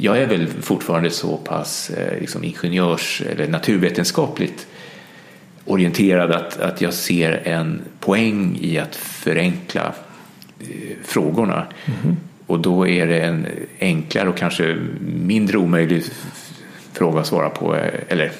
jag 0.02 0.18
är 0.18 0.26
väl 0.26 0.48
fortfarande 0.48 1.10
så 1.10 1.36
pass 1.36 1.90
eh, 1.90 2.20
liksom 2.20 2.44
ingenjörs 2.44 3.22
eller 3.30 3.48
naturvetenskapligt 3.48 4.66
orienterad 5.64 6.32
att, 6.32 6.60
att 6.60 6.80
jag 6.80 6.94
ser 6.94 7.42
en 7.44 7.82
poäng 8.00 8.58
i 8.60 8.78
att 8.78 8.96
förenkla 8.96 9.94
eh, 10.60 10.66
frågorna. 11.04 11.66
Mm. 12.02 12.16
Och 12.46 12.60
då 12.60 12.88
är 12.88 13.06
det 13.06 13.20
en 13.20 13.46
enklare 13.80 14.28
och 14.28 14.36
kanske 14.36 14.76
mindre 15.00 15.58
omöjlig 15.58 16.04
fråga 16.92 17.20
att 17.20 17.26
svara 17.26 17.50
på. 17.50 17.76
Eh, 17.76 18.00
eller 18.08 18.32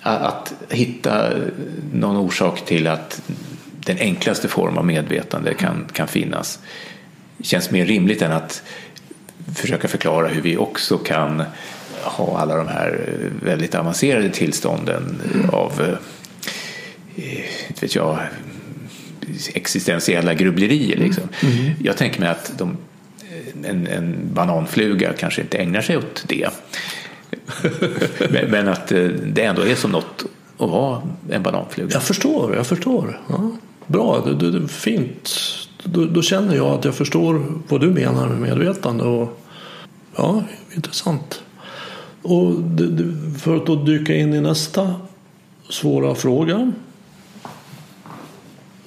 att 0.00 0.54
hitta 0.70 1.32
någon 1.92 2.16
orsak 2.16 2.64
till 2.64 2.86
att 2.86 3.22
den 3.84 3.98
enklaste 3.98 4.48
form 4.48 4.78
av 4.78 4.86
medvetande 4.86 5.54
kan, 5.54 5.86
kan 5.92 6.08
finnas 6.08 6.58
känns 7.42 7.70
mer 7.70 7.86
rimligt 7.86 8.22
än 8.22 8.32
att 8.32 8.62
försöka 9.54 9.88
förklara 9.88 10.28
hur 10.28 10.42
vi 10.42 10.56
också 10.56 10.98
kan 10.98 11.42
ha 12.02 12.38
alla 12.38 12.56
de 12.56 12.68
här 12.68 13.08
väldigt 13.42 13.74
avancerade 13.74 14.30
tillstånden 14.30 15.20
av 15.52 15.96
eh, 17.16 17.68
inte 17.68 17.80
vet 17.80 17.94
jag, 17.94 18.18
existentiella 19.54 20.34
grubblerier. 20.34 20.96
Liksom. 20.96 21.24
Mm. 21.42 21.58
mm. 21.58 21.72
Jag 21.84 21.96
tänker 21.96 22.20
mig 22.20 22.28
att 22.28 22.52
de, 22.58 22.76
en, 23.64 23.86
en 23.86 24.16
bananfluga 24.32 25.12
kanske 25.12 25.40
inte 25.40 25.58
ägnar 25.58 25.80
sig 25.80 25.96
åt 25.96 26.24
det. 26.28 26.48
men, 28.30 28.50
men, 28.50 28.68
att 28.68 28.92
eh, 28.92 29.04
det 29.08 29.42
ändå 29.42 29.62
är 29.62 29.74
som 29.74 29.90
något 29.90 30.24
att 30.58 30.70
vara 30.70 31.02
en 31.30 31.42
bananfluga. 31.42 31.90
Jag 31.92 32.02
förstår, 32.02 32.56
jag 32.56 32.66
förstår. 32.66 33.20
Ja. 33.28 33.50
Bra, 33.86 34.24
det, 34.26 34.50
det, 34.50 34.68
fint. 34.68 35.30
Då, 35.84 36.04
då, 36.04 36.22
känner 36.22 36.56
jag 36.56 36.66
att 36.66 36.84
jag 36.84 36.94
förstår 36.94 37.44
vad 37.68 37.80
du 37.80 37.90
menar 37.90 38.28
med 38.28 38.38
medvetande. 38.38 39.04
Och 39.04 39.39
Ja, 40.16 40.44
intressant. 40.74 41.42
Och 42.22 42.52
för 43.38 43.56
att 43.56 43.66
då 43.66 43.74
dyka 43.74 44.14
in 44.14 44.34
i 44.34 44.40
nästa 44.40 44.94
svåra 45.68 46.14
fråga 46.14 46.72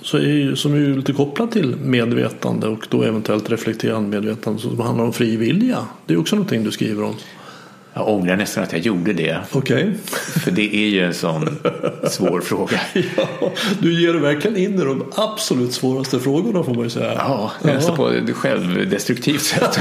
så 0.02 0.18
är 0.18 0.22
ju, 0.22 0.56
som 0.56 0.74
är 0.74 0.96
lite 0.96 1.14
kopplat 1.14 1.52
till 1.52 1.76
medvetande 1.76 2.68
och 2.68 2.88
då 2.90 3.04
eventuellt 3.04 3.50
reflekterande 3.50 4.10
medvetande 4.10 4.62
som 4.62 4.80
handlar 4.80 5.06
om 5.06 5.14
fri 5.14 5.38
vilja. 5.38 5.88
Det 6.06 6.14
är 6.14 6.18
också 6.18 6.36
någonting 6.36 6.64
du 6.64 6.72
skriver 6.72 7.04
om. 7.04 7.16
Jag 7.96 8.08
ångrar 8.10 8.36
nästan 8.38 8.64
att 8.64 8.72
jag 8.72 8.82
gjorde 8.82 9.14
det. 9.14 9.38
Okej. 9.52 9.94
För 10.44 10.52
det 10.52 10.76
är 10.76 10.88
ju 10.90 11.00
en 11.06 11.14
sån 11.14 11.58
svår 12.10 12.42
fråga. 12.46 12.82
Ja, 13.18 13.52
du 13.80 14.02
ger 14.02 14.14
dig 14.14 14.22
verkligen 14.22 14.58
in 14.58 14.74
i 14.82 14.84
de 14.84 15.12
absolut 15.16 15.74
svåraste 15.74 16.20
frågorna 16.20 16.64
får 16.64 16.74
man 16.74 16.84
ju 16.84 16.90
säga. 16.90 17.14
Ja, 17.18 17.52
nästan 17.64 17.96
på 17.96 18.10
ett 18.10 18.36
självdestruktivt 18.36 19.42
sätt. 19.42 19.80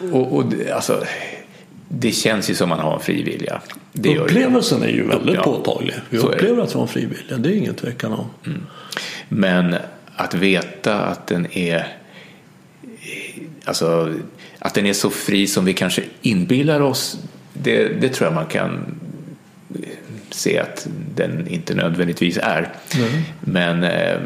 och, 0.12 0.36
och 0.36 0.44
det- 0.46 0.72
alltså, 0.72 1.04
det 1.88 2.10
känns 2.12 2.50
ju 2.50 2.54
som 2.54 2.68
man 2.68 2.78
har 2.80 2.94
en 2.94 3.00
fri 3.00 3.22
vilja. 3.22 3.60
Det. 3.92 4.18
Upplevelsen 4.18 4.82
är 4.82 4.88
ju 4.88 5.06
väldigt 5.06 5.34
Ja, 5.34 5.42
påtaglig. 5.42 5.94
Vi 6.10 6.18
upplever 6.18 6.62
att 6.62 6.70
vi 6.70 6.74
har 6.74 6.82
en 6.82 6.88
frivilliga, 6.88 7.36
det 7.38 7.48
är 7.48 7.56
ingen 7.56 7.74
tvekan 7.74 8.12
om. 8.12 8.26
Men 9.28 9.76
att 10.16 10.34
veta 10.34 11.00
att 11.00 11.26
den 11.26 11.46
är 11.52 11.86
alltså, 13.64 14.14
att 14.60 14.74
den 14.74 14.86
är 14.86 14.92
så 14.92 15.10
fri 15.10 15.46
som 15.46 15.64
vi 15.64 15.74
kanske 15.74 16.02
inbillar 16.22 16.80
oss 16.80 17.18
det, 17.52 17.88
det 18.00 18.08
tror 18.08 18.26
jag 18.26 18.34
man 18.34 18.46
kan 18.46 18.94
se 20.30 20.58
att 20.58 20.88
den 21.14 21.48
inte 21.48 21.74
nödvändigtvis 21.74 22.38
är. 22.42 22.72
Men 23.40 23.84
eh, 23.84 24.20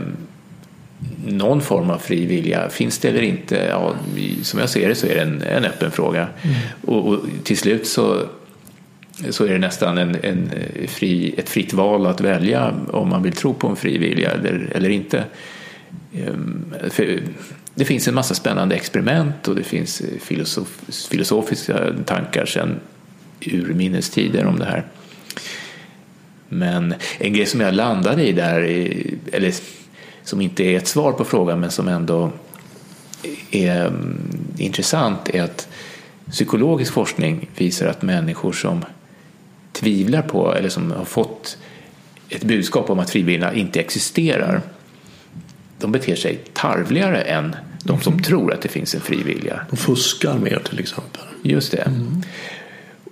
någon 1.27 1.61
form 1.61 1.91
av 1.91 1.99
fri 1.99 2.27
vilja 2.27 2.69
finns 2.69 2.99
det 2.99 3.09
eller 3.09 3.23
inte? 3.23 3.67
Ja, 3.71 3.95
som 4.43 4.61
jag 4.61 4.71
ser 4.71 4.89
det 4.89 4.95
så 4.95 5.07
är 5.07 5.15
det 5.15 5.23
en, 5.23 5.43
en 5.43 5.65
öppen 5.65 5.91
fråga. 5.91 6.29
Och, 6.87 7.09
och 7.09 7.21
till 7.45 7.59
slut 7.59 7.87
så 7.87 8.27
så 9.31 9.45
är 9.45 9.49
det 9.49 9.59
nästan 9.59 9.99
en, 9.99 10.17
en 10.23 10.51
fri, 10.89 11.35
ett 11.39 11.49
fritt 11.49 11.73
val 11.73 12.07
att 12.07 12.21
välja 12.21 12.75
om 12.91 13.09
man 13.09 13.23
vill 13.23 13.33
tro 13.33 13.55
på 13.55 13.69
en 13.69 13.77
fri 13.77 13.99
vilja 13.99 14.31
eller, 14.31 14.73
eller 14.75 14.89
inte. 14.89 15.25
Ehm, 16.15 16.75
för 16.91 17.21
det 17.75 17.85
finns 17.85 18.09
en 18.09 18.15
massa 18.15 18.35
spännande 18.35 18.75
experiment 18.75 19.49
och 19.49 19.55
det 19.55 19.65
finns 19.65 20.01
eh, 20.01 20.19
filosof, 20.21 20.81
filosofiska 21.11 21.93
tankar 22.07 22.47
sedan 22.47 22.81
urminnes 23.41 24.11
tider 24.11 24.47
om 24.47 24.59
det 24.59 24.65
här. 24.65 24.85
Men 26.49 26.95
en 27.19 27.33
grej 27.33 27.47
som 27.47 27.61
jag 27.61 27.75
landade 27.75 28.27
i 28.29 28.33
där, 28.33 28.61
eller 29.33 29.55
som 30.23 30.41
inte 30.41 30.65
är 30.65 30.77
ett 30.77 30.87
svar 30.87 31.13
på 31.13 31.25
frågan 31.25 31.61
men 31.61 31.71
som 31.71 31.89
ändå 31.89 32.33
är 33.51 33.87
mm, 33.87 34.19
intressant 34.59 35.29
är 35.29 35.43
att 35.43 35.69
psykologisk 36.31 36.93
forskning 36.93 37.51
visar 37.57 37.87
att 37.87 38.03
människor 38.03 38.53
som 38.53 38.85
tvivlar 39.73 40.23
på 40.23 40.55
eller 40.55 40.69
som 40.69 40.91
har 40.91 41.05
fått 41.05 41.59
ett 42.29 42.45
budskap 42.45 42.91
om 42.91 42.99
att 42.99 43.11
frivilliga 43.11 43.53
inte 43.53 43.81
existerar 43.81 44.63
de 45.85 45.93
beter 45.93 46.17
sig 46.17 46.41
tarvligare 46.53 47.21
än 47.21 47.57
de 47.83 48.01
som 48.01 48.23
tror 48.23 48.53
att 48.53 48.63
det 48.63 48.69
finns 48.69 48.95
en 48.95 49.01
frivilliga. 49.01 49.61
De 49.71 49.77
fuskar 49.77 50.39
mer 50.39 50.63
till 50.69 50.81
exempel. 50.81 51.23
Just 51.43 51.73
det. 51.73 51.91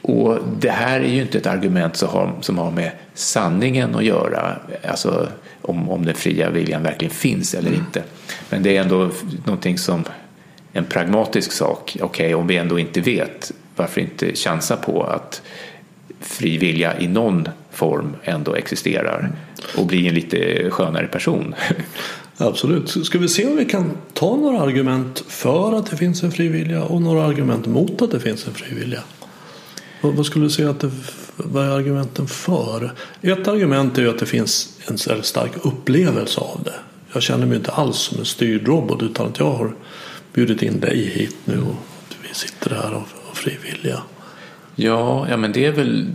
Och 0.03 0.39
det 0.59 0.70
här 0.70 1.01
är 1.01 1.09
ju 1.09 1.23
inte 1.23 1.39
ett 1.39 1.47
argument 1.47 1.97
som 1.97 2.09
har, 2.09 2.35
som 2.41 2.59
har 2.59 2.70
med 2.70 2.91
sanningen 3.14 3.95
att 3.95 4.05
göra, 4.05 4.57
alltså 4.89 5.29
om, 5.62 5.91
om 5.91 6.05
den 6.05 6.14
fria 6.14 6.51
viljan 6.51 6.83
verkligen 6.83 7.14
finns 7.14 7.55
eller 7.55 7.75
inte. 7.75 8.03
Men 8.51 8.62
det 8.62 8.77
är 8.77 8.81
ändå 8.81 9.11
någonting 9.45 9.79
som 9.79 10.05
en 10.73 10.85
pragmatisk 10.85 11.53
sak. 11.53 11.97
Okej, 12.01 12.35
om 12.35 12.47
vi 12.47 12.57
ändå 12.57 12.79
inte 12.79 13.01
vet, 13.01 13.53
varför 13.77 14.01
inte 14.01 14.35
chansa 14.35 14.77
på 14.77 15.03
att 15.03 15.43
fri 16.20 16.59
vilja 16.59 17.01
i 17.01 17.09
någon 17.09 17.49
form 17.70 18.16
ändå 18.25 18.55
existerar 18.55 19.31
och 19.77 19.87
bli 19.87 20.09
en 20.09 20.14
lite 20.14 20.70
skönare 20.70 21.07
person. 21.07 21.55
Absolut. 22.37 23.07
Ska 23.07 23.18
vi 23.18 23.28
se 23.28 23.47
om 23.47 23.57
vi 23.57 23.64
kan 23.64 23.91
ta 24.12 24.37
några 24.37 24.61
argument 24.61 25.24
för 25.28 25.72
att 25.72 25.91
det 25.91 25.97
finns 25.97 26.22
en 26.22 26.33
frivilliga 26.33 26.85
och 26.85 27.03
några 27.03 27.24
argument 27.24 27.66
mot 27.66 28.03
att 28.03 28.11
det 28.11 28.20
finns 28.20 28.47
en 28.47 28.55
frivilliga? 28.55 29.03
Vad, 30.01 30.26
skulle 30.26 30.45
du 30.45 30.51
säga 30.51 30.70
att 30.70 30.80
det, 30.80 30.91
vad 31.37 31.64
är 31.64 31.70
argumenten 31.70 32.26
för? 32.26 32.93
Ett 33.20 33.49
argument 33.49 33.99
är 33.99 34.03
ju 34.03 34.11
att 34.11 34.18
det 34.18 34.26
finns 34.26 34.78
en 34.89 35.22
stark 35.22 35.53
upplevelse 35.62 36.41
av 36.41 36.61
det. 36.64 36.74
Jag 37.12 37.22
känner 37.22 37.47
mig 37.47 37.57
inte 37.57 37.70
alls 37.70 37.97
som 37.97 38.18
en 38.18 38.24
styrd 38.24 38.68
robot 38.68 39.03
utan 39.03 39.26
att 39.26 39.39
jag 39.39 39.53
har 39.53 39.74
bjudit 40.33 40.62
in 40.62 40.80
dig 40.80 41.11
hit 41.14 41.37
nu 41.45 41.61
och 41.61 41.76
vi 42.28 42.35
sitter 42.35 42.70
här 42.70 42.93
av, 42.93 43.07
av 43.30 43.35
frivilliga. 43.35 44.03
Ja, 44.74 45.26
ja 45.30 45.37
men 45.37 45.53
det 45.53 45.66
är 45.66 45.72
väl 45.72 46.07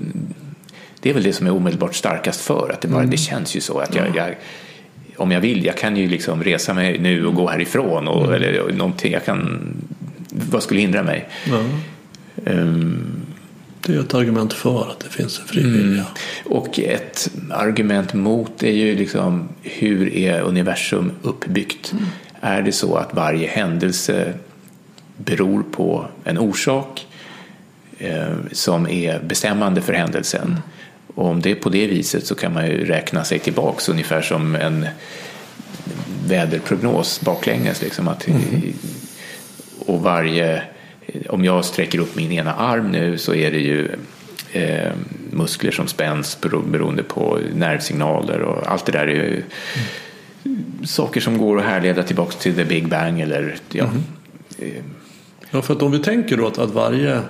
det 0.99 1.09
är 1.09 1.13
väl 1.13 1.23
det 1.23 1.33
som 1.33 1.47
är 1.47 1.51
omedelbart 1.51 1.95
starkast 1.95 2.41
för 2.41 2.69
att 2.73 2.81
det, 2.81 2.87
bara, 2.87 3.05
det 3.05 3.17
känns 3.17 3.55
ju 3.55 3.61
så 3.61 3.79
att 3.79 3.95
jag, 3.95 4.15
jag 4.15 4.37
om 5.17 5.31
jag 5.31 5.41
vill, 5.41 5.65
jag 5.65 5.77
kan 5.77 5.97
ju 5.97 6.07
liksom 6.07 6.43
resa 6.43 6.73
mig 6.73 6.99
nu 6.99 7.25
och 7.25 7.33
gå 7.33 7.47
härifrån 7.49 8.07
och, 8.07 8.35
eller 8.35 8.71
någonting, 8.73 9.11
jag 9.13 9.25
kan 9.25 9.59
vad 10.29 10.63
skulle 10.63 10.79
hindra 10.79 11.03
mig? 11.03 11.29
Ja, 11.49 11.63
Ehm, 12.45 13.21
det 13.81 13.93
är 13.93 13.99
ett 13.99 14.13
argument 14.13 14.53
för 14.53 14.81
att 14.81 14.99
det 14.99 15.09
finns 15.09 15.39
en 15.39 15.47
frivilliga. 15.47 16.05
och 16.45 16.79
ett 16.79 17.31
argument 17.51 18.13
mot 18.13 18.63
är 18.63 18.71
ju 18.71 18.95
liksom 18.95 19.49
hur 19.61 20.13
är 20.15 20.41
universum 20.41 21.11
uppbyggt? 21.21 21.93
Är 22.41 22.61
det 22.61 22.71
så 22.71 22.95
att 22.95 23.13
varje 23.13 23.47
händelse 23.47 24.33
beror 25.17 25.63
på 25.71 26.07
en 26.23 26.37
orsak 26.37 27.07
eh, 27.97 28.35
som 28.51 28.87
är 28.87 29.19
bestämmande 29.19 29.81
för 29.81 29.93
händelsen? 29.93 30.57
Och 31.17 31.25
om 31.25 31.41
det 31.41 31.51
är 31.51 31.55
på 31.55 31.69
det 31.69 31.87
viset 31.87 32.27
så 32.27 32.35
kan 32.35 32.53
man 32.53 32.67
ju 32.67 32.85
räkna 32.85 33.23
sig 33.23 33.39
tillbaks 33.39 33.89
ungefär 33.89 34.21
som 34.21 34.55
en 34.55 34.87
väderprognos 36.27 37.21
baklänges. 37.21 37.81
Liksom 37.81 38.07
att, 38.07 38.27
Och 39.79 40.01
varje, 40.01 40.61
om 41.29 41.45
jag 41.45 41.65
sträcker 41.65 41.99
upp 41.99 42.15
min 42.15 42.31
ena 42.31 42.53
arm 42.53 42.91
nu 42.91 43.17
så 43.17 43.33
är 43.33 43.51
det 43.51 43.59
ju 43.59 43.89
eh, 44.51 44.91
muskler 45.31 45.71
som 45.71 45.87
spänns 45.87 46.37
bero- 46.41 46.71
beroende 46.71 47.03
på 47.03 47.39
nervsignaler 47.55 48.41
och 48.41 48.71
allt 48.71 48.85
det 48.85 48.91
där 48.91 49.07
är 49.07 49.13
ju 49.13 49.43
saker 50.85 51.21
som 51.21 51.37
går 51.37 51.59
att 51.59 51.65
härleda 51.65 52.03
tillbaks 52.03 52.35
till 52.35 52.55
the 52.55 52.65
big 52.65 52.87
bang 52.87 53.19
eller 53.21 53.55
ja, 53.71 53.85
eh, 54.59 54.83
Ja, 55.51 55.61
för 55.61 55.73
att 55.73 55.81
om 55.81 55.91
vi 55.91 55.99
tänker 55.99 56.37
då 56.37 56.47
att, 56.47 56.57
att 56.57 56.71
varje, 56.71 57.21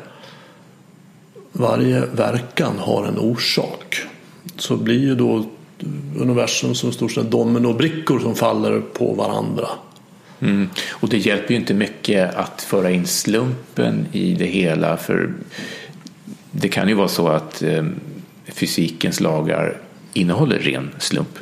varje 1.57 2.05
verkan 2.05 2.77
har 2.77 3.05
en 3.05 3.19
orsak 3.19 4.01
så 4.57 4.77
blir 4.77 4.99
ju 4.99 5.15
då 5.15 5.45
universum 6.17 6.75
som 6.75 6.91
stort 6.91 7.11
sett 7.11 7.31
dominobrickor 7.31 8.19
som 8.19 8.35
faller 8.35 8.81
på 8.81 9.13
varandra. 9.13 9.67
Mm. 10.39 10.69
Och 10.89 11.09
det 11.09 11.17
hjälper 11.17 11.51
ju 11.51 11.59
inte 11.59 11.73
mycket 11.73 12.35
att 12.35 12.61
föra 12.61 12.91
in 12.91 13.07
slumpen 13.07 14.05
i 14.11 14.33
det 14.33 14.45
hela 14.45 14.97
för 14.97 15.33
det 16.51 16.69
kan 16.69 16.87
ju 16.87 16.93
vara 16.93 17.07
så 17.07 17.27
att 17.27 17.61
eh, 17.61 17.85
fysikens 18.47 19.19
lagar 19.19 19.77
innehåller 20.13 20.59
ren 20.59 20.89
slump. 20.99 21.39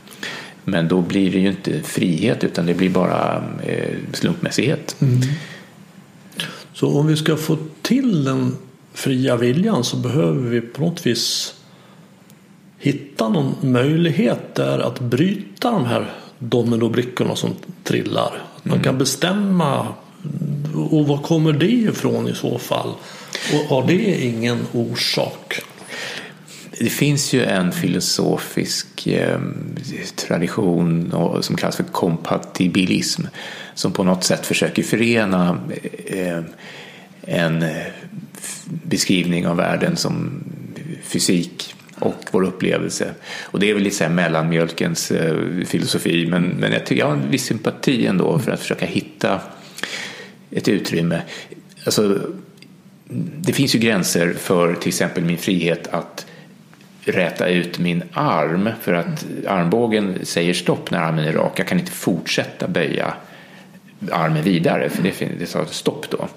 Men 0.63 0.87
då 0.87 1.01
blir 1.01 1.31
det 1.31 1.39
ju 1.39 1.49
inte 1.49 1.81
frihet 1.81 2.43
utan 2.43 2.65
det 2.65 2.73
blir 2.73 2.89
bara 2.89 3.43
eh, 3.63 3.95
slumpmässighet. 4.13 4.95
Så 6.73 6.99
om 6.99 7.07
vi 7.07 7.17
ska 7.17 7.35
få 7.35 7.57
till 7.81 8.23
den 8.23 8.57
fria 8.95 9.35
viljan 9.35 9.83
så 9.83 9.97
behöver 9.97 10.49
vi 10.49 10.61
på 10.61 10.81
något 10.81 11.05
vis 11.05 11.55
hitta 12.79 13.29
någon 13.29 13.55
möjlighet 13.61 14.55
där 14.55 14.79
att 14.79 14.99
bryta 14.99 15.71
de 15.71 15.85
här 15.85 16.13
dominobrickorna 16.39 17.35
som 17.35 17.49
trillar. 17.83 18.43
Att 18.55 18.65
man 18.65 18.79
kan 18.79 18.97
bestämma 18.97 19.87
och 20.91 21.07
var 21.07 21.17
kommer 21.17 21.53
det 21.53 21.71
ifrån 21.71 22.27
i 22.27 22.35
så 22.35 22.57
fall? 22.57 22.93
Och 23.53 23.69
har 23.69 23.87
det 23.87 24.25
ingen 24.25 24.59
orsak? 24.71 25.61
Det 26.79 26.89
finns 26.89 27.33
ju 27.33 27.43
en 27.43 27.71
filosofisk 27.71 29.07
eh, 29.07 29.39
tradition 30.15 31.13
som 31.41 31.55
kallas 31.55 31.75
för 31.75 31.83
kompatibilism 31.83 33.21
som 33.73 33.91
på 33.91 34.03
något 34.03 34.23
sätt 34.23 34.45
försöker 34.45 34.83
förena 34.83 35.59
eh, 36.05 36.39
en 37.21 37.65
beskrivning 38.65 39.47
av 39.47 39.57
världen 39.57 39.97
som 39.97 40.43
fysik 41.03 41.75
och 41.99 42.25
vår 42.31 42.43
upplevelse. 42.43 43.13
Och 43.41 43.59
det 43.59 43.69
är 43.69 43.73
väl 43.73 43.83
lite 43.83 43.95
så 43.95 44.03
här 44.03 44.11
mellanmjölkens 44.11 45.11
eh, 45.11 45.65
filosofi 45.65 46.27
men, 46.27 46.43
men 46.43 46.71
jag 46.71 46.85
tycker 46.85 47.01
jag 47.01 47.07
har 47.07 47.13
en 47.13 47.31
viss 47.31 47.45
sympati 47.45 48.07
ändå 48.07 48.39
för 48.39 48.51
att 48.51 48.59
försöka 48.59 48.85
hitta 48.85 49.41
ett 50.51 50.67
utrymme. 50.67 51.21
Alltså, 51.85 52.21
det 53.37 53.53
finns 53.53 53.75
ju 53.75 53.79
gränser 53.79 54.33
för 54.33 54.73
till 54.73 54.87
exempel 54.87 55.23
min 55.23 55.37
frihet 55.37 55.87
att 55.87 56.25
räta 57.01 57.47
ut 57.47 57.79
min 57.79 58.03
arm 58.13 58.69
för 58.81 58.93
att 58.93 59.25
armbågen 59.47 60.19
säger 60.23 60.53
stopp 60.53 60.91
när 60.91 60.99
armen 60.99 61.25
är 61.25 61.33
rak. 61.33 61.59
Jag 61.59 61.67
kan 61.67 61.79
inte 61.79 61.91
fortsätta 61.91 62.67
böja 62.67 63.13
armen 64.11 64.43
vidare 64.43 64.89
för 64.89 65.03
det, 65.03 65.27
det 65.39 65.45
sa 65.45 65.65
stopp 65.65 66.09
då. 66.09 66.27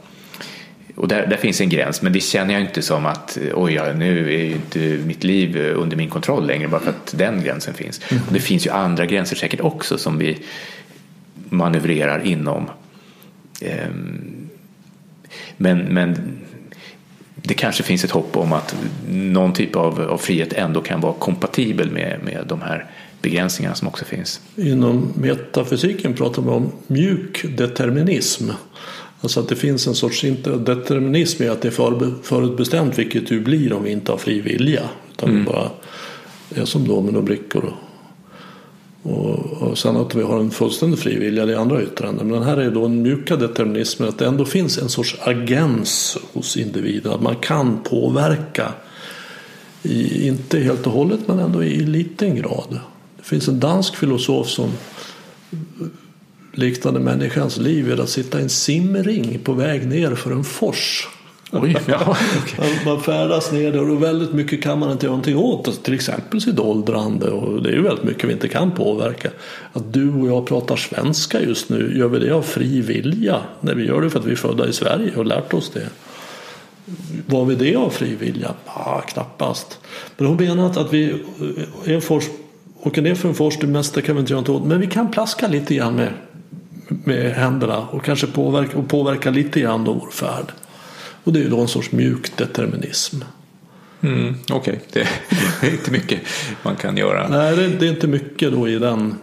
Och 0.98 1.08
där, 1.08 1.26
där 1.26 1.36
finns 1.36 1.60
en 1.60 1.68
gräns 1.68 2.02
men 2.02 2.12
det 2.12 2.20
känner 2.20 2.54
jag 2.54 2.62
inte 2.62 2.82
som 2.82 3.06
att 3.06 3.38
oj, 3.54 3.74
ja, 3.74 3.92
nu 3.92 4.34
är 4.34 4.44
ju 4.44 4.52
inte 4.52 4.78
mitt 5.06 5.24
liv 5.24 5.56
under 5.56 5.96
min 5.96 6.10
kontroll 6.10 6.46
längre 6.46 6.68
bara 6.68 6.80
för 6.80 6.90
att 6.90 7.14
den 7.16 7.42
gränsen 7.42 7.74
finns. 7.74 8.00
Och 8.26 8.32
det 8.32 8.40
finns 8.40 8.66
ju 8.66 8.70
andra 8.70 9.06
gränser 9.06 9.36
säkert 9.36 9.60
också 9.60 9.98
som 9.98 10.18
vi 10.18 10.38
manövrerar 11.48 12.20
inom. 12.26 12.70
Ehm, 13.60 14.48
Men, 15.56 15.78
men 15.78 16.38
det 17.34 17.54
kanske 17.54 17.82
finns 17.82 18.04
ett 18.04 18.10
hopp 18.10 18.36
om 18.36 18.52
att 18.52 18.76
någon 19.10 19.52
typ 19.52 19.76
av, 19.76 20.00
av 20.00 20.18
frihet 20.18 20.52
ändå 20.52 20.80
kan 20.80 21.00
vara 21.00 21.12
kompatibel 21.12 21.90
med, 21.90 22.20
med 22.24 22.44
de 22.48 22.62
här 22.62 22.86
begränsningarna 23.22 23.74
som 23.74 23.88
också 23.88 24.04
finns. 24.04 24.40
Inom 24.56 25.12
metafysiken 25.16 26.14
pratar 26.14 26.42
man 26.42 26.54
om 26.54 26.72
mjuk 26.86 27.44
determinism. 27.56 28.50
Alltså 29.20 29.40
att 29.40 29.48
det 29.48 29.56
finns 29.56 29.86
en 29.86 29.94
sorts, 29.94 30.24
determinism 30.66 31.42
i 31.42 31.48
att 31.48 31.62
det 31.62 31.68
är 31.68 32.22
förutbestämt 32.22 32.98
vilket 32.98 33.26
du 33.26 33.40
blir 33.40 33.72
om 33.72 33.82
vi 33.82 33.90
inte 33.90 34.12
har 34.12 34.18
fri 34.18 34.40
vilja. 34.40 34.88
Utan 35.12 35.28
mm. 35.28 35.40
vi 35.40 35.46
bara 35.46 35.70
är 36.54 36.64
som 36.64 36.88
dominobrickor. 36.88 37.64
Och, 37.64 37.74
och, 39.02 39.62
och 39.62 39.78
sen 39.78 39.96
att 39.96 40.14
vi 40.14 40.22
har 40.22 40.40
en 40.40 40.50
fullständig 40.50 40.98
fri 40.98 41.18
vilja 41.18 41.42
är 41.42 41.56
andra 41.56 41.82
yttranden. 41.82 42.26
Men 42.26 42.40
den 42.40 42.48
här 42.48 42.56
är 42.56 42.70
då 42.70 42.82
den 42.82 43.02
mjuka 43.02 43.36
determinismen 43.36 44.08
att 44.08 44.18
det 44.18 44.26
ändå 44.26 44.44
finns 44.44 44.78
en 44.78 44.88
sorts 44.88 45.16
agens 45.20 46.18
hos 46.32 46.56
individen. 46.56 47.12
Att 47.12 47.22
man 47.22 47.36
kan 47.36 47.82
påverka. 47.82 48.72
I, 49.82 50.28
inte 50.28 50.58
helt 50.58 50.86
och 50.86 50.92
hållet 50.92 51.20
men 51.26 51.38
ändå 51.38 51.64
i 51.64 51.80
liten 51.80 52.36
grad. 52.36 52.80
Det 53.16 53.24
finns 53.24 53.48
en 53.48 53.60
dansk 53.60 53.96
filosof 53.96 54.48
som 54.48 54.70
liknande 56.58 57.00
människans 57.00 57.56
liv 57.56 57.84
vid 57.84 58.00
att 58.00 58.08
sitta 58.08 58.38
i 58.38 58.42
en 58.42 58.48
simring 58.48 59.38
på 59.44 59.52
väg 59.52 59.86
ner 59.86 60.14
för 60.14 60.30
en 60.30 60.44
fors. 60.44 61.08
Oj, 61.52 61.76
ja, 61.86 62.00
okay. 62.42 62.84
man, 62.84 63.00
färdas 63.00 63.52
ner 63.52 63.72
där 63.72 63.90
och 63.90 64.02
väldigt 64.02 64.32
mycket 64.32 64.62
kan 64.62 64.78
man 64.78 64.92
inte 64.92 65.06
göra 65.06 65.12
någonting 65.12 65.36
åt. 65.36 65.84
Till 65.84 65.94
exempel 65.94 66.40
sitt 66.40 66.58
åldrande 66.58 67.30
och 67.30 67.62
det 67.62 67.68
är 67.68 67.72
ju 67.72 67.82
väldigt 67.82 68.04
mycket 68.04 68.24
vi 68.24 68.32
inte 68.32 68.48
kan 68.48 68.70
påverka. 68.70 69.30
Att 69.72 69.92
du 69.92 70.12
och 70.12 70.28
jag 70.28 70.46
pratar 70.46 70.76
svenska 70.76 71.40
just 71.40 71.68
nu, 71.68 71.98
gör 71.98 72.08
vi 72.08 72.18
det 72.18 72.30
av 72.30 72.42
fri 72.42 72.80
vilja? 72.80 73.40
Nej, 73.60 73.74
vi 73.74 73.86
gör 73.86 74.00
det 74.00 74.10
för 74.10 74.18
att 74.18 74.24
vi 74.24 74.32
är 74.32 74.36
födda 74.36 74.68
i 74.68 74.72
Sverige 74.72 75.16
och 75.16 75.26
lärt 75.26 75.54
oss 75.54 75.70
det. 75.70 75.88
Var 77.26 77.44
vi 77.44 77.54
det 77.54 77.76
av 77.76 77.90
fri 77.90 78.14
vilja? 78.14 78.54
Ah, 78.64 79.00
knappast. 79.00 79.78
Men 80.16 80.26
hon 80.26 80.36
menar 80.36 80.80
att 80.80 80.92
vi 80.92 81.14
är 81.84 82.00
fors, 82.00 82.24
åker 82.82 83.02
ner 83.02 83.14
för 83.14 83.28
en 83.28 83.34
fors, 83.34 83.58
det 83.60 83.66
mesta 83.66 84.02
kan 84.02 84.14
vi 84.14 84.20
inte 84.20 84.32
göra 84.32 84.40
något 84.40 84.48
åt. 84.48 84.66
Men 84.66 84.80
vi 84.80 84.86
kan 84.86 85.10
plaska 85.10 85.48
lite 85.48 85.74
grann 85.74 85.96
med 85.96 86.12
med 86.88 87.34
händerna 87.34 87.78
och 87.78 88.04
kanske 88.04 88.26
påverka, 88.26 88.78
och 88.78 88.88
påverka 88.88 89.30
lite 89.30 89.60
grann 89.60 89.84
då 89.84 89.92
vår 89.92 90.10
färd. 90.10 90.52
Och 91.24 91.32
det 91.32 91.38
är 91.38 91.42
ju 91.42 91.50
då 91.50 91.60
en 91.60 91.68
sorts 91.68 91.92
mjuk 91.92 92.36
determinism. 92.36 93.16
Mm, 94.00 94.34
Okej, 94.50 94.80
okay. 94.88 95.04
det 95.60 95.66
är 95.66 95.72
inte 95.72 95.90
mycket 95.90 96.20
man 96.62 96.76
kan 96.76 96.96
göra. 96.96 97.28
Nej, 97.28 97.56
det, 97.56 97.68
det 97.68 97.86
är 97.86 97.90
inte 97.90 98.06
mycket 98.06 98.52
då 98.52 98.68
i 98.68 98.78
den. 98.78 99.14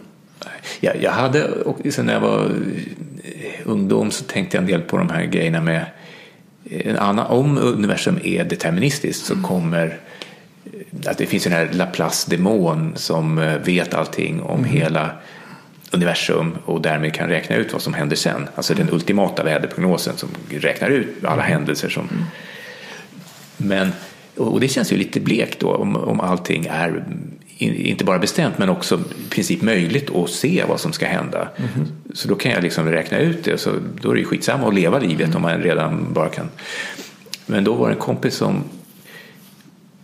Jag, 0.80 1.02
jag 1.02 1.10
hade, 1.10 1.44
och 1.50 1.78
sen 1.90 2.06
när 2.06 2.12
jag 2.12 2.20
var 2.20 2.50
ungdom 3.64 4.10
så 4.10 4.24
tänkte 4.24 4.56
jag 4.56 4.62
en 4.62 4.70
del 4.70 4.80
på 4.80 4.96
de 4.96 5.10
här 5.10 5.24
grejerna 5.24 5.60
med 5.60 5.84
en 6.70 6.96
annan, 6.96 7.26
om 7.26 7.58
universum 7.58 8.18
är 8.24 8.44
deterministiskt 8.44 9.24
så 9.24 9.32
mm. 9.32 9.44
kommer 9.44 9.98
att 11.06 11.18
det 11.18 11.26
finns 11.26 11.44
den 11.44 11.52
här 11.52 11.68
Laplace-demon 11.72 12.92
som 12.96 13.56
vet 13.64 13.94
allting 13.94 14.42
om 14.42 14.58
mm. 14.58 14.70
hela 14.70 15.10
universum 15.90 16.56
och 16.64 16.80
därmed 16.80 17.14
kan 17.14 17.28
räkna 17.28 17.56
ut 17.56 17.72
vad 17.72 17.82
som 17.82 17.94
händer 17.94 18.16
sen. 18.16 18.48
Alltså 18.54 18.74
den 18.74 18.90
ultimata 18.92 19.44
väderprognosen 19.44 20.16
som 20.16 20.28
räknar 20.50 20.88
ut 20.88 21.08
alla 21.22 21.44
mm. 21.44 21.46
händelser 21.46 21.88
som... 21.88 22.08
Men, 23.56 23.92
och 24.36 24.60
det 24.60 24.68
känns 24.68 24.92
ju 24.92 24.96
lite 24.96 25.20
blekt 25.20 25.60
då 25.60 25.74
om, 25.74 25.96
om 25.96 26.20
allting 26.20 26.66
är 26.70 27.04
inte 27.58 28.04
bara 28.04 28.18
bestämt 28.18 28.58
men 28.58 28.68
också 28.68 29.00
i 29.26 29.30
princip 29.30 29.62
möjligt 29.62 30.14
att 30.14 30.30
se 30.30 30.64
vad 30.68 30.80
som 30.80 30.92
ska 30.92 31.06
hända. 31.06 31.48
Mm. 31.56 31.88
Så 32.14 32.28
då 32.28 32.34
kan 32.34 32.52
jag 32.52 32.62
liksom 32.62 32.90
räkna 32.90 33.18
ut 33.18 33.44
det 33.44 33.58
så 33.58 33.70
då 34.00 34.10
är 34.10 34.14
det 34.14 34.20
ju 34.20 34.26
skitsamma 34.26 34.68
att 34.68 34.74
leva 34.74 34.98
livet 34.98 35.26
mm. 35.26 35.36
om 35.36 35.42
man 35.42 35.62
redan 35.62 36.12
bara 36.12 36.28
kan. 36.28 36.48
Men 37.46 37.64
då 37.64 37.74
var 37.74 37.88
det 37.88 37.94
en 37.94 38.00
kompis 38.00 38.34
som 38.34 38.64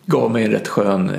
gav 0.07 0.30
mig 0.30 0.45
en 0.45 0.51
rätt 0.51 0.68
skön 0.68 1.11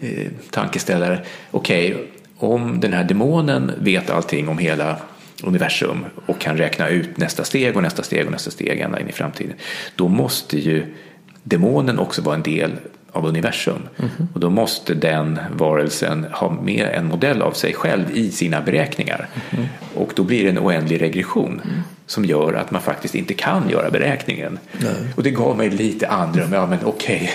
eh, 0.00 0.26
tankeställare. 0.50 1.24
Okej, 1.50 1.94
okay, 1.94 2.06
om 2.40 2.80
den 2.80 2.92
här 2.92 3.04
demonen 3.04 3.72
vet 3.78 4.10
allting 4.10 4.48
om 4.48 4.58
hela 4.58 4.96
universum 5.42 6.04
och 6.26 6.38
kan 6.38 6.56
räkna 6.56 6.88
ut 6.88 7.16
nästa 7.16 7.44
steg 7.44 7.76
och 7.76 7.82
nästa 7.82 8.02
steg 8.02 8.26
och 8.26 8.32
nästa 8.32 8.50
steg 8.50 8.80
ända 8.80 9.00
in 9.00 9.08
i 9.08 9.12
framtiden. 9.12 9.54
Då 9.96 10.08
måste 10.08 10.58
ju 10.58 10.94
demonen 11.42 11.98
också 11.98 12.22
vara 12.22 12.34
en 12.34 12.42
del 12.42 12.72
av 13.12 13.26
universum. 13.26 13.82
Mm 13.96 14.10
-hmm. 14.10 14.26
Och 14.34 14.40
då 14.40 14.50
måste 14.50 14.94
den 14.94 15.38
varelsen 15.56 16.26
ha 16.32 16.50
med 16.50 16.88
en 16.94 17.06
modell 17.06 17.42
av 17.42 17.52
sig 17.52 17.74
själv 17.74 18.04
i 18.14 18.30
sina 18.30 18.60
beräkningar. 18.60 19.28
Mm 19.50 19.64
-hmm. 19.64 19.68
Och 19.94 20.12
då 20.16 20.22
blir 20.22 20.44
det 20.44 20.50
en 20.50 20.58
oändlig 20.58 21.02
regression 21.02 21.60
mm. 21.64 21.80
som 22.06 22.24
gör 22.24 22.54
att 22.54 22.70
man 22.70 22.82
faktiskt 22.82 23.14
inte 23.14 23.34
kan 23.34 23.68
göra 23.70 23.90
beräkningen. 23.90 24.58
Nej. 24.78 24.94
Och 25.16 25.22
det 25.22 25.30
gav 25.30 25.56
mig 25.56 25.70
lite 25.70 26.08
andrum. 26.08 26.52
Ja 26.52 26.66
men 26.66 26.78
okej, 26.84 27.16
okay. 27.16 27.28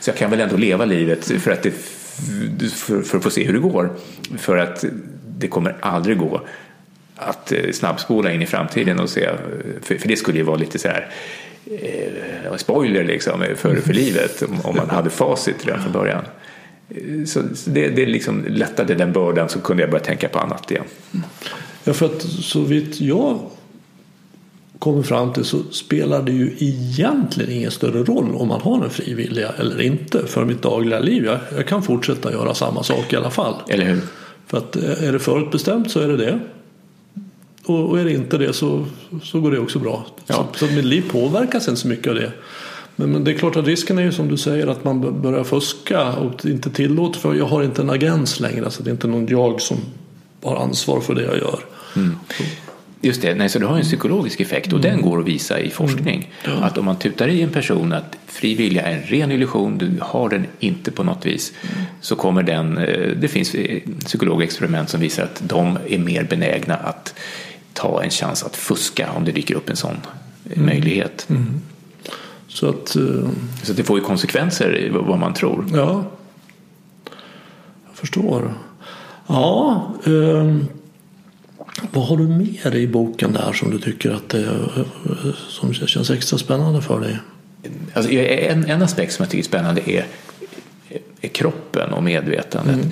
så 0.00 0.10
jag 0.10 0.16
kan 0.16 0.30
väl 0.30 0.40
ändå 0.40 0.56
leva 0.56 0.84
livet 0.84 1.42
för 1.42 1.50
att 1.50 1.62
det 1.62 2.01
för, 2.72 3.02
för 3.02 3.18
att 3.18 3.24
få 3.24 3.30
se 3.30 3.44
hur 3.44 3.52
det 3.52 3.58
går. 3.58 3.90
För 4.38 4.56
att 4.56 4.84
det 5.38 5.48
kommer 5.48 5.76
aldrig 5.80 6.18
gå 6.18 6.40
att 7.16 7.52
eh, 7.52 7.70
snabbspola 7.72 8.32
in 8.32 8.42
i 8.42 8.46
framtiden 8.46 9.00
och 9.00 9.10
se, 9.10 9.30
för, 9.82 9.94
för 9.94 10.08
det 10.08 10.16
skulle 10.16 10.38
ju 10.38 10.44
vara 10.44 10.56
lite 10.56 10.78
så 10.78 10.88
här 10.88 11.08
eh, 11.70 12.56
spoiler 12.56 13.04
liksom 13.04 13.42
eh, 13.42 13.54
för, 13.54 13.76
för 13.76 13.92
livet 13.92 14.42
om, 14.42 14.60
om 14.64 14.76
man 14.76 14.90
hade 14.90 15.10
facit 15.10 15.66
redan 15.66 15.82
från 15.82 15.92
början. 15.92 16.24
Eh, 16.88 17.24
så, 17.24 17.42
så 17.54 17.70
det, 17.70 17.88
det 17.88 18.06
liksom 18.06 18.44
lättade 18.48 18.94
den 18.94 19.12
bördan 19.12 19.48
så 19.48 19.60
kunde 19.60 19.82
jag 19.82 19.90
börja 19.90 20.04
tänka 20.04 20.28
på 20.28 20.38
annat 20.38 20.70
igen. 20.70 20.84
Ja, 21.84 21.92
för 21.92 22.06
att 22.06 22.22
så 22.22 22.60
vitt 22.60 23.00
jag 23.00 23.40
kommer 24.82 25.02
fram 25.02 25.32
till 25.32 25.44
så 25.44 25.62
spelar 25.70 26.22
det 26.22 26.32
ju 26.32 26.56
egentligen 26.58 27.52
ingen 27.52 27.70
större 27.70 28.04
roll 28.04 28.34
om 28.34 28.48
man 28.48 28.60
har 28.60 28.84
en 28.84 28.90
fri 28.90 29.14
vilja 29.14 29.48
eller 29.48 29.80
inte 29.80 30.26
för 30.26 30.44
mitt 30.44 30.62
dagliga 30.62 30.98
liv. 30.98 31.24
Jag, 31.24 31.38
jag 31.56 31.66
kan 31.66 31.82
fortsätta 31.82 32.32
göra 32.32 32.54
samma 32.54 32.82
sak 32.82 33.12
i 33.12 33.16
alla 33.16 33.30
fall. 33.30 33.54
Eller 33.68 33.84
hur? 33.84 34.00
För 34.46 34.58
att 34.58 34.76
eh, 34.76 35.04
är 35.04 35.12
det 35.12 35.18
förutbestämt 35.18 35.90
så 35.90 36.00
är 36.00 36.08
det 36.08 36.16
det. 36.16 36.38
Och, 37.64 37.90
och 37.90 38.00
är 38.00 38.04
det 38.04 38.12
inte 38.12 38.38
det 38.38 38.52
så, 38.52 38.86
så 39.22 39.40
går 39.40 39.50
det 39.50 39.58
också 39.58 39.78
bra. 39.78 40.06
Ja. 40.26 40.48
Så, 40.54 40.66
så 40.66 40.72
mitt 40.72 40.84
liv 40.84 41.04
påverkas 41.10 41.68
inte 41.68 41.80
så 41.80 41.88
mycket 41.88 42.06
av 42.06 42.14
det. 42.14 42.32
Men, 42.96 43.12
men, 43.12 43.24
det 43.24 43.30
är 43.30 43.38
klart 43.38 43.56
att 43.56 43.66
risken 43.66 43.98
är 43.98 44.02
ju 44.02 44.12
som 44.12 44.28
du 44.28 44.36
säger 44.36 44.66
att 44.66 44.84
man 44.84 45.22
börjar 45.22 45.44
fuska 45.44 46.12
och 46.12 46.46
inte 46.46 46.70
tillåter 46.70 47.20
för 47.20 47.34
jag 47.34 47.46
har 47.46 47.62
inte 47.62 47.82
en 47.82 47.90
agens 47.90 48.40
längre. 48.40 48.70
Så 48.70 48.82
det 48.82 48.90
är 48.90 48.92
inte 48.92 49.06
någon 49.06 49.26
jag 49.26 49.60
som 49.60 49.76
har 50.42 50.56
ansvar 50.56 51.00
för 51.00 51.14
det 51.14 51.22
jag 51.22 51.36
gör. 51.38 51.58
Mm. 51.96 52.16
Just 53.04 53.22
det, 53.22 53.34
nej, 53.34 53.48
så 53.48 53.58
du 53.58 53.66
har 53.66 53.76
en 53.76 53.82
psykologisk 53.82 54.40
effekt 54.40 54.72
och 54.72 54.78
mm. 54.78 54.90
den 54.90 55.02
går 55.02 55.20
att 55.20 55.26
visa 55.26 55.60
i 55.60 55.70
forskning. 55.70 56.30
Mm. 56.44 56.62
Att 56.62 56.78
om 56.78 56.84
man 56.84 56.96
tutar 56.96 57.28
i 57.28 57.42
en 57.42 57.50
person 57.50 57.92
att 57.92 58.16
fri 58.26 58.54
vilja 58.54 58.82
är 58.82 58.96
en 58.96 59.02
ren 59.02 59.32
illusion, 59.32 59.78
du 59.78 59.98
har 60.00 60.28
den 60.28 60.46
inte 60.58 60.90
på 60.90 61.02
något 61.02 61.26
vis, 61.26 61.52
mm. 61.62 61.84
så 62.00 62.16
kommer 62.16 62.42
den, 62.42 62.78
eh, 62.78 63.10
det 63.16 63.28
finns 63.28 63.54
eh, 63.54 63.80
psykologexperiment 64.04 64.88
som 64.88 65.00
visar 65.00 65.22
att 65.22 65.42
de 65.46 65.78
är 65.88 65.98
mer 65.98 66.24
benägna 66.24 66.76
att 66.76 67.14
ta 67.72 68.02
en 68.02 68.10
chans 68.10 68.42
att 68.42 68.56
fuska 68.56 69.10
om 69.16 69.24
det 69.24 69.32
dyker 69.32 69.54
upp 69.54 69.70
en 69.70 69.76
sån 69.76 69.96
eh, 70.44 70.52
mm. 70.52 70.66
möjlighet. 70.66 71.26
Mm. 71.30 71.60
Så, 72.48 72.68
att, 72.68 72.88
så 73.62 73.72
det 73.72 73.84
får 73.84 73.98
ju 73.98 74.04
konsekvenser 74.04 74.90
vad 74.92 75.18
man 75.18 75.34
tror. 75.34 75.64
Ja, 75.72 76.04
jag 77.86 77.94
förstår. 77.94 78.54
Ja, 79.26 79.90
uh... 80.06 80.56
Vad 81.92 82.06
har 82.06 82.16
du 82.16 82.28
mer 82.28 82.74
i 82.74 82.86
boken 82.86 83.32
där 83.32 83.52
som 83.52 83.70
du 83.70 83.78
tycker 83.78 84.10
att 84.10 84.28
det, 84.28 84.48
som 85.48 85.74
känns 85.74 86.10
extra 86.10 86.38
spännande 86.38 86.82
för 86.82 87.00
dig? 87.00 87.18
Alltså, 87.94 88.12
en, 88.12 88.64
en 88.64 88.82
aspekt 88.82 89.12
som 89.12 89.22
jag 89.22 89.30
tycker 89.30 89.42
är 89.42 89.48
spännande 89.48 89.90
är, 89.90 90.06
är 91.20 91.28
kroppen 91.28 91.92
och 91.92 92.02
medvetandet. 92.02 92.74
Mm. 92.74 92.90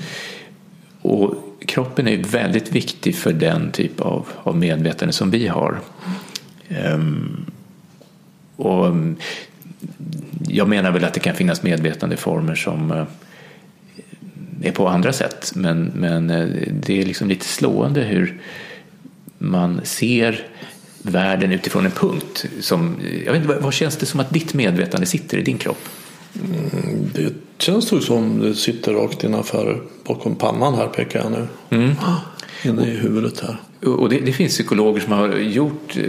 Och 1.03 1.35
kroppen 1.67 2.09
är 2.09 2.17
väldigt 2.17 2.73
viktig 2.73 3.17
för 3.17 3.33
den 3.33 3.71
typ 3.71 4.01
av, 4.01 4.27
av 4.43 4.57
medvetande 4.57 5.13
som 5.13 5.31
vi 5.31 5.47
har. 5.47 5.81
Um, 6.69 7.47
och 8.57 8.87
jag 10.49 10.69
menar 10.69 10.91
väl 10.91 11.05
att 11.05 11.15
det 11.15 11.21
kan 11.21 11.35
finnas 11.35 11.63
medvetandeformer 11.63 12.55
som 12.55 12.93
uh, 12.93 13.05
är 14.63 14.73
på 14.73 14.89
andra 14.89 15.13
sätt 15.13 15.53
men, 15.55 15.93
men 15.95 16.31
uh, 16.31 16.69
det 16.73 17.01
är 17.01 17.07
liksom 17.07 17.29
lite 17.29 17.45
slående 17.45 18.01
hur 18.01 18.41
man 19.43 19.81
ser 19.85 20.47
världen 21.03 21.53
utifrån 21.53 21.85
en 21.85 21.93
punkt. 21.93 22.47
Som, 22.61 22.97
jag 23.25 23.33
vet 23.33 23.43
inte, 23.43 23.59
vad 23.59 23.73
känns 23.73 23.97
det 23.97 24.07
som 24.07 24.21
att 24.21 24.31
ditt 24.31 24.55
medvetande 24.55 25.07
sitter 25.07 25.39
i 25.39 25.43
din 25.43 25.59
kropp? 25.59 25.89
Mm, 26.35 27.11
det 27.15 27.33
känns 27.59 27.93
nog 27.93 28.03
som 28.03 28.41
det 28.41 28.55
sitter 28.55 28.95
rakt 28.95 29.25
innanför 29.25 29.83
bakom 30.05 30.37
pannan 30.37 30.75
här 30.75 30.87
pekar 30.87 31.21
jag 31.21 31.33
nu. 31.33 31.47
Mm. 31.71 31.95
Inne 32.65 32.87
i 32.87 32.97
huvudet 32.97 33.41
här. 33.41 33.57
Och 33.91 34.09
det, 34.09 34.21
det, 34.21 34.33
finns 34.33 34.53
psykologer 34.53 35.01
som 35.01 35.13
har 35.13 35.29
gjort 35.37 35.97
eh, 35.97 36.05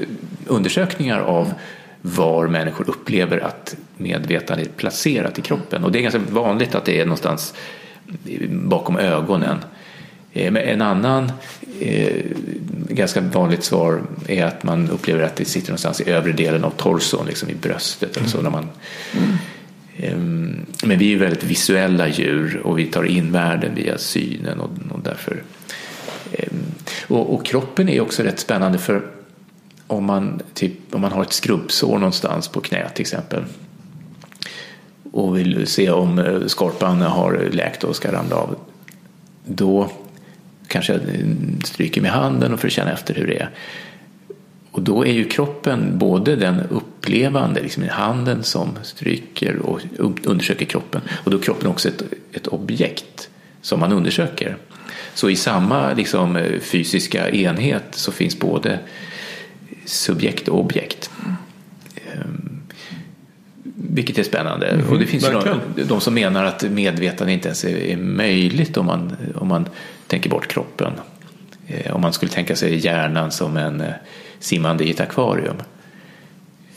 undersökningar 0.48 1.20
av 1.20 1.54
var 2.02 2.48
människor 2.48 2.90
upplever 2.90 3.38
att 3.38 3.76
medvetandet 3.98 4.68
är 4.68 4.72
placerat 4.72 5.40
i 5.40 5.42
kroppen. 5.42 5.84
Och 5.84 5.92
det 5.92 6.00
är 6.00 6.02
ganska 6.02 6.22
vanligt 6.30 6.76
att 6.76 6.86
det 6.86 7.00
är 7.00 7.06
någonstans 7.06 7.54
bakom 8.50 8.98
ögonen. 8.98 9.58
Eh, 10.34 10.52
men 10.52 10.64
en 10.64 10.82
annan 10.82 11.32
ganska 12.90 13.22
vanligt 13.22 13.64
svar 13.64 14.02
är 14.28 14.46
att 14.46 14.64
man 14.64 14.90
upplever 14.90 15.24
att 15.24 15.36
det 15.36 15.46
sitter 15.46 15.70
någonstans 15.70 16.02
i 16.02 16.10
övre 16.10 16.32
delen 16.32 16.64
av 16.64 16.70
torson, 16.70 17.26
liksom 17.26 17.50
i 17.50 17.56
bröstet. 17.56 18.18
Eller 18.18 18.28
så, 18.28 18.42
när 18.42 18.50
man, 18.50 18.70
eh, 19.98 20.18
men 20.84 21.00
vi 21.00 21.14
är 21.14 21.18
väldigt 21.18 21.44
visuella 21.44 22.08
djur 22.08 22.62
och 22.64 22.80
vi 22.80 22.86
tar 22.86 23.04
in 23.04 23.32
världen 23.32 23.76
via 23.76 23.98
synen 23.98 24.60
och, 24.60 24.70
och 24.92 25.00
därför 25.04 25.44
eh, 26.32 26.48
och, 27.08 27.34
och, 27.34 27.46
kroppen 27.46 27.90
är 27.90 28.02
också 28.02 28.24
rätt 28.24 28.40
spännande 28.40 28.78
för 28.78 29.02
om 29.88 30.06
man, 30.06 30.42
typ, 30.54 30.74
om 30.92 31.02
man 31.02 31.12
har 31.12 31.22
ett 31.22 31.34
skrubbsår 31.34 31.98
någonstans 32.00 32.48
på 32.48 32.62
knät 32.62 32.96
till 32.96 33.02
exempel 33.02 33.44
och 35.12 35.38
vill 35.38 35.68
se 35.68 35.90
om 35.90 36.20
eh, 36.20 36.48
skorpan 36.48 37.02
har 37.02 37.50
läkt 37.52 37.84
och 37.84 37.96
ska 37.96 38.12
ramla 38.12 38.36
av 38.36 38.56
då 39.46 39.92
kanske 40.72 40.94
jag 40.94 41.02
stryker 41.64 42.02
med 42.02 42.12
handen 42.12 42.54
och 42.54 42.60
får 42.60 42.70
känna 42.70 42.92
efter 42.92 43.14
hur 43.14 43.28
det 43.28 43.38
är. 43.38 43.50
Och 44.72 44.82
då 44.82 45.06
är 45.06 45.12
ju 45.12 45.24
kroppen 45.24 45.98
både 45.98 46.36
den 46.36 46.62
upplevande, 46.70 47.62
liksom 47.62 47.84
handen 47.90 48.44
som 48.44 48.70
stryker 48.84 49.58
och 49.58 49.82
undersöker 50.24 50.66
kroppen 50.66 51.02
och 51.10 51.32
då 51.32 51.38
är 51.38 51.42
kroppen 51.42 51.68
också 51.68 51.88
ett, 51.90 52.04
ett 52.34 52.48
objekt 52.48 53.30
som 53.62 53.80
man 53.80 53.94
undersöker. 53.94 54.58
Så 55.14 55.30
i 55.30 55.36
samma 55.36 55.94
liksom, 55.94 56.40
fysiska 56.62 57.30
enhet 57.30 57.84
så 57.92 58.12
finns 58.12 58.40
både 58.40 58.80
subjekt 59.86 60.48
och 60.48 60.60
objekt. 60.60 61.12
Ehm, 61.96 62.62
vilket 63.76 64.18
är 64.18 64.24
spännande. 64.24 64.68
Mm, 64.68 64.90
och 64.90 65.00
det 65.00 65.06
finns 65.06 65.30
ju 65.30 65.32
de, 65.76 65.84
de, 65.84 66.02
som 66.02 66.14
menar 66.14 66.46
att 66.46 66.64
medvetande 66.64 67.34
inte 67.34 67.48
ens 67.48 67.64
är, 67.64 67.78
är 67.78 67.98
möjligt 67.98 68.78
om 68.78 68.86
man, 68.86 69.16
om 69.36 69.48
man 69.48 69.66
tänker 70.12 70.30
bort 70.30 70.48
kroppen. 70.48 70.94
Eh, 71.68 71.96
om 71.96 72.02
man 72.02 72.14
skulle 72.14 72.32
tänka 72.32 72.56
sig 72.56 72.86
hjärnan 72.86 73.32
som 73.32 73.58
en 73.58 73.82
eh, 73.82 73.94
simmande 74.40 74.84
i 74.84 74.92
ett 74.92 75.00
akvarium. 75.00 75.56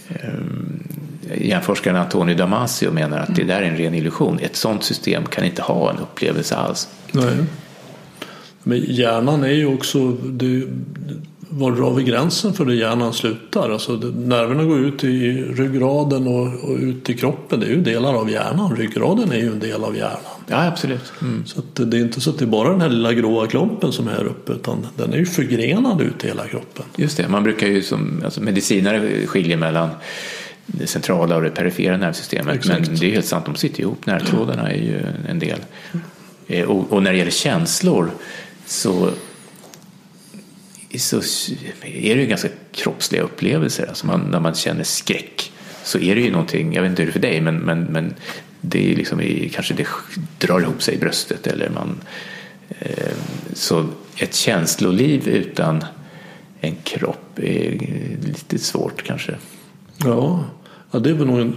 Eh, 0.08 0.30
hjärnforskaren 1.34 1.96
Antonio 1.96 2.36
Damasio 2.36 2.90
menar 2.92 3.18
att 3.18 3.36
det 3.36 3.44
där 3.44 3.62
är 3.62 3.66
en 3.66 3.76
ren 3.76 3.94
illusion. 3.94 4.38
Ett 4.38 4.56
sådant 4.56 4.84
system 4.84 5.26
kan 5.26 5.44
inte 5.44 5.62
ha 5.62 5.90
en 5.90 5.98
upplevelse 5.98 6.56
alls. 6.56 6.88
Nej. 7.12 7.34
Men 8.62 8.84
hjärnan 8.88 9.44
är 9.44 9.52
ju 9.52 9.66
också, 9.66 10.12
det, 10.12 10.66
var 11.56 11.72
drar 11.72 11.94
vi 11.94 12.04
gränsen 12.04 12.52
för 12.52 12.64
det 12.64 12.74
hjärnan 12.74 13.12
slutar? 13.12 13.70
Alltså 13.70 13.92
nerverna 14.16 14.64
går 14.64 14.78
ut 14.78 15.04
i 15.04 15.32
ryggraden 15.42 16.26
och, 16.26 16.70
och, 16.70 16.76
ut 16.78 17.10
i 17.10 17.14
kroppen. 17.14 17.60
Det 17.60 17.66
är 17.66 17.70
ju 17.70 17.80
delar 17.80 18.14
av 18.14 18.30
hjärnan. 18.30 18.76
Ryggraden 18.76 19.32
är 19.32 19.36
ju 19.36 19.52
en 19.52 19.58
del 19.58 19.84
av 19.84 19.96
hjärnan. 19.96 20.18
Ja, 20.46 20.66
absolut. 20.66 21.12
Mm. 21.22 21.44
Så 21.46 21.62
det 21.84 21.96
är 21.96 22.00
inte 22.00 22.20
så 22.20 22.30
att 22.30 22.38
det 22.38 22.44
är 22.44 22.46
bara 22.46 22.70
den 22.70 22.80
här 22.80 22.88
lilla 22.88 23.12
gråa 23.12 23.46
klumpen 23.46 23.92
som 23.92 24.08
är 24.08 24.12
här 24.12 24.24
uppe 24.24 24.52
utan 24.52 24.86
den 24.96 25.12
är 25.12 25.16
ju 25.16 25.26
förgrenad 25.26 26.00
ut 26.00 26.24
i 26.24 26.26
hela 26.26 26.46
kroppen. 26.46 26.84
Just 26.96 27.16
det, 27.16 27.28
man 27.28 27.42
brukar 27.42 27.66
ju 27.66 27.82
som 27.82 28.22
alltså, 28.24 28.40
medicinare 28.40 29.26
skilja 29.26 29.56
mellan 29.56 29.88
det 30.66 30.86
centrala 30.86 31.36
och 31.36 31.42
det 31.42 31.50
perifera 31.50 31.96
nervsystemet. 31.96 32.54
Exakt. 32.54 32.88
Men 32.88 32.98
det 32.98 33.06
är 33.06 33.10
helt 33.10 33.26
sant, 33.26 33.46
de 33.46 33.54
sitter 33.54 33.80
ihop. 33.80 34.06
Nervtrådarna 34.06 34.70
är 34.70 34.76
ju 34.76 35.00
en 35.28 35.38
del. 35.38 35.58
Mm. 36.48 36.68
Och, 36.68 36.92
och 36.92 37.02
när 37.02 37.12
det 37.12 37.18
gäller 37.18 37.30
känslor 37.30 38.10
så 38.66 39.10
så 40.98 41.16
är 41.82 42.14
det 42.14 42.20
ju 42.20 42.26
ganska 42.26 42.48
kroppsliga 42.72 43.22
upplevelser. 43.22 43.86
Alltså 43.86 44.06
man, 44.06 44.20
när 44.20 44.40
man 44.40 44.54
känner 44.54 44.84
skräck 44.84 45.52
så 45.84 45.98
är 45.98 46.14
det 46.14 46.20
ju 46.20 46.30
någonting, 46.30 46.74
jag 46.74 46.82
vet 46.82 46.90
inte 46.90 47.02
hur 47.02 47.06
det 47.06 47.10
är 47.10 47.12
för 47.12 47.20
dig, 47.20 47.40
men, 47.40 47.58
men, 47.58 47.80
men 47.84 48.14
det 48.60 48.92
är 48.92 48.96
liksom 48.96 49.20
i, 49.20 49.50
kanske 49.54 49.74
det 49.74 49.86
drar 50.38 50.60
ihop 50.60 50.82
sig 50.82 50.94
i 50.94 50.98
bröstet 50.98 51.46
eller 51.46 51.70
man 51.70 52.00
eh, 52.78 53.14
så 53.52 53.86
ett 54.16 54.34
känsloliv 54.34 55.28
utan 55.28 55.84
en 56.60 56.76
kropp 56.76 57.38
är 57.38 57.78
lite 58.22 58.58
svårt 58.58 59.02
kanske. 59.02 59.34
Ja, 60.04 60.44
ja 60.90 60.98
det 60.98 61.10
är 61.10 61.14
väl 61.14 61.26
nog 61.26 61.40
en 61.40 61.56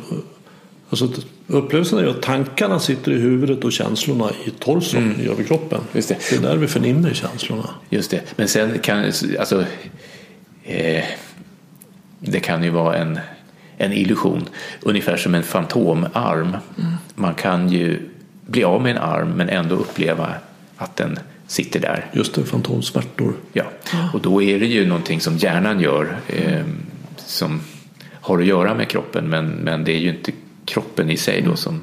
Alltså, 0.89 1.09
upplevelsen 1.47 1.99
är 1.99 2.03
ju 2.03 2.09
att 2.09 2.21
tankarna 2.21 2.79
sitter 2.79 3.11
i 3.11 3.19
huvudet 3.19 3.63
och 3.63 3.71
känslorna 3.71 4.31
i 4.45 4.49
torson, 4.49 5.03
mm. 5.03 5.21
i 5.21 5.27
överkroppen. 5.27 5.81
Just 5.93 6.09
det. 6.09 6.17
det 6.29 6.35
är 6.35 6.41
där 6.41 6.57
vi 6.57 6.67
förnimmer 6.67 7.13
känslorna. 7.13 7.69
Just 7.89 8.11
det, 8.11 8.21
men 8.35 8.47
sen 8.47 8.79
kan 8.79 9.05
alltså, 9.39 9.65
eh, 10.63 11.03
det 12.19 12.39
kan 12.39 12.63
ju 12.63 12.69
vara 12.69 12.97
en, 12.97 13.19
en 13.77 13.93
illusion, 13.93 14.49
ungefär 14.81 15.17
som 15.17 15.35
en 15.35 15.43
fantomarm. 15.43 16.47
Mm. 16.47 16.93
Man 17.15 17.33
kan 17.33 17.69
ju 17.69 17.99
bli 18.45 18.63
av 18.63 18.81
med 18.81 18.91
en 18.91 19.01
arm 19.01 19.29
men 19.29 19.49
ändå 19.49 19.75
uppleva 19.75 20.33
att 20.77 20.95
den 20.95 21.19
sitter 21.47 21.79
där. 21.79 22.05
Just 22.13 22.35
det, 22.35 22.43
fantomsmärtor. 22.43 23.33
Ja, 23.53 23.63
och 24.13 24.21
då 24.21 24.41
är 24.41 24.59
det 24.59 24.65
ju 24.65 24.85
någonting 24.87 25.21
som 25.21 25.37
hjärnan 25.37 25.79
gör 25.79 26.17
eh, 26.27 26.63
som 27.15 27.61
har 28.11 28.39
att 28.39 28.45
göra 28.45 28.73
med 28.73 28.89
kroppen 28.89 29.29
men, 29.29 29.47
men 29.47 29.83
det 29.83 29.91
är 29.91 29.99
ju 29.99 30.09
inte 30.09 30.31
kroppen 30.67 31.09
i 31.09 31.17
sig 31.17 31.41
då 31.41 31.55
som, 31.55 31.81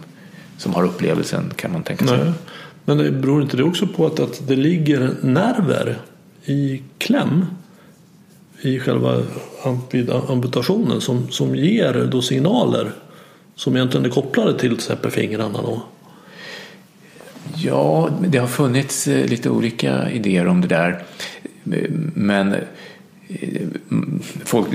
som 0.59 0.75
har 0.75 0.85
upplevelsen 0.85 1.53
kan 1.57 1.73
man 1.73 1.83
tänka 1.83 2.07
sig. 2.07 2.19
Nej. 2.19 2.33
Men 2.85 2.99
det 2.99 3.11
beror 3.11 3.43
inte 3.43 3.57
det 3.57 3.63
också 3.63 3.87
på 3.87 4.07
att, 4.07 4.21
att 4.21 4.49
det 4.49 4.57
ligger 4.57 5.15
nerver 5.23 5.99
i 6.45 6.83
kläm 6.99 7.47
i 8.61 8.81
själva 8.81 9.23
amputationen 10.29 11.01
som, 11.01 11.31
som 11.31 11.57
ger 11.57 12.09
då 12.13 12.23
signaler 12.23 12.93
som 13.55 13.77
egentligen 13.77 14.07
är 14.07 14.11
kopplade 14.11 14.59
till 14.59 14.77
till 14.77 15.11
fingrarna 15.11 15.63
då? 15.63 15.83
Ja, 17.57 18.11
det 18.29 18.39
har 18.39 18.47
funnits 18.47 19.09
eh, 19.09 19.27
lite 19.27 19.51
olika 19.51 20.11
idéer 20.11 20.47
om 20.47 20.61
det 20.61 20.69
där. 20.69 21.03
Men 22.15 22.55
eh, 23.29 23.67
folk, 24.45 24.69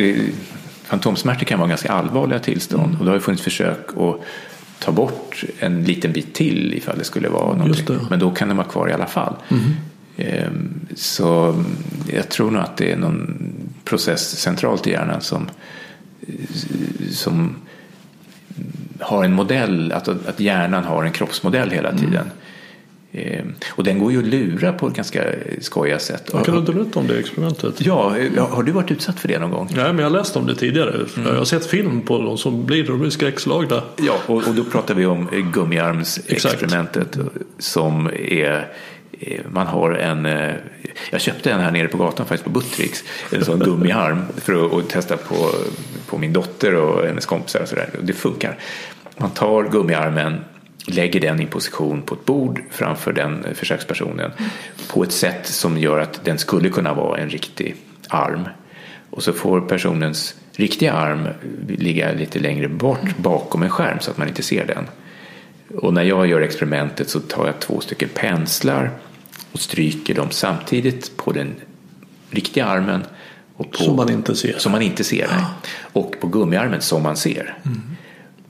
fantomsmärtor 0.90 1.46
kan 1.46 1.60
vara 1.60 1.70
ganska 1.70 1.92
allvarliga 1.92 2.40
tillstånd 2.40 2.96
och 3.00 3.06
det 3.06 3.12
har 3.12 3.16
ju 3.16 3.22
funnits 3.22 3.44
försök 3.44 3.98
att 3.98 4.22
ta 4.80 4.92
bort 4.92 5.44
en 5.60 5.84
liten 5.84 6.12
bit 6.12 6.34
till 6.34 6.74
ifall 6.74 6.98
det 6.98 7.04
skulle 7.04 7.30
vara 7.30 7.56
någonting. 7.56 7.98
Men 8.10 8.20
då 8.20 8.32
kan 8.32 8.48
den 8.48 8.58
vara 8.58 8.68
kvar 8.68 8.90
i 8.90 8.94
alla 8.94 9.06
fall. 9.06 9.34
Mm. 9.50 9.76
Så 10.96 11.64
jag 12.14 12.30
tror 12.30 12.52
nog 12.52 12.62
att 12.62 12.78
det 12.78 12.92
är 12.92 12.98
någon 12.98 13.52
process 13.84 14.40
centralt 14.40 14.88
i 14.88 14.92
hjärnan 14.92 15.22
som, 15.22 15.50
som 17.12 17.56
har 19.00 19.26
en 19.26 19.34
modell, 19.34 19.92
att, 19.92 20.08
att 20.08 20.40
hjärnan 20.40 20.84
har 20.84 21.04
en 21.04 21.12
kroppsmodell 21.12 21.72
hela 21.72 21.92
tiden. 21.92 22.14
Mm. 22.14 22.28
Eh, 23.12 23.43
och 23.70 23.84
den 23.84 23.99
går 23.99 24.12
ju 24.12 24.20
att 24.20 24.26
lura 24.26 24.74
på 24.74 24.88
ett 24.88 24.93
ganska 24.93 25.24
skojiga 25.62 25.99
sätt. 25.99 26.32
kan 26.32 26.43
du 26.43 26.57
inte 26.57 26.72
berätta 26.74 26.99
om 26.99 27.07
det 27.07 27.20
experimentet? 27.20 27.86
Ja, 27.86 28.16
har 28.38 28.64
du 28.64 28.72
varit 28.72 28.91
utsatt 28.91 29.20
för 29.20 29.28
det 29.28 29.39
någon 29.39 29.51
gång? 29.51 29.70
Nej, 29.76 29.86
men 29.86 29.97
jag 29.97 30.05
har 30.05 30.18
läst 30.18 30.36
om 30.36 30.45
det 30.45 30.55
tidigare. 30.55 30.95
Mm. 31.18 31.30
Jag 31.30 31.38
har 31.38 31.45
sett 31.45 31.66
film 31.66 32.01
på 32.01 32.22
dem 32.22 32.38
som 32.38 32.66
blir, 32.66 32.84
de 32.84 32.99
blir 32.99 33.10
skräckslagna. 33.10 33.84
Ja, 33.97 34.14
och, 34.26 34.47
och 34.47 34.55
då 34.55 34.64
pratar 34.64 34.93
vi 34.93 35.05
om 35.05 35.30
gummiarmsexperimentet 35.53 37.18
som 37.60 38.10
är 38.16 38.68
eh, 39.20 39.41
man 39.51 39.68
har 39.68 39.91
en, 39.91 40.26
eh, 40.26 40.53
jag 41.12 41.22
köpte 41.22 41.51
en 41.51 41.60
här 41.60 41.72
nere 41.72 41.88
på 41.88 41.97
gatan 41.97 42.26
faktiskt 42.26 42.43
på 42.43 42.49
Buttricks, 42.49 43.03
en 43.32 43.45
sån 43.45 43.60
gummiarm 43.60 44.22
för 44.38 44.80
att 44.80 44.89
testa 44.89 45.18
på, 45.18 45.49
på 46.07 46.18
min 46.18 46.34
dotter 46.34 46.76
och 46.76 47.07
hennes 47.07 47.26
kompisar 47.26 47.62
och 47.62 47.68
sådär. 47.68 47.89
Det 48.01 48.14
funkar. 48.14 48.57
Man 49.18 49.30
tar 49.30 49.64
gummiarmen 49.64 50.39
lägger 50.86 51.19
den 51.19 51.41
i 51.41 51.45
position 51.45 52.01
på 52.01 52.15
ett 52.15 52.25
bord 52.25 52.63
framför 52.71 53.13
den 53.13 53.45
försökspersonen 53.53 54.32
på 54.88 55.03
ett 55.03 55.11
sätt 55.11 55.47
som 55.47 55.77
gör 55.77 55.99
att 55.99 56.25
den 56.25 56.38
skulle 56.38 56.69
kunna 56.69 56.93
vara 56.93 57.17
en 57.17 57.30
riktig 57.30 57.75
arm. 58.07 58.47
Och 59.09 59.23
så 59.23 59.34
får 59.34 59.61
personens 59.61 60.36
riktiga 60.53 60.93
arm 60.93 61.27
ligga 61.67 62.11
lite 62.11 62.39
längre 62.39 62.67
bort 62.67 63.17
bakom 63.17 63.63
en 63.63 63.69
skärm 63.69 63.99
så 63.99 64.11
att 64.11 64.17
man 64.17 64.27
inte 64.27 64.43
ser 64.43 64.65
den. 64.65 64.88
Och 65.77 65.93
när 65.93 66.03
jag 66.03 66.27
gör 66.27 66.41
experimentet 66.41 67.09
så 67.09 67.19
tar 67.19 67.45
jag 67.45 67.59
två 67.59 67.80
stycken 67.80 68.09
penslar 68.13 68.91
och 69.51 69.59
stryker 69.59 70.15
dem 70.15 70.32
samtidigt 70.32 71.17
på 71.17 71.32
den 71.32 71.55
riktiga 72.30 72.65
armen. 72.65 73.03
Och 73.55 73.71
på, 73.71 73.77
som 73.77 73.95
man 73.95 74.11
inte 74.11 74.36
ser? 74.36 74.57
Som 74.57 74.71
man 74.71 74.82
inte 74.82 75.03
ser, 75.03 75.27
nej. 75.32 75.43
Och 75.93 76.15
på 76.19 76.27
gummiarmen 76.27 76.82
som 76.82 77.03
man 77.03 77.17
ser. 77.17 77.57
Mm. 77.65 77.82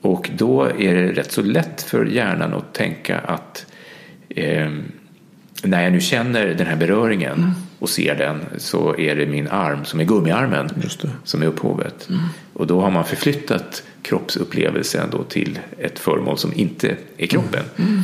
Och 0.02 0.30
då 0.36 0.64
är 0.64 0.95
det 0.95 1.12
rätt 1.12 1.32
så 1.32 1.41
lätt 1.41 1.82
för 1.82 2.06
hjärnan 2.06 2.54
att 2.54 2.74
tänka 2.74 3.20
att 3.20 3.66
eh, 4.30 4.70
när 5.64 5.84
jag 5.84 5.91
nu 5.91 6.00
känner 6.00 6.47
den 6.47 6.68
här 6.68 6.76
beröringen 6.76 7.38
mm. 7.38 7.52
och 7.80 7.89
ser 7.89 8.16
den 8.16 8.45
så 8.58 8.97
är 8.97 9.16
det 9.16 9.26
min 9.26 9.47
arm 9.47 9.86
som 9.86 10.00
är 10.00 10.04
gummiarmen 10.04 10.70
som 11.24 11.41
är 11.41 11.45
upphovet. 11.45 12.10
Mm. 12.10 12.22
Och 12.54 12.68
då 12.68 12.82
har 12.82 12.91
man 12.91 13.06
förflyttat 13.06 13.84
kroppsupplevelsen 14.02 15.10
då 15.12 15.24
till 15.24 15.60
ett 15.78 16.00
föremål 16.00 16.38
som 16.38 16.54
inte 16.54 16.95
är 17.18 17.28
kroppen. 17.28 17.64
Mm. 17.76 17.91
mm. 17.91 18.04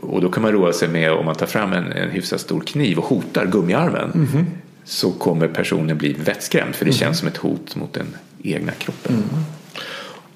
Och 0.00 0.20
då 0.20 0.30
kan 0.30 0.42
man 0.42 0.52
roa 0.52 0.72
sig 0.72 0.88
med 0.88 1.12
om 1.12 1.24
man 1.24 1.34
tar 1.34 1.46
fram 1.46 1.72
en, 1.72 1.92
en 1.92 2.10
hyfsat 2.10 2.40
stor 2.40 2.60
kniv 2.60 2.98
och 2.98 3.04
hotar 3.04 3.46
gummiarmen 3.46 4.12
mm. 4.14 4.46
så 4.84 5.12
kommer 5.12 5.48
personen 5.48 5.98
bli 5.98 6.12
vettskrämd 6.12 6.74
för 6.74 6.84
det 6.84 6.90
mm. 6.90 6.98
känns 6.98 7.18
som 7.18 7.28
ett 7.28 7.36
hot 7.36 7.76
mot 7.76 7.92
den 7.92 8.06
egna 8.42 8.72
kroppen. 8.72 9.22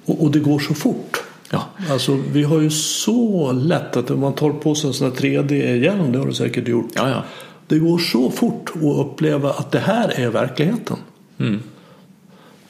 Och, 0.05 0.23
och 0.23 0.31
det 0.31 0.39
går 0.39 0.59
så 0.59 0.75
fort. 0.75 1.23
Ja. 1.51 1.65
Alltså, 1.91 2.19
vi 2.33 2.43
har 2.43 2.61
ju 2.61 2.71
så 2.71 3.53
lätt 3.53 3.97
att 3.97 4.11
om 4.11 4.21
man 4.21 4.33
tar 4.33 4.51
på 4.51 4.75
sig 4.75 4.89
en 4.89 4.95
sån 4.95 5.11
här 5.11 5.17
3D-hjälm, 5.17 6.13
det 6.13 6.19
har 6.19 6.27
du 6.27 6.35
säkert 6.35 6.69
gjort. 6.69 6.91
Ja, 6.95 7.09
ja. 7.09 7.23
det 7.67 7.79
går 7.79 7.99
så 7.99 8.31
fort 8.31 8.73
att 8.75 9.07
uppleva 9.07 9.51
att 9.51 9.73
det 9.73 9.79
här 9.79 10.21
är 10.21 10.29
verkligheten. 10.29 10.97
Mm. 11.39 11.63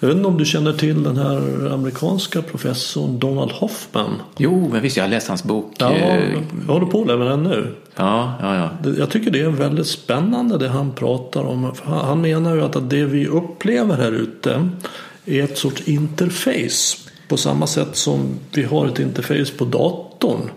Jag 0.02 0.08
vet 0.08 0.16
inte 0.16 0.28
om 0.28 0.38
du 0.38 0.44
känner 0.44 0.72
till 0.72 1.02
den 1.02 1.16
här 1.16 1.70
amerikanska 1.72 2.42
professorn 2.42 3.18
Donald 3.18 3.50
Hoffman? 3.50 4.10
Jo, 4.36 4.68
men 4.72 4.82
visst, 4.82 4.96
jag 4.96 5.04
har 5.04 5.08
läst 5.08 5.28
hans 5.28 5.44
bok. 5.44 5.74
Ja, 5.78 5.92
eh, 5.92 6.32
jag 6.66 6.72
håller 6.72 6.86
på 6.86 7.04
med 7.04 7.18
den 7.18 7.42
nu. 7.42 7.74
ja, 7.96 8.34
ja, 8.40 8.56
ja. 8.56 8.90
Jag 8.98 9.10
tycker 9.10 9.30
det 9.30 9.40
är 9.40 9.48
väldigt 9.48 9.86
spännande 9.86 10.58
det 10.58 10.68
han 10.68 10.92
pratar 10.92 11.44
om. 11.44 11.72
Han 11.84 12.20
menar 12.20 12.54
ju 12.54 12.62
att 12.62 12.76
att 12.76 12.90
det 12.90 13.04
vi 13.04 13.26
upplever 13.26 13.96
här 13.96 14.12
ute 14.12 14.68
är 15.24 15.44
ett 15.44 15.58
sorts 15.58 15.88
interface. 15.88 16.96
På 17.32 17.38
samma 17.38 17.66
sätt 17.66 17.96
som 17.96 18.38
vi 18.54 18.62
har 18.62 18.86
ett 18.86 18.98
interface 18.98 19.52
på 19.58 19.64
datorn. 19.64 20.50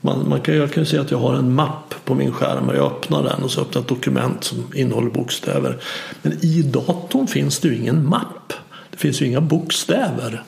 Man, 0.00 0.28
man 0.28 0.40
kan, 0.40 0.56
jag 0.56 0.72
kan 0.72 0.86
säga 0.86 1.02
att 1.02 1.10
jag 1.10 1.18
har 1.18 1.34
en 1.34 1.54
mapp 1.54 1.94
på 2.04 2.14
min 2.14 2.32
skärm 2.32 2.68
och 2.68 2.76
jag 2.76 2.86
öppnar 2.86 3.22
den 3.22 3.42
och 3.42 3.50
så 3.50 3.60
öppnar 3.60 3.82
ett 3.82 3.88
dokument 3.88 4.44
som 4.44 4.64
innehåller 4.74 5.10
bokstäver. 5.10 5.76
Men 6.22 6.44
i 6.44 6.62
datorn 6.62 7.26
finns 7.26 7.58
det 7.58 7.68
ju 7.68 7.76
ingen 7.76 8.08
mapp. 8.08 8.52
Det 8.90 8.96
finns 8.96 9.22
ju 9.22 9.26
inga 9.26 9.40
bokstäver. 9.40 10.42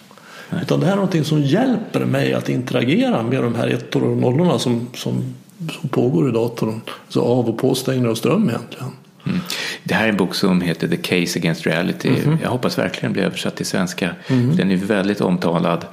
Utan 0.63 0.81
det 0.81 0.87
här 0.87 0.93
är 0.93 0.97
någonting 0.97 1.25
som 1.25 1.43
hjälper 1.43 2.05
mig 2.05 2.35
att 2.35 2.49
interagera 2.49 3.23
med 3.23 3.43
de 3.43 3.55
här 3.55 3.67
ettor 3.67 4.05
och 4.05 4.17
nollorna 4.17 4.59
som, 4.59 4.87
som, 4.95 5.35
som 5.81 5.89
pågår 5.89 6.29
i 6.29 6.33
datorn. 6.33 6.81
Så 7.09 7.23
av 7.23 7.49
och 7.49 7.59
påstängning 7.59 8.09
av 8.11 8.15
ström 8.15 8.49
egentligen. 8.49 8.93
Mm. 9.27 9.41
Det 9.85 9.95
här 9.95 10.05
är 10.05 10.09
en 10.09 10.17
bok 10.17 10.35
som 10.35 10.61
heter 10.61 10.89
The 10.89 10.97
Case 10.97 11.39
Against 11.39 11.67
Reality. 11.67 12.11
Mhm. 12.11 12.39
Jag 12.43 12.51
hoppas 12.51 12.79
verkligen 12.79 13.13
bli 13.13 13.23
översatt 13.23 13.57
till 13.57 13.67
svenska. 13.67 14.11
Den 14.29 14.71
är 14.71 14.77
väldigt 14.77 15.21
omtalad. 15.21 15.85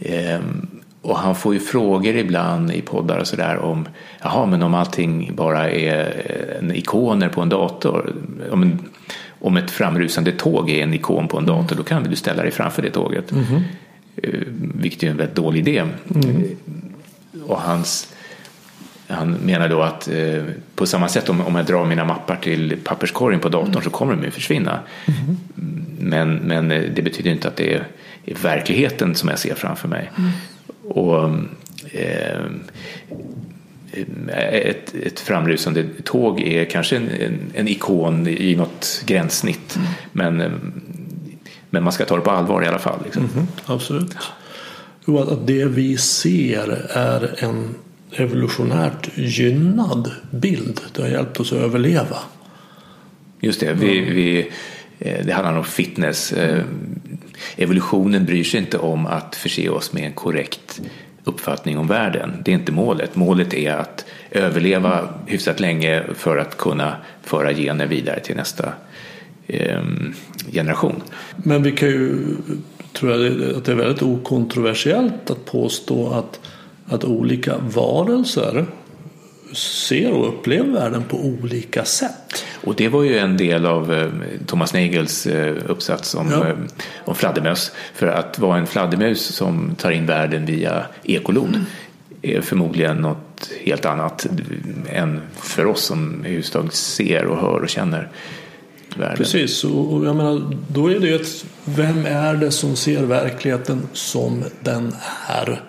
Ehm, 0.00 0.66
och 1.02 1.18
han 1.18 1.34
får 1.34 1.54
ju 1.54 1.60
frågor 1.60 2.16
ibland 2.16 2.72
i 2.72 2.80
poddar 2.82 3.18
och 3.18 3.26
sådär 3.26 3.58
om 3.58 3.88
Jaha, 4.22 4.46
men 4.46 4.62
om 4.62 4.74
allting 4.74 5.30
bara 5.34 5.70
är 5.70 6.58
en 6.60 6.74
ikoner 6.74 7.28
på 7.28 7.40
en 7.40 7.48
dator. 7.48 8.14
Om, 8.50 8.62
en, 8.62 8.78
om 9.40 9.56
ett 9.56 9.70
framrusande 9.70 10.32
tåg 10.32 10.70
är 10.70 10.82
en 10.82 10.94
ikon 10.94 11.28
på 11.28 11.38
en 11.38 11.46
dator 11.46 11.76
då 11.76 11.82
kan 11.82 12.02
du 12.02 12.16
ställa 12.16 12.42
dig 12.42 12.50
framför 12.50 12.82
det 12.82 12.90
tåget. 12.90 13.32
Eh, 13.32 14.30
Vilket 14.74 15.02
är 15.02 15.06
en 15.10 15.16
väldigt 15.16 15.36
dålig 15.36 15.68
idé. 15.68 15.84
Och 17.46 17.60
hans 17.60 18.12
han 19.08 19.30
menar 19.32 19.68
då 19.68 19.82
att 19.82 20.08
eh, 20.08 20.44
på 20.74 20.86
samma 20.86 21.08
sätt 21.08 21.28
om, 21.28 21.40
om 21.40 21.54
jag 21.54 21.66
drar 21.66 21.84
mina 21.84 22.04
mappar 22.04 22.36
till 22.36 22.76
papperskorgen 22.84 23.40
på 23.40 23.48
datorn 23.48 23.82
så 23.82 23.90
kommer 23.90 24.14
de 24.14 24.24
ju 24.24 24.30
försvinna. 24.30 24.80
Men, 25.98 26.34
men 26.34 26.70
eh, 26.70 26.82
det 26.94 27.02
betyder 27.02 27.30
inte 27.30 27.48
att 27.48 27.56
det 27.56 27.74
är, 27.74 27.86
är 28.24 28.34
verkligheten 28.34 29.14
som 29.14 29.28
jag 29.28 29.38
ser 29.38 29.54
framför 29.54 29.88
mig. 29.88 30.10
Och 30.82 31.24
eh, 31.92 32.40
ett, 34.52 34.94
ett 34.94 35.20
framrusande 35.20 35.84
tåg 36.04 36.40
är 36.40 36.64
kanske 36.64 36.96
en, 36.96 37.08
en, 37.08 37.38
en 37.54 37.68
ikon 37.68 38.28
i 38.28 38.56
något 38.56 39.02
gränssnitt. 39.06 39.78
Men, 40.12 40.40
eh, 40.40 40.50
men 41.70 41.82
man 41.82 41.92
ska 41.92 42.04
ta 42.04 42.16
det 42.16 42.22
på 42.22 42.30
allvar 42.30 42.62
i 42.62 42.66
alla 42.66 42.78
fall. 42.78 42.98
Liksom. 43.04 43.28
Absolut. 43.66 44.16
Jo, 45.04 45.18
att 45.18 45.46
det 45.46 45.64
vi 45.64 45.96
ser 45.96 46.86
är 46.90 47.44
en 47.44 47.74
evolutionärt 48.16 49.08
gynnad 49.14 50.10
bild. 50.30 50.80
Det 50.94 51.02
har 51.02 51.08
hjälpt 51.08 51.40
oss 51.40 51.52
att 51.52 51.58
överleva. 51.58 52.18
Just 53.40 53.60
det, 53.60 53.72
vi, 53.72 54.00
vi, 54.00 54.50
eh, 54.98 55.26
det 55.26 55.32
handlar 55.32 55.58
om 55.58 55.64
fitness. 55.64 56.32
Eh, 56.32 56.64
Evolutionen 57.56 58.24
bryr 58.24 58.44
sig 58.44 58.60
inte 58.60 58.78
om 58.78 59.06
att 59.06 59.36
förse 59.36 59.68
oss 59.68 59.92
med 59.92 60.04
en 60.04 60.12
korrekt 60.12 60.80
uppfattning 61.24 61.78
om 61.78 61.86
världen. 61.86 62.42
Det 62.44 62.50
är 62.50 62.54
inte 62.54 62.72
målet. 62.72 63.16
Målet 63.16 63.54
är 63.54 63.72
att 63.72 64.04
överleva 64.30 65.08
hyfsat 65.26 65.60
länge 65.60 66.02
för 66.14 66.36
att 66.36 66.56
kunna 66.56 66.96
föra 67.22 67.54
gener 67.54 67.86
vidare 67.86 68.20
till 68.20 68.36
nästa 68.36 68.72
eh, 69.46 69.82
generation. 70.52 71.02
Men 71.36 71.62
vi 71.62 71.72
kan 71.72 71.88
ju, 71.88 72.18
tror 72.92 73.12
jag, 73.12 73.56
att 73.56 73.64
det 73.64 73.72
är 73.72 73.76
väldigt 73.76 74.02
okontroversiellt 74.02 75.30
att 75.30 75.44
påstå 75.44 76.10
att, 76.10 76.40
att 76.88 77.04
olika 77.04 77.54
varelser 77.58 78.66
ser 79.54 80.12
och 80.12 80.28
upplever 80.28 80.72
världen 80.72 81.02
på 81.08 81.16
olika 81.16 81.84
sätt. 81.84 82.44
Och 82.64 82.74
det 82.74 82.88
var 82.88 83.02
ju 83.02 83.18
en 83.18 83.36
del 83.36 83.66
av 83.66 83.92
eh, 83.92 84.08
Thomas 84.46 84.74
Nagels 84.74 85.26
eh, 85.26 85.56
uppsats 85.66 86.14
om, 86.14 86.30
Ja. 86.30 86.48
eh, 86.48 86.54
om 87.04 87.14
fladdermöss. 87.14 87.72
För 87.94 88.06
att 88.06 88.38
vara 88.38 88.58
en 88.58 88.66
fladdermus 88.66 89.20
som 89.22 89.74
tar 89.78 89.90
in 89.90 90.06
världen 90.06 90.46
via 90.46 90.86
ekolod 91.04 91.60
är 92.22 92.40
förmodligen 92.40 92.96
något 92.96 93.50
helt 93.64 93.84
annat 93.84 94.26
än 94.88 95.20
för 95.36 95.66
oss 95.66 95.80
som 95.82 96.20
överhuvudtaget 96.20 96.74
ser 96.74 97.24
och 97.26 97.36
hör 97.38 97.60
och 97.62 97.68
känner 97.68 98.08
världen. 98.96 99.16
Precis, 99.16 99.64
och 99.64 99.92
och 99.92 100.06
jag 100.06 100.16
menar, 100.16 100.56
då 100.68 100.90
är 100.90 101.00
det 101.00 101.06
ju 101.06 101.14
ett, 101.16 101.44
vem 101.64 102.06
är 102.06 102.34
det 102.34 102.50
som 102.50 102.76
ser 102.76 103.02
verkligheten 103.02 103.82
som 103.92 104.44
den 104.60 104.94
är? 105.28 105.62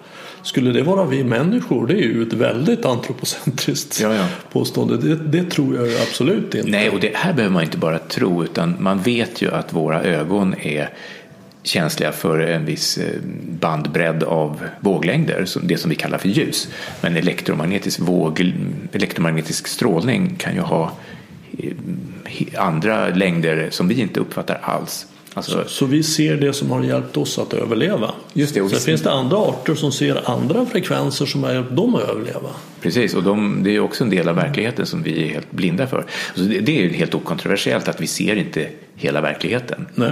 Skulle 0.47 0.71
det 0.71 0.83
vara 0.83 1.05
vi 1.05 1.23
människor? 1.23 1.87
Det 1.87 1.93
är 1.93 2.03
ju 2.03 2.23
ett 2.23 2.33
väldigt 2.33 2.85
antropocentriskt 2.85 3.99
Ja, 4.01 4.13
ja. 4.15 4.25
påstående. 4.51 4.97
Det, 4.97 5.15
det 5.15 5.49
tror 5.49 5.75
jag 5.75 6.01
absolut 6.01 6.55
inte. 6.55 6.69
Nej, 6.71 6.89
och 6.89 6.99
det 6.99 7.11
här 7.15 7.33
behöver 7.33 7.53
man 7.53 7.63
inte 7.63 7.77
bara 7.77 7.99
tro 7.99 8.43
utan 8.43 8.75
man 8.79 9.01
vet 9.01 9.41
ju 9.41 9.51
att 9.51 9.73
våra 9.73 10.03
ögon 10.03 10.55
är 10.61 10.89
känsliga 11.63 12.11
för 12.11 12.39
en 12.39 12.65
viss 12.65 12.97
eh, 12.97 13.21
bandbredd 13.59 14.23
av 14.23 14.61
våglängder, 14.79 15.45
det 15.63 15.77
som 15.77 15.89
vi 15.89 15.95
kallar 15.95 16.17
för 16.17 16.29
ljus. 16.29 16.67
Men 17.01 17.17
elektromagnetisk, 17.17 17.99
våg, 17.99 18.53
elektromagnetisk 18.91 19.67
strålning 19.67 20.35
kan 20.37 20.53
ju 20.53 20.61
ha 20.61 20.91
eh, 21.57 21.73
andra 22.55 23.09
längder 23.09 23.67
som 23.71 23.87
vi 23.87 24.01
inte 24.01 24.19
uppfattar 24.19 24.59
alls. 24.61 25.07
Alltså, 25.33 25.63
Så 25.67 25.85
vi 25.85 26.03
ser 26.03 26.37
det 26.37 26.53
som 26.53 26.71
har 26.71 26.83
hjälpt 26.83 27.17
oss 27.17 27.39
att 27.39 27.53
överleva. 27.53 28.11
Just 28.33 28.53
det, 28.53 28.61
och 28.61 28.69
Sen 28.69 28.79
finns 28.79 29.01
det 29.01 29.11
andra 29.11 29.37
arter 29.37 29.75
som 29.75 29.91
ser 29.91 30.29
andra 30.29 30.65
frekvenser 30.65 31.25
som 31.25 31.43
har 31.43 31.53
hjälpt 31.53 31.75
dem 31.75 31.95
att 31.95 32.09
överleva. 32.09 32.49
Precis, 32.81 33.13
och 33.13 33.23
de, 33.23 33.63
det 33.63 33.75
är 33.75 33.79
också 33.79 34.03
en 34.03 34.09
del 34.09 34.29
av 34.29 34.35
verkligheten 34.35 34.85
som 34.85 35.03
vi 35.03 35.23
är 35.23 35.33
helt 35.33 35.51
blinda 35.51 35.87
för. 35.87 36.05
Så 36.35 36.41
det, 36.41 36.59
det 36.59 36.77
är 36.77 36.81
ju 36.81 36.89
helt 36.89 37.15
okontroversiellt 37.15 37.87
att 37.87 38.01
vi 38.01 38.07
ser 38.07 38.35
inte 38.35 38.67
hela 38.95 39.21
verkligheten. 39.21 39.87
Nej. 39.95 40.11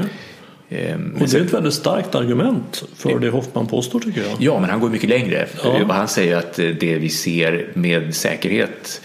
Ehm, 0.69 1.01
men 1.01 1.21
Och 1.21 1.29
det 1.29 1.37
är 1.37 1.41
ett 1.41 1.53
väldigt 1.53 1.73
starkt 1.73 2.15
argument 2.15 2.83
för 2.95 3.19
det 3.19 3.29
Hoffman 3.29 3.67
påstår 3.67 3.99
tycker 3.99 4.21
jag. 4.21 4.31
Ja, 4.39 4.59
men 4.59 4.69
han 4.69 4.79
går 4.79 4.89
mycket 4.89 5.09
längre. 5.09 5.47
Ja. 5.63 5.85
Han 5.89 6.07
säger 6.07 6.37
att 6.37 6.53
det 6.53 6.97
vi 6.97 7.09
ser 7.09 7.69
med 7.73 8.15
säkerhet 8.15 9.01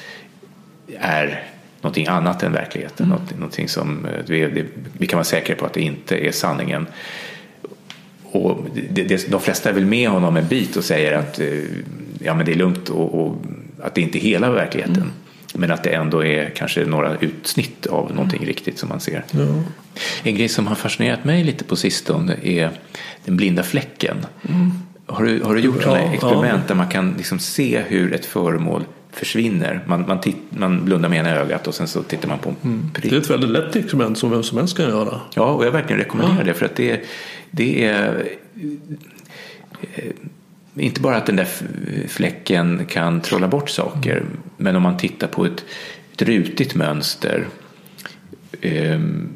är 0.98 1.44
någonting 1.81 2.07
annat 2.07 2.43
än 2.43 2.53
verkligheten. 2.53 3.07
Mm. 3.07 3.18
Någonting 3.35 3.68
som 3.68 4.07
eh, 4.07 4.12
vi, 4.26 4.41
det, 4.41 4.66
vi 4.99 5.07
kan 5.07 5.16
vara 5.16 5.24
säkra 5.24 5.57
på 5.57 5.66
att 5.66 5.74
det 5.74 5.81
inte 5.81 6.16
är 6.16 6.33
sanningen. 6.33 6.87
Och 8.22 8.59
det, 8.91 9.03
det, 9.03 9.31
de 9.31 9.41
flesta 9.41 9.70
är 9.70 9.74
väl 9.74 9.87
med 9.87 10.09
honom 10.09 10.37
en 10.37 10.49
bit 10.49 10.76
och 10.76 10.85
säger 10.85 11.18
att 11.18 11.41
eh, 11.41 11.47
ja, 12.18 12.35
men 12.35 12.47
det 12.47 12.53
är 12.53 12.57
lugnt 12.57 12.89
och, 12.89 13.14
och 13.14 13.37
att 13.83 13.95
det 13.95 14.01
inte 14.01 14.18
är 14.18 14.20
hela 14.20 14.51
verkligheten. 14.51 14.97
Mm. 14.97 15.12
Men 15.55 15.70
att 15.70 15.85
det 15.85 15.91
ändå 15.91 16.24
är 16.24 16.51
kanske 16.51 16.85
några 16.85 17.16
utsnitt 17.16 17.87
av 17.87 18.14
någonting 18.14 18.47
riktigt 18.47 18.78
som 18.78 18.89
man 18.89 19.01
ser. 19.01 19.24
Ja. 19.31 19.41
En 20.22 20.35
grej 20.35 20.49
som 20.49 20.66
har 20.66 20.74
fascinerat 20.74 21.24
mig 21.24 21.45
lite 21.45 21.64
på 21.64 21.76
sistone 21.76 22.37
är 22.43 22.70
den 23.24 23.37
blinda 23.37 23.62
fläcken. 23.62 24.16
Har, 25.07 25.24
du, 25.24 25.43
har 25.43 25.55
du 25.55 25.61
gjort 25.61 25.76
Ja, 25.76 25.83
sådana 25.83 26.12
experiment 26.12 26.62
ja. 26.62 26.68
där 26.68 26.74
man 26.74 26.89
kan 26.89 27.14
liksom 27.16 27.39
se 27.39 27.83
hur 27.89 28.14
ett 28.14 28.26
föremål 28.26 28.85
försvinner? 29.12 29.80
Man, 29.86 30.04
man, 30.08 30.20
titt, 30.20 30.36
man 30.50 30.84
blundar 30.84 31.08
med 31.08 31.18
ena 31.18 31.30
ögat 31.30 31.66
och 31.66 31.74
sen 31.74 31.88
så 31.88 32.02
tittar 32.02 32.28
man 32.28 32.38
på 32.38 32.54
en 32.62 32.90
prick. 32.94 33.11
Det 33.11 33.16
är 33.16 33.20
ett 33.20 33.30
väldigt 33.30 33.50
lätt 33.50 33.76
experiment 33.76 34.18
som 34.18 34.30
vem 34.30 34.42
som 34.42 34.58
helst 34.58 34.76
kan 34.76 34.88
göra. 34.88 35.20
Ja, 35.34 35.44
och 35.44 35.66
jag 35.66 35.70
verkligen 35.70 35.98
rekommenderar 35.98 36.44
det 36.44 36.54
för 36.54 36.66
att 36.66 36.76
det, 36.76 37.00
det 37.50 37.84
är 37.84 38.26
eh, 39.94 40.12
inte 40.74 41.00
bara 41.00 41.16
att 41.16 41.26
den 41.26 41.36
där 41.36 41.48
fläcken 42.08 42.86
kan 42.88 43.20
trolla 43.20 43.48
bort 43.48 43.70
saker, 43.70 44.24
men 44.56 44.76
om 44.76 44.82
man 44.82 44.96
tittar 44.96 45.26
på 45.26 45.44
ett, 45.44 45.64
ett 46.12 46.22
rutigt 46.22 46.74
mönster 46.74 47.46
ehm, 48.61 49.28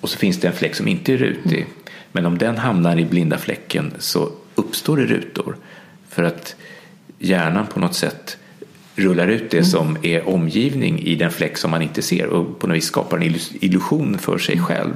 och 0.00 0.08
så 0.08 0.18
finns 0.18 0.40
det 0.40 0.48
en 0.48 0.54
fläck 0.54 0.74
som 0.74 0.88
inte 0.88 1.12
är 1.12 1.16
rutig, 1.16 1.66
men 2.12 2.26
om 2.26 2.38
den 2.38 2.56
hamnar 2.58 2.98
i 2.98 3.04
blinda 3.04 3.38
fläcken 3.38 3.92
så 3.98 4.30
uppstår 4.54 4.96
det 4.96 5.06
rutor 5.06 5.56
för 6.08 6.22
att 6.22 6.56
hjärnan 7.18 7.66
på 7.66 7.80
något 7.80 7.94
sätt 7.94 8.38
rullar 8.96 9.28
ut 9.28 9.50
det 9.50 9.64
som 9.64 9.96
är 10.02 10.28
omgivning 10.28 11.00
i 11.00 11.14
den 11.14 11.30
fläck 11.30 11.58
som 11.58 11.70
man 11.70 11.82
inte 11.82 12.02
ser 12.02 12.26
och 12.26 12.58
på 12.58 12.66
något 12.66 12.76
vis 12.76 12.84
skapar 12.84 13.16
en 13.16 13.22
illus- 13.22 13.52
illusion 13.60 14.18
för 14.18 14.38
sig 14.38 14.58
själv. 14.58 14.92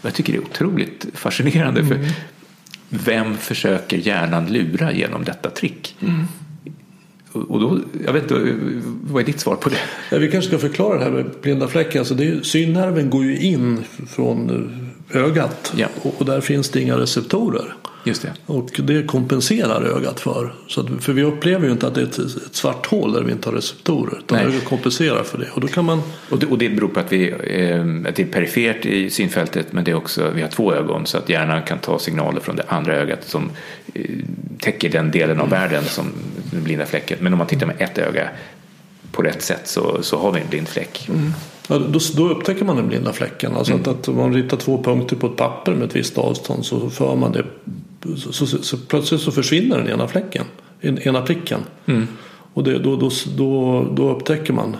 Och 0.00 0.06
jag 0.06 0.14
tycker 0.14 0.32
det 0.32 0.38
är 0.38 0.42
otroligt 0.42 1.06
fascinerande 1.14 1.84
för 1.84 1.98
vem 2.88 3.36
försöker 3.36 3.96
hjärnan 3.96 4.52
lura 4.52 4.92
genom 4.92 5.24
detta 5.24 5.50
trick? 5.50 5.96
Och 7.32 7.50
och 7.50 7.60
då, 7.60 7.78
jag 8.06 8.12
vet 8.12 8.22
inte, 8.22 8.54
vad 8.84 9.22
är 9.22 9.26
ditt 9.26 9.40
svar 9.40 9.56
på 9.56 9.68
det? 9.68 9.76
Ja, 10.10 10.18
vi 10.18 10.30
kanske 10.30 10.48
ska 10.48 10.58
förklara 10.58 10.98
det 10.98 11.04
här 11.04 11.10
med 11.10 11.30
blinda 11.42 11.68
fläcken. 11.68 11.98
Alltså 11.98 12.14
det 12.14 12.28
är, 12.28 12.40
synnerven 12.42 13.10
går 13.10 13.24
ju 13.24 13.38
in 13.38 13.84
från, 14.08 14.87
ögat. 15.10 15.72
Ja. 15.76 15.86
Och, 16.02 16.24
där 16.24 16.40
finns 16.40 16.70
det 16.70 16.80
inga 16.80 16.98
receptorer. 16.98 17.74
Just 18.04 18.22
det. 18.22 18.32
Och 18.46 18.70
det 18.78 19.06
kompenserar 19.06 19.84
ögat 19.84 20.20
för. 20.20 20.52
Så 20.66 20.80
att, 20.80 20.86
för 21.00 21.12
vi 21.12 21.22
upplever 21.22 21.66
ju 21.66 21.72
inte 21.72 21.86
att 21.86 21.94
det 21.94 22.00
är 22.00 22.04
ett, 22.04 22.18
ett 22.18 22.54
svart 22.54 22.86
hål 22.86 23.12
där 23.12 23.22
vi 23.22 23.32
inte 23.32 23.48
har 23.48 23.56
receptorer. 23.56 24.18
Utan 24.18 24.38
ögat 24.38 24.64
kompenserar 24.64 25.22
för 25.22 25.38
det. 25.38 25.50
Och 25.54 25.60
då 25.60 25.68
kan 25.68 25.84
man 25.84 26.02
Och 26.30 26.38
det, 26.38 26.46
och 26.46 26.58
det 26.58 26.68
beror 26.68 26.88
på 26.88 27.00
att, 27.00 27.12
vi, 27.12 27.28
eh, 27.28 28.08
att 28.08 28.16
det 28.16 28.22
är 28.22 28.26
perifert 28.32 28.86
i 28.86 29.10
synfältet 29.10 29.72
men 29.72 29.84
det 29.84 29.90
är 29.90 29.94
också, 29.94 30.30
vi 30.30 30.42
har 30.42 30.48
två 30.48 30.74
ögon 30.74 31.06
så 31.06 31.18
att 31.18 31.28
hjärnan 31.28 31.62
kan 31.62 31.78
ta 31.78 31.98
signaler 31.98 32.40
från 32.40 32.56
det 32.56 32.64
andra 32.68 32.96
ögat 32.96 33.24
som 33.24 33.50
eh, 33.94 34.04
täcker 34.60 34.88
den 34.88 35.10
delen 35.10 35.40
av 35.40 35.50
världen 35.50 35.84
som 35.84 36.12
den 36.50 36.64
blinda 36.64 36.86
fläcken. 36.86 37.18
Men 37.20 37.32
om 37.32 37.38
man 37.38 37.46
tittar 37.46 37.66
med 37.66 37.76
ett 37.78 37.98
öga 37.98 38.28
på 39.12 39.22
rätt 39.22 39.42
sätt 39.42 39.68
så, 39.68 40.02
så 40.02 40.18
har 40.18 40.32
vi 40.32 40.40
en 40.40 40.48
blind 40.48 40.68
fläck. 40.68 41.08
Ja, 41.68 41.78
då, 41.78 41.98
då 42.16 42.28
upptäcker 42.28 42.64
man 42.64 42.76
den 42.76 42.88
blinda 42.88 43.12
fläcken. 43.12 43.56
Alltså 43.56 43.74
att, 43.74 43.88
att 43.88 44.08
om 44.08 44.16
man 44.16 44.34
ritar 44.34 44.56
två 44.56 44.82
punkter 44.82 45.16
på 45.16 45.26
ett 45.26 45.36
papper 45.36 45.74
med 45.74 45.88
ett 45.88 45.96
visst 45.96 46.18
avstånd 46.18 46.64
så 46.64 46.90
för 46.90 47.16
man 47.16 47.32
det. 47.32 47.44
Så, 48.16 48.32
så, 48.32 48.46
så, 48.46 48.62
så 48.62 48.76
plötsligt 48.76 49.20
så 49.20 49.32
försvinner 49.32 49.78
den 49.78 49.88
ena 49.88 50.08
fläcken. 50.08 50.44
En, 50.80 50.98
ena 50.98 51.22
pricken. 51.22 51.60
Och 52.54 52.64
det, 52.64 52.78
då, 52.78 52.96
då, 52.96 53.10
då, 53.36 53.84
då 53.94 54.10
upptäcker 54.10 54.52
man 54.52 54.76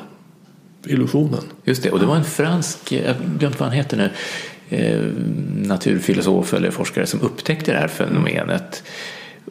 illusionen. 0.87 1.43
Just 1.65 1.83
det, 1.83 1.91
och 1.91 2.01
det 2.01 2.07
var 2.07 2.17
en 2.17 2.25
fransk, 2.25 2.93
jag 2.93 3.17
glömt 3.39 3.61
vad 3.61 3.69
han 3.69 3.77
heter 3.77 3.97
nu, 3.97 4.11
eh, 4.77 5.01
naturfilosof 5.69 6.55
eller 6.55 6.71
forskare 6.71 7.07
som 7.07 7.21
upptäckte 7.21 7.73
det 7.73 7.79
här 7.79 7.89
fenomenet. 7.89 8.83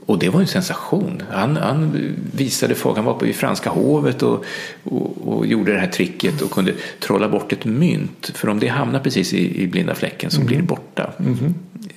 Och 0.07 0.19
det 0.19 0.29
var 0.29 0.41
en 0.41 0.47
sensation. 0.47 1.23
Han, 1.31 1.57
han 1.57 2.13
visade 2.35 2.75
folk, 2.75 2.95
han 2.95 3.05
var 3.05 3.13
på 3.13 3.25
i 3.27 3.33
franska 3.33 3.69
hovet 3.69 4.23
och, 4.23 4.45
och, 4.83 5.27
och 5.27 5.45
gjorde 5.45 5.73
det 5.73 5.79
här 5.79 5.87
tricket 5.87 6.41
och 6.41 6.51
kunde 6.51 6.73
trolla 6.99 7.29
bort 7.29 7.53
ett 7.53 7.65
mynt. 7.65 8.31
För 8.35 8.49
om 8.49 8.59
det 8.59 8.67
hamnar 8.67 8.99
precis 8.99 9.33
i, 9.33 9.63
i 9.63 9.67
blinda 9.67 9.95
fläcken 9.95 10.31
så 10.31 10.41
blir 10.41 10.57
det 10.57 10.63
borta. 10.63 11.13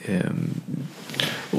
Ehm, 0.07 0.51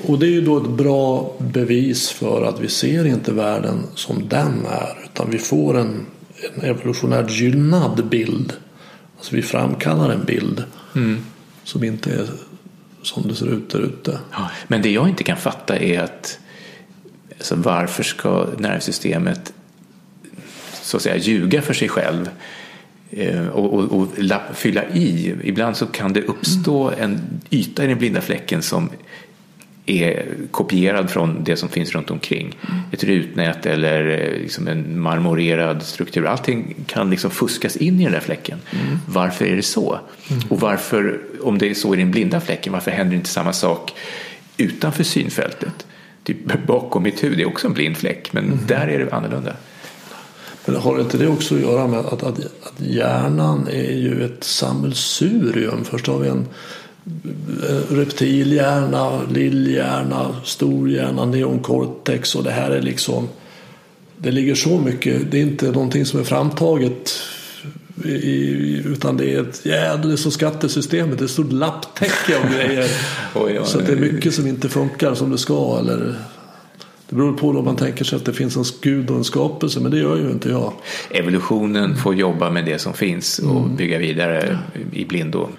Och 0.08 0.20
det 0.20 0.26
är 0.26 0.30
ju 0.32 0.42
då 0.42 0.58
ett 0.58 0.70
bra 0.70 1.34
bevis 1.40 2.10
för 2.10 2.46
att 2.46 2.60
vi 2.60 2.68
ser 2.68 3.06
inte 3.06 3.32
världen 3.32 3.84
som 3.96 4.28
den 4.28 4.66
är. 4.66 4.98
Utan 5.06 5.32
vi 5.32 5.38
får 5.38 5.78
en, 5.78 6.06
en 6.56 6.62
evolutionärt 6.62 7.32
gynnad 7.32 8.08
bild. 8.10 8.54
Alltså 9.18 9.36
vi 9.36 9.42
framkallar 9.42 10.10
en 10.10 10.24
bild 10.26 10.64
som 11.64 11.84
inte 11.84 12.12
är 12.12 12.28
som 13.04 13.28
det 13.28 13.36
ser 13.36 13.54
ut 13.54 13.70
där 13.70 13.80
ute. 13.80 14.20
Ja, 14.32 14.52
men 14.68 14.82
det 14.82 14.92
jag 14.92 15.10
inte 15.10 15.24
kan 15.24 15.38
fatta 15.38 15.78
är 15.78 16.00
att 16.00 16.40
alltså 17.38 17.56
varför 17.56 18.04
ska 18.04 18.48
nervsystemet 18.58 19.54
så 20.82 20.98
att 20.98 21.04
säga 21.04 21.18
ljuga 21.18 21.62
för 21.62 21.74
sig 21.74 21.90
själv 21.90 22.30
eh, 23.10 23.48
och, 23.48 23.74
och, 23.74 24.00
och 24.00 24.08
lapp, 24.18 24.58
fylla 24.58 24.84
i. 24.90 25.36
Ibland 25.44 25.78
så 25.78 25.86
kan 25.86 26.14
det 26.14 26.22
uppstå 26.22 26.92
en 26.98 27.42
yta 27.50 27.84
i 27.84 27.88
den 27.88 27.98
blinda 27.98 28.22
fläcken 28.22 28.62
som 28.62 28.90
är 29.86 30.26
kopierad 30.52 31.10
från 31.10 31.44
det 31.44 31.56
som 31.56 31.70
finns 31.70 31.92
runt 31.92 32.12
omkring. 32.12 32.58
Ett 32.92 33.04
rutnät 33.04 33.66
eller 33.66 34.08
eh, 34.10 34.42
liksom 34.42 34.68
en 34.68 35.00
marmorerad 35.00 35.84
struktur. 35.84 36.26
Allting 36.26 36.76
kan 36.88 37.10
liksom 37.10 37.32
fuskas 37.32 37.76
in 37.78 38.00
i 38.00 38.04
den 38.04 38.14
där 38.14 38.20
fläcken. 38.20 38.58
Varför 39.08 39.46
är 39.46 39.56
det 39.56 39.64
så? 39.64 40.00
Och 40.50 40.60
varför, 40.60 41.20
om 41.42 41.58
det 41.58 41.70
är 41.70 41.74
så 41.74 41.96
i 41.96 41.98
den 41.98 42.12
blinda 42.12 42.42
fläcken, 42.42 42.74
varför 42.74 42.92
händer 42.92 43.16
inte 43.16 43.30
samma 43.30 43.54
sak 43.54 43.94
utanför 44.58 45.04
synfältet? 45.04 45.86
Typ 46.24 46.66
bakom 46.68 47.04
mitt 47.04 47.24
huvud, 47.24 47.38
det 47.38 47.44
är 47.44 47.48
också 47.48 47.68
en 47.68 47.74
blind 47.74 47.98
fläck, 47.98 48.34
men 48.34 48.60
där 48.68 48.88
är 48.88 49.06
det 49.06 49.14
annorlunda. 49.14 49.54
Men 50.66 50.76
har 50.76 51.00
inte 51.00 51.18
det 51.18 51.28
också 51.28 51.56
att 51.56 51.62
göra 51.62 51.88
med 51.88 52.00
att, 52.00 52.24
att, 52.24 52.40
att 52.40 52.74
hjärnan 52.78 53.68
är 53.68 53.94
ju 53.94 54.26
ett 54.26 54.44
sammelsurium? 54.44 55.84
Först 55.84 56.08
har 56.08 56.20
vi 56.20 56.28
en 56.28 56.48
reptilhjärna, 57.90 59.22
lillhjärna, 59.34 60.36
storhjärna, 60.44 61.26
neoncortex 61.26 62.36
och 62.36 62.44
det 62.44 62.52
här 62.52 62.72
är 62.72 62.82
liksom 62.82 63.28
det 64.18 64.32
ligger 64.32 64.56
så 64.56 64.78
mycket, 64.78 65.32
det 65.32 65.38
är 65.38 65.42
inte 65.42 65.66
någonting 65.66 66.06
som 66.06 66.20
är 66.20 66.24
framtaget 66.24 67.14
i, 68.06 68.82
utan 68.86 69.18
det 69.18 69.34
är 69.34 69.42
ett 69.42 69.66
jädrigt 69.66 70.26
och 70.26 70.34
skattesystemet, 70.34 71.18
det 71.18 71.22
är 71.22 71.26
ett 71.26 71.32
stort 71.32 71.52
lapptäcke 71.52 72.38
av 72.38 72.54
grejer. 72.54 72.92
Oj, 73.36 73.54
ja, 73.54 73.66
så 73.66 73.80
det 73.80 73.92
är 73.92 73.96
mycket 73.96 74.34
som 74.34 74.48
inte 74.48 74.70
funkar 74.70 75.14
som 75.14 75.32
det 75.32 75.38
ska. 75.38 75.78
Eller, 75.80 76.16
det 77.10 77.16
beror 77.16 77.34
på 77.34 77.50
om 77.50 77.66
man 77.66 77.76
tänker 77.76 78.06
sig 78.06 78.16
att 78.16 78.26
det 78.26 78.34
finns 78.34 78.58
en 78.58 78.64
gud 78.82 79.10
och 79.10 79.18
en 79.18 79.24
skapelse, 79.24 79.80
men 79.80 79.92
det 79.92 79.98
gör 79.98 80.18
ju 80.18 80.32
inte 80.32 80.50
jag. 80.50 80.74
Evolutionen 81.10 81.96
får 81.96 82.16
jobba 82.16 82.50
med 82.50 82.66
det 82.66 82.80
som 82.80 82.94
finns 82.94 83.40
och 83.40 83.70
bygga 83.70 83.98
vidare 83.98 84.60
i 84.94 85.06
blindo. 85.06 85.50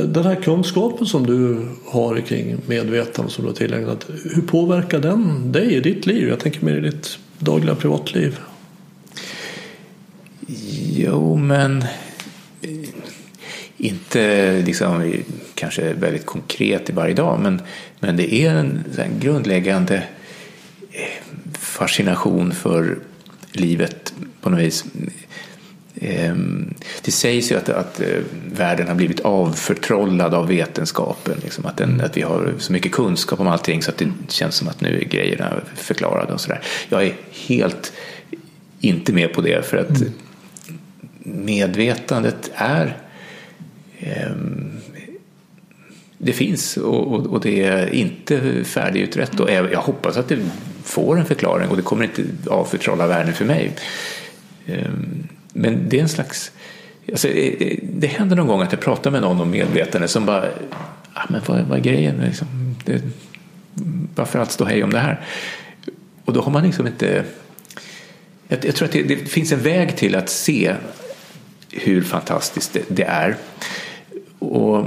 Den 0.00 0.24
här 0.24 0.34
kunskapen 0.34 1.06
som 1.06 1.26
du 1.26 1.68
har 1.84 2.20
kring 2.20 2.56
medvetande 2.66 3.30
som 3.30 3.44
du 3.44 3.50
har 3.50 3.56
tillägnat, 3.56 4.06
hur 4.34 4.42
påverkar 4.42 4.98
den 4.98 5.52
dig 5.52 5.74
i 5.74 5.80
ditt 5.80 6.06
liv? 6.06 6.28
Jag 6.28 6.40
tänker 6.40 6.64
mer 6.64 6.76
i 6.76 6.80
ditt 6.80 7.18
dagliga 7.38 7.74
privatliv. 7.74 8.38
Jo, 10.96 11.36
men 11.36 11.82
eh, 12.62 12.88
inte 13.76 14.52
liksom 14.62 15.12
kanske 15.54 15.92
väldigt 15.92 16.26
konkret 16.26 16.90
i 16.90 16.92
varje 16.92 17.14
dag, 17.14 17.40
men, 17.40 17.62
men 18.00 18.16
det 18.16 18.34
är 18.34 18.54
en, 18.54 18.84
en 18.98 19.20
grundläggande 19.20 19.96
eh, 20.92 21.24
fascination 21.58 22.52
för 22.52 22.98
livet 23.52 24.14
på 24.40 24.50
något 24.50 24.60
vis. 24.60 24.84
Ehm, 26.00 26.74
Det 27.02 27.10
sägs 27.10 27.52
ju 27.52 27.56
att, 27.56 27.68
att 27.68 28.00
eh, 28.00 28.08
världen 28.52 28.88
har 28.88 28.94
blivit 28.94 29.20
avförtrollad 29.20 30.34
av 30.34 30.48
vetenskapen. 30.48 31.34
Liksom, 31.42 31.66
att, 31.66 31.76
den, 31.76 32.00
att 32.00 32.16
vi 32.16 32.22
har 32.22 32.54
så 32.58 32.72
mycket 32.72 32.92
kunskap 32.92 33.40
om 33.40 33.46
allting 33.46 33.82
så 33.82 33.90
att 33.90 33.98
det 33.98 34.12
känns 34.28 34.54
som 34.54 34.68
att 34.68 34.80
nu 34.80 35.00
är 35.00 35.04
grejerna 35.04 35.52
förklarade 35.74 36.32
och 36.32 36.40
sådär. 36.40 36.60
Jag 36.88 37.02
är 37.02 37.14
helt 37.46 37.92
inte 38.80 39.12
med 39.12 39.32
på 39.32 39.40
det 39.40 39.66
för 39.66 39.76
att 39.76 40.02
medvetandet 41.22 42.50
är 42.54 42.96
ehm, 43.98 44.72
det 46.18 46.32
finns 46.32 46.76
och, 46.76 47.12
och, 47.12 47.26
och 47.26 47.40
det 47.40 47.64
är 47.64 47.94
inte 47.94 48.64
färdigutrett 48.64 49.40
och 49.40 49.50
jag 49.50 49.80
hoppas 49.80 50.16
att 50.16 50.28
det 50.28 50.38
får 50.84 51.18
en 51.18 51.24
förklaring 51.24 51.68
och 51.68 51.76
det 51.76 51.82
kommer 51.82 52.04
inte 52.04 52.22
avförtrolla 52.50 53.06
världen 53.06 53.34
för 53.34 53.44
mig. 53.44 53.72
Ehm, 54.66 55.28
men 55.56 55.88
det 55.88 55.98
är 55.98 56.02
en 56.02 56.08
slags 56.08 56.52
alltså, 57.12 57.28
eh, 57.28 57.68
eh, 57.68 57.78
det 57.82 58.06
händer 58.06 58.36
någon 58.36 58.46
gång 58.46 58.62
att 58.62 58.72
jag 58.72 58.80
pratar 58.80 59.10
med 59.10 59.22
någon 59.22 59.40
om 59.40 59.50
medvetande 59.50 60.08
som 60.08 60.26
bara 60.26 60.44
ah, 61.12 61.24
men 61.28 61.40
vad, 61.46 61.60
vad 61.60 61.78
är 61.78 61.82
grejen? 61.82 62.16
Liksom, 62.16 62.76
det, 62.84 63.02
varför 64.14 64.38
allt 64.38 64.52
stå 64.52 64.64
hej 64.64 64.84
om 64.84 64.90
det 64.90 64.98
här? 64.98 65.20
Och 66.24 66.32
då 66.32 66.40
har 66.40 66.52
man 66.52 66.62
liksom 66.62 66.86
inte 66.86 67.24
jag, 68.48 68.64
jag 68.64 68.74
tror 68.74 68.86
att 68.86 68.92
det, 68.92 69.02
det 69.02 69.16
finns 69.16 69.52
en 69.52 69.60
väg 69.60 69.96
till 69.96 70.14
att 70.14 70.28
se 70.28 70.74
hur 71.70 72.02
fantastiskt 72.02 72.72
det, 72.72 72.82
det 72.88 73.02
är. 73.02 73.36
Och 74.38 74.86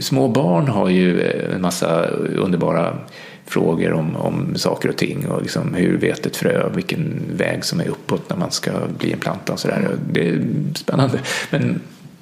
små 0.00 0.28
barn 0.28 0.68
har 0.68 0.88
ju 0.88 1.20
eh, 1.20 1.54
en 1.54 1.62
massa 1.62 2.06
underbara 2.36 2.98
frågor 3.46 3.92
om, 3.92 4.16
om 4.16 4.56
saker 4.56 4.88
och 4.88 4.96
ting 4.96 5.28
och 5.28 5.42
liksom 5.42 5.74
hur 5.74 5.98
vet 5.98 6.26
ett 6.26 6.36
frö 6.36 6.68
vilken 6.74 7.22
väg 7.32 7.64
som 7.64 7.80
är 7.80 7.88
uppåt 7.88 8.30
när 8.30 8.36
man 8.36 8.50
ska 8.50 8.70
bli 8.98 9.12
en 9.12 9.18
planta 9.18 9.52
och 9.52 9.60
sådär. 9.60 9.96
Det 10.12 10.28
är 10.28 10.42
spännande. 10.74 11.20
Men, 11.50 11.80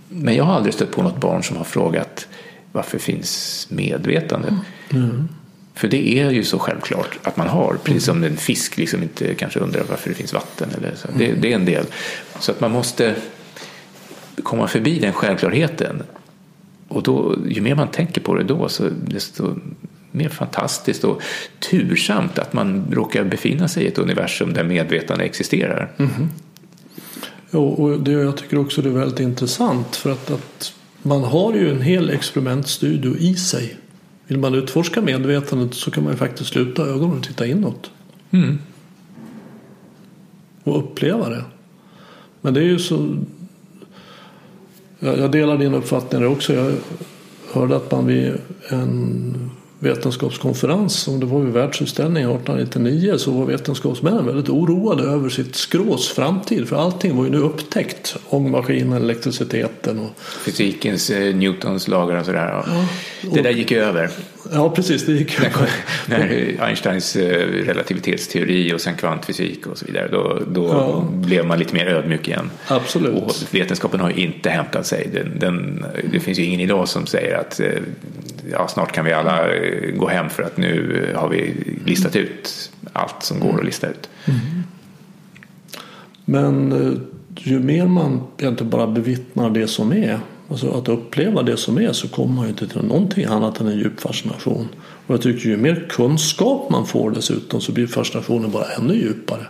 men 0.08 0.34
jag 0.34 0.44
har 0.44 0.54
aldrig 0.54 0.74
stött 0.74 0.90
på 0.90 1.02
något 1.02 1.20
barn 1.20 1.42
som 1.42 1.56
har 1.56 1.64
frågat 1.64 2.28
varför 2.72 2.98
finns 2.98 3.66
medvetande? 3.70 4.58
För 5.74 5.88
det 5.88 6.18
är 6.18 6.30
ju 6.30 6.44
så 6.44 6.58
självklart 6.58 7.18
att 7.22 7.36
man 7.36 7.48
har, 7.48 7.76
precis 7.84 8.04
som 8.04 8.24
en 8.24 8.36
fisk 8.36 8.76
liksom 8.76 9.02
inte 9.02 9.34
kanske 9.34 9.60
undrar 9.60 9.82
varför 9.90 10.08
det 10.08 10.14
finns 10.14 10.32
vatten. 10.32 10.68
Eller 10.76 10.94
så. 10.94 11.08
Det, 11.18 11.32
det 11.32 11.52
är 11.52 11.56
en 11.56 11.64
del. 11.64 11.86
Så 12.38 12.52
att 12.52 12.60
man 12.60 12.70
måste 12.70 13.14
komma 14.42 14.68
förbi 14.68 14.98
den 14.98 15.12
självklarheten. 15.12 16.02
Och 16.88 17.02
då, 17.02 17.36
ju 17.48 17.60
mer 17.60 17.74
man 17.74 17.88
tänker 17.88 18.20
på 18.20 18.34
det 18.34 18.44
då, 18.44 18.68
så 18.68 18.84
desto 19.06 19.56
mer 20.14 20.28
fantastiskt 20.28 21.04
och 21.04 21.22
tursamt 21.70 22.38
att 22.38 22.52
man 22.52 22.84
råkar 22.90 23.24
befinna 23.24 23.68
sig 23.68 23.84
i 23.84 23.86
ett 23.86 23.98
universum 23.98 24.52
där 24.52 24.64
medvetande 24.64 25.24
existerar. 25.24 25.92
Ja, 27.50 27.58
och 27.58 28.00
det, 28.00 28.12
jag 28.12 28.36
tycker 28.36 28.58
också 28.58 28.82
det 28.82 28.88
är 28.88 28.92
väldigt 28.92 29.20
intressant 29.20 29.96
för 29.96 30.12
att, 30.12 30.30
att 30.30 30.74
man 31.02 31.24
har 31.24 31.54
ju 31.54 31.70
en 31.70 31.82
hel 31.82 32.10
experimentstudio 32.10 33.16
i 33.16 33.34
sig. 33.34 33.76
Vill 34.26 34.38
man 34.38 34.54
utforska 34.54 35.02
medvetandet 35.02 35.74
så 35.74 35.90
kan 35.90 36.04
man 36.04 36.12
ju 36.12 36.16
faktiskt 36.16 36.50
sluta 36.50 36.82
ögonen 36.82 37.18
och 37.18 37.24
titta 37.24 37.46
inåt. 37.46 37.90
Mm. 38.30 38.58
Och 40.64 40.78
uppleva 40.78 41.28
det. 41.28 41.44
Men 42.40 42.54
det 42.54 42.60
är 42.60 42.64
ju 42.64 42.78
så... 42.78 43.16
Jag, 44.98 45.18
jag 45.18 45.30
delar 45.30 45.58
din 45.58 45.74
uppfattning 45.74 46.20
där 46.20 46.28
också. 46.28 46.54
Jag 46.54 46.72
hörde 47.52 47.76
att 47.76 47.90
man 47.90 48.06
vid 48.06 48.32
en 48.68 49.50
vetenskapskonferens 49.84 50.94
som 50.94 51.20
det 51.20 51.26
var 51.26 51.40
vid 51.40 51.52
världsutställningen 51.52 52.30
1899 52.30 53.18
så 53.18 53.30
var 53.30 53.46
vetenskapsmännen 53.46 54.26
väldigt 54.26 54.48
oroade 54.48 55.02
över 55.02 55.28
sitt 55.28 55.56
skrås 55.56 56.08
framtid 56.08 56.68
för 56.68 56.76
allting 56.76 57.16
var 57.16 57.24
ju 57.24 57.30
nu 57.30 57.38
upptäckt. 57.38 58.16
Ångmaskinen, 58.28 58.92
elektriciteten 58.92 59.98
och 59.98 60.10
Fysikens, 60.44 61.10
eh, 61.10 61.34
Newtons 61.34 61.88
lagar 61.88 62.20
och 62.20 62.26
sådär. 62.26 62.64
Ja. 62.66 62.88
Det 63.34 63.42
där 63.42 63.50
gick 63.50 63.72
över. 63.72 64.10
Ja 64.52 64.70
precis, 64.70 65.06
det 65.06 65.12
gick 65.12 65.40
över. 65.40 65.70
När 66.06 66.56
Einsteins 66.60 67.16
eh, 67.16 67.46
relativitetsteori 67.46 68.74
och 68.74 68.80
sen 68.80 68.96
kvantfysik 68.96 69.66
och 69.66 69.78
så 69.78 69.86
vidare 69.86 70.08
då, 70.08 70.38
då 70.48 70.68
ja. 70.68 71.08
blev 71.10 71.46
man 71.46 71.58
lite 71.58 71.74
mer 71.74 71.86
ödmjuk 71.86 72.28
igen. 72.28 72.50
Absolut. 72.68 73.22
Och 73.22 73.32
vetenskapen 73.50 74.00
har 74.00 74.10
ju 74.10 74.16
inte 74.16 74.50
hämtat 74.50 74.86
sig. 74.86 75.10
Den, 75.12 75.38
den, 75.38 75.86
det 76.12 76.20
finns 76.20 76.38
ju 76.38 76.44
ingen 76.44 76.60
idag 76.60 76.88
som 76.88 77.06
säger 77.06 77.38
att 77.38 77.60
eh, 77.60 77.66
ja, 78.50 78.68
snart 78.68 78.92
kan 78.92 79.04
vi 79.04 79.12
alla 79.12 79.40
gå 79.96 80.08
hem 80.08 80.28
för 80.28 80.42
att 80.42 80.56
nu 80.56 81.12
har 81.16 81.28
vi 81.28 81.54
listat 81.86 82.16
ut 82.16 82.72
allt 82.92 83.22
som 83.22 83.40
går 83.40 83.58
att 83.58 83.64
lista 83.64 83.86
ut. 83.86 84.08
Mm. 84.24 84.38
Men 86.24 86.72
ju 87.34 87.60
mer 87.60 87.86
man 87.86 88.20
egentligen 88.38 88.70
bara 88.70 88.86
bevittnar 88.86 89.50
det 89.50 89.66
som 89.66 89.92
är, 89.92 90.18
alltså 90.48 90.70
att 90.70 90.88
uppleva 90.88 91.42
det 91.42 91.56
som 91.56 91.78
är 91.78 91.92
så 91.92 92.08
kommer 92.08 92.34
man 92.34 92.44
ju 92.44 92.50
inte 92.50 92.68
till 92.68 92.82
någonting 92.82 93.24
annat 93.24 93.60
än 93.60 93.66
en 93.66 93.78
djup 93.78 94.00
fascination. 94.00 94.68
Och 95.06 95.14
jag 95.14 95.22
tycker 95.22 95.48
ju 95.48 95.56
mer 95.56 95.86
kunskap 95.90 96.70
man 96.70 96.86
får 96.86 97.10
dessutom 97.10 97.60
så 97.60 97.72
blir 97.72 97.86
fascinationen 97.86 98.50
bara 98.50 98.64
ännu 98.64 98.94
djupare. 98.94 99.46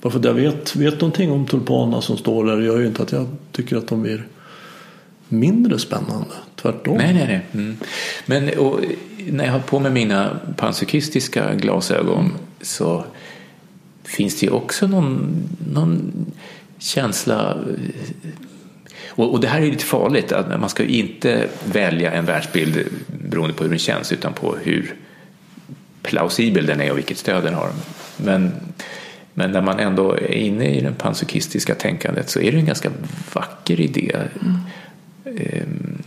Bara 0.00 0.10
för 0.10 0.18
att 0.18 0.24
jag 0.24 0.34
vet, 0.34 0.76
vet 0.76 1.00
någonting 1.00 1.30
om 1.30 1.46
tulpanerna 1.46 2.00
som 2.00 2.16
står 2.16 2.44
där 2.44 2.60
gör 2.60 2.78
ju 2.78 2.86
inte 2.86 3.02
att 3.02 3.12
jag 3.12 3.26
tycker 3.52 3.76
att 3.76 3.88
de 3.88 4.02
blir 4.02 4.26
mindre 5.28 5.78
spännande. 5.78 6.34
Tvärtom. 6.56 6.96
Nej, 6.96 7.14
nej, 7.14 7.26
nej. 7.26 7.40
Mm. 7.52 7.76
Men 8.26 8.58
och, 8.58 8.80
när 9.30 9.44
jag 9.44 9.52
har 9.52 9.60
på 9.60 9.78
mig 9.78 9.92
mina 9.92 10.40
panpsykistiska 10.56 11.54
glasögon 11.54 12.32
så 12.60 13.04
finns 14.04 14.40
det 14.40 14.46
ju 14.46 14.52
också 14.52 14.86
någon, 14.86 15.42
någon 15.72 16.12
känsla 16.78 17.56
och, 19.08 19.32
och, 19.32 19.40
det 19.40 19.48
här 19.48 19.60
är 19.60 19.66
lite 19.66 19.84
farligt, 19.84 20.32
att 20.32 20.60
man 20.60 20.68
ska 20.68 20.84
inte 20.84 21.48
välja 21.64 22.12
en 22.12 22.24
världsbild 22.24 22.86
beroende 23.06 23.54
på 23.54 23.62
hur 23.62 23.70
den 23.70 23.78
känns 23.78 24.12
utan 24.12 24.32
på 24.32 24.56
hur 24.62 24.94
plausibel 26.02 26.66
den 26.66 26.80
är 26.80 26.90
och 26.90 26.98
vilket 26.98 27.18
stöd 27.18 27.44
den 27.44 27.54
har. 27.54 27.70
Men, 28.16 28.52
men 29.34 29.52
när 29.52 29.62
man 29.62 29.78
ändå 29.78 30.12
är 30.12 30.34
inne 30.34 30.74
i 30.74 30.80
det 30.80 30.92
panpsykistiska 30.92 31.74
tänkandet 31.74 32.30
så 32.30 32.40
är 32.40 32.52
det 32.52 32.58
en 32.58 32.66
ganska 32.66 32.90
vacker 33.32 33.80
idé. 33.80 34.16
Mm. 34.42 34.58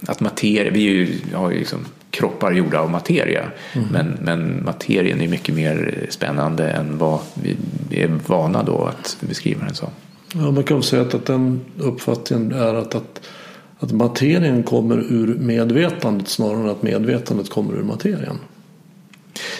Att 0.07 0.19
materia, 0.19 0.71
vi 0.71 0.79
ju, 0.79 1.15
har 1.33 1.51
ju 1.51 1.57
liksom 1.57 1.79
kroppar 2.11 2.51
gjorda 2.51 2.79
av 2.79 2.89
materia 2.89 3.43
mm. 3.73 3.87
men, 3.91 4.17
men 4.21 4.63
materien 4.65 5.21
är 5.21 5.27
mycket 5.27 5.55
mer 5.55 6.05
spännande 6.09 6.69
än 6.69 6.97
vad 6.97 7.19
vi 7.43 7.57
är 7.91 8.19
vana 8.27 8.63
då 8.63 8.83
att 8.83 9.17
beskriva 9.19 9.65
den 9.65 9.75
som. 9.75 9.89
Ja, 10.33 10.51
man 10.51 10.63
kan 10.63 10.83
säga 10.83 11.01
att 11.01 11.25
den 11.25 11.61
uppfattningen 11.77 12.51
är 12.51 12.73
att, 12.73 12.95
att, 12.95 13.21
att 13.79 13.91
materien 13.91 14.63
kommer 14.63 14.97
ur 14.97 15.35
medvetandet 15.39 16.27
snarare 16.27 16.59
än 16.59 16.69
att 16.69 16.83
medvetandet 16.83 17.49
kommer 17.49 17.73
ur 17.73 17.83
materien. 17.83 18.37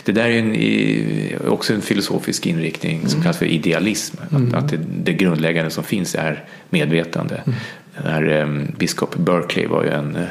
Det 0.03 0.11
där 0.11 0.29
är 0.29 0.37
en, 0.37 1.49
också 1.49 1.73
en 1.73 1.81
filosofisk 1.81 2.45
inriktning 2.45 2.99
som 3.01 3.09
mm. 3.09 3.23
kallas 3.23 3.37
för 3.37 3.45
idealism. 3.45 4.17
Mm. 4.31 4.47
Att, 4.47 4.63
att 4.63 4.69
det, 4.69 4.79
det, 5.03 5.13
grundläggande 5.13 5.71
som 5.71 5.83
finns 5.83 6.15
är 6.15 6.45
medvetande. 6.69 7.35
Mm. 7.35 7.59
Där, 8.03 8.41
um, 8.41 8.67
biskop 8.77 9.15
Berkeley 9.15 9.67
var 9.67 9.83
ju 9.83 9.89
en 9.89 10.15
uh, 10.15 10.23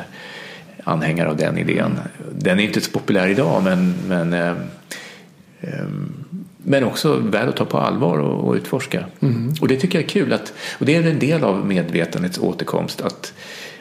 anhängare 0.84 1.28
av 1.28 1.36
den 1.36 1.58
idén. 1.58 1.98
Den 2.32 2.60
är 2.60 2.64
inte 2.64 2.80
så 2.80 2.90
populär 2.90 3.28
idag 3.28 3.62
men, 3.64 3.94
men 4.08 4.32
um, 4.32 4.56
um, 5.60 6.24
men 6.64 6.84
också 6.84 7.16
värd 7.16 7.48
att 7.48 7.56
ta 7.56 7.64
på 7.64 7.78
allvar 7.78 8.18
och, 8.18 8.48
och 8.48 8.54
utforska. 8.54 9.04
Mm. 9.20 9.54
Och 9.60 9.68
det 9.68 9.76
tycker 9.76 9.98
jag 9.98 10.04
är 10.04 10.08
kul. 10.08 10.32
Att, 10.32 10.52
och 10.78 10.86
det 10.86 10.96
är 10.96 11.06
en 11.06 11.18
del 11.18 11.44
av 11.44 11.66
medvetandets 11.66 12.38
återkomst. 12.38 13.00
Att, 13.00 13.32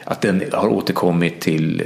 att 0.04 0.20
den 0.20 0.42
har 0.52 0.68
återkommit 0.68 1.40
till 1.40 1.82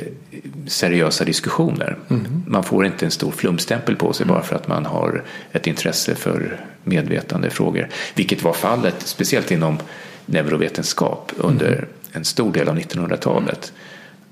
seriösa 0.66 1.24
diskussioner. 1.24 1.96
Mm. 2.10 2.42
Man 2.46 2.64
får 2.64 2.86
inte 2.86 3.04
en 3.04 3.10
stor 3.10 3.30
flumstämpel 3.30 3.96
på 3.96 4.12
sig 4.12 4.26
bara 4.26 4.42
för 4.42 4.56
att 4.56 4.68
man 4.68 4.86
har 4.86 5.22
ett 5.52 5.66
intresse 5.66 6.14
för 6.14 6.60
medvetande 6.84 7.50
frågor. 7.50 7.88
Vilket 8.14 8.42
var 8.42 8.52
fallet, 8.52 8.94
speciellt 8.98 9.50
inom 9.50 9.78
neurovetenskap 10.26 11.32
under 11.36 11.72
mm. 11.72 11.88
en 12.12 12.24
stor 12.24 12.52
del 12.52 12.68
av 12.68 12.78
1900-talet 12.78 13.72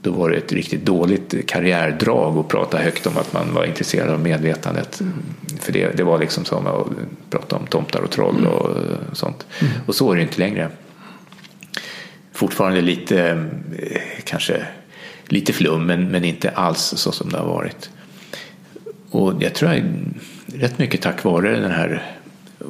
då 0.02 0.10
var 0.10 0.30
det 0.30 0.36
ett 0.36 0.52
riktigt 0.52 0.84
dåligt 0.84 1.46
karriärdrag 1.46 2.38
att 2.38 2.48
prata 2.48 2.78
högt 2.78 3.06
om 3.06 3.18
att 3.18 3.32
man 3.32 3.54
var 3.54 3.64
intresserad 3.64 4.10
av 4.10 4.20
medvetandet. 4.20 5.00
Mm. 5.00 5.12
För 5.60 5.72
det, 5.72 5.96
det 5.96 6.02
var 6.02 6.18
liksom 6.18 6.44
som 6.44 6.66
att 6.66 6.86
prata 7.30 7.56
om 7.56 7.66
tomtar 7.66 8.00
och 8.00 8.10
troll 8.10 8.38
mm. 8.38 8.52
och 8.52 8.76
sånt. 9.12 9.46
Mm. 9.60 9.72
Och 9.86 9.94
så 9.94 10.12
är 10.12 10.16
det 10.16 10.22
inte 10.22 10.38
längre. 10.38 10.68
Fortfarande 12.32 12.80
lite, 12.80 13.48
eh, 13.78 14.00
kanske 14.24 14.66
lite 15.24 15.52
flum, 15.52 15.86
men, 15.86 16.08
men 16.08 16.24
inte 16.24 16.50
alls 16.50 16.94
så 16.96 17.12
som 17.12 17.28
det 17.30 17.38
har 17.38 17.46
varit. 17.46 17.90
Och 19.10 19.42
jag 19.42 19.54
tror 19.54 19.70
att 19.70 19.82
rätt 20.46 20.78
mycket 20.78 21.02
tack 21.02 21.24
vare 21.24 21.60
den 21.60 21.70
här 21.70 22.02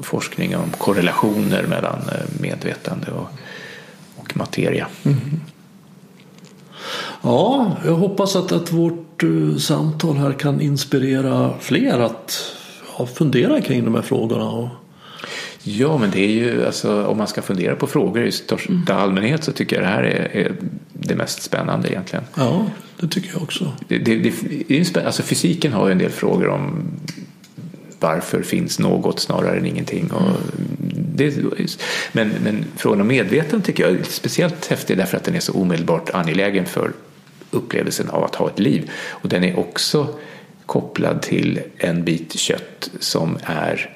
forskningen 0.02 0.60
om 0.60 0.70
korrelationer 0.70 1.66
mellan 1.66 1.98
eh, 1.98 2.40
medvetande 2.40 3.10
och, 3.10 3.28
och 4.16 4.36
materia. 4.36 4.86
Mm. 5.02 5.18
Ja, 7.22 7.76
jag 7.84 7.94
hoppas 7.94 8.36
att, 8.36 8.52
att 8.52 8.72
vårt 8.72 9.22
uh, 9.22 9.56
samtal 9.56 10.16
här 10.16 10.32
kan 10.32 10.60
inspirera 10.60 11.54
fler 11.60 11.98
att 11.98 12.54
ja, 12.98 13.06
fundera 13.06 13.60
kring 13.60 13.84
de 13.84 13.94
här 13.94 14.02
frågorna. 14.02 14.50
Och... 14.50 14.68
Ja, 15.62 15.98
men 15.98 16.10
det 16.10 16.20
är 16.20 16.28
ju 16.28 16.66
alltså 16.66 17.06
om 17.06 17.18
man 17.18 17.26
ska 17.26 17.42
fundera 17.42 17.76
på 17.76 17.86
frågor 17.86 18.24
i 18.24 18.32
största 18.32 18.72
mm. 18.72 18.96
allmänhet 18.96 19.44
så 19.44 19.52
tycker 19.52 19.76
jag 19.76 19.84
det 19.84 19.88
här 19.88 20.02
är, 20.02 20.36
är, 20.36 20.56
det 20.92 21.14
mest 21.14 21.42
spännande 21.42 21.88
egentligen. 21.88 22.24
Ja, 22.34 22.66
det 23.00 23.08
tycker 23.08 23.30
jag 23.32 23.42
också. 23.42 23.72
Det, 23.88 23.98
det, 23.98 24.32
det 24.68 25.06
alltså 25.06 25.22
fysiken 25.22 25.72
har 25.72 25.86
ju 25.86 25.92
en 25.92 25.98
del 25.98 26.10
frågor 26.10 26.48
om 26.48 26.84
varför 28.02 28.42
finns 28.42 28.78
något 28.78 29.20
snarare 29.20 29.58
än 29.58 29.66
ingenting. 29.66 30.10
Och 30.10 30.36
det, 31.14 31.34
men, 32.12 32.28
men 32.44 32.64
frågan 32.76 33.00
om 33.00 33.06
medvetande 33.06 33.66
tycker 33.66 33.82
jag 33.82 33.92
är 33.92 34.02
speciellt 34.02 34.66
häftig 34.66 34.96
därför 34.96 35.16
att 35.16 35.24
den 35.24 35.34
är 35.34 35.40
så 35.40 35.52
omedelbart 35.52 36.10
angelägen 36.10 36.66
för 36.66 36.92
upplevelsen 37.50 38.10
av 38.10 38.24
att 38.24 38.34
ha 38.34 38.48
ett 38.48 38.58
liv. 38.58 38.90
Och 39.08 39.28
den 39.28 39.44
är 39.44 39.58
också 39.58 40.08
kopplad 40.66 41.22
till 41.22 41.60
en 41.78 42.04
bit 42.04 42.38
kött 42.38 42.90
som 43.00 43.38
är 43.44 43.90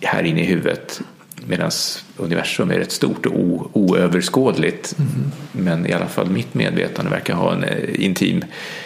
här 0.00 0.22
inne 0.22 0.40
i 0.40 0.44
huvudet 0.44 1.00
medan 1.46 1.70
universum 2.16 2.70
är 2.70 2.78
rätt 2.78 2.92
stort 2.92 3.26
och 3.26 3.70
oöverskådligt. 3.72 4.94
Mm. 4.98 5.32
Men 5.52 5.86
i 5.86 5.92
alla 5.92 6.06
fall 6.06 6.30
mitt 6.30 6.54
medvetande 6.54 7.10
verkar 7.10 7.34
ha 7.34 7.52
en 7.52 7.64
eh, 7.64 8.04
intim 8.04 8.44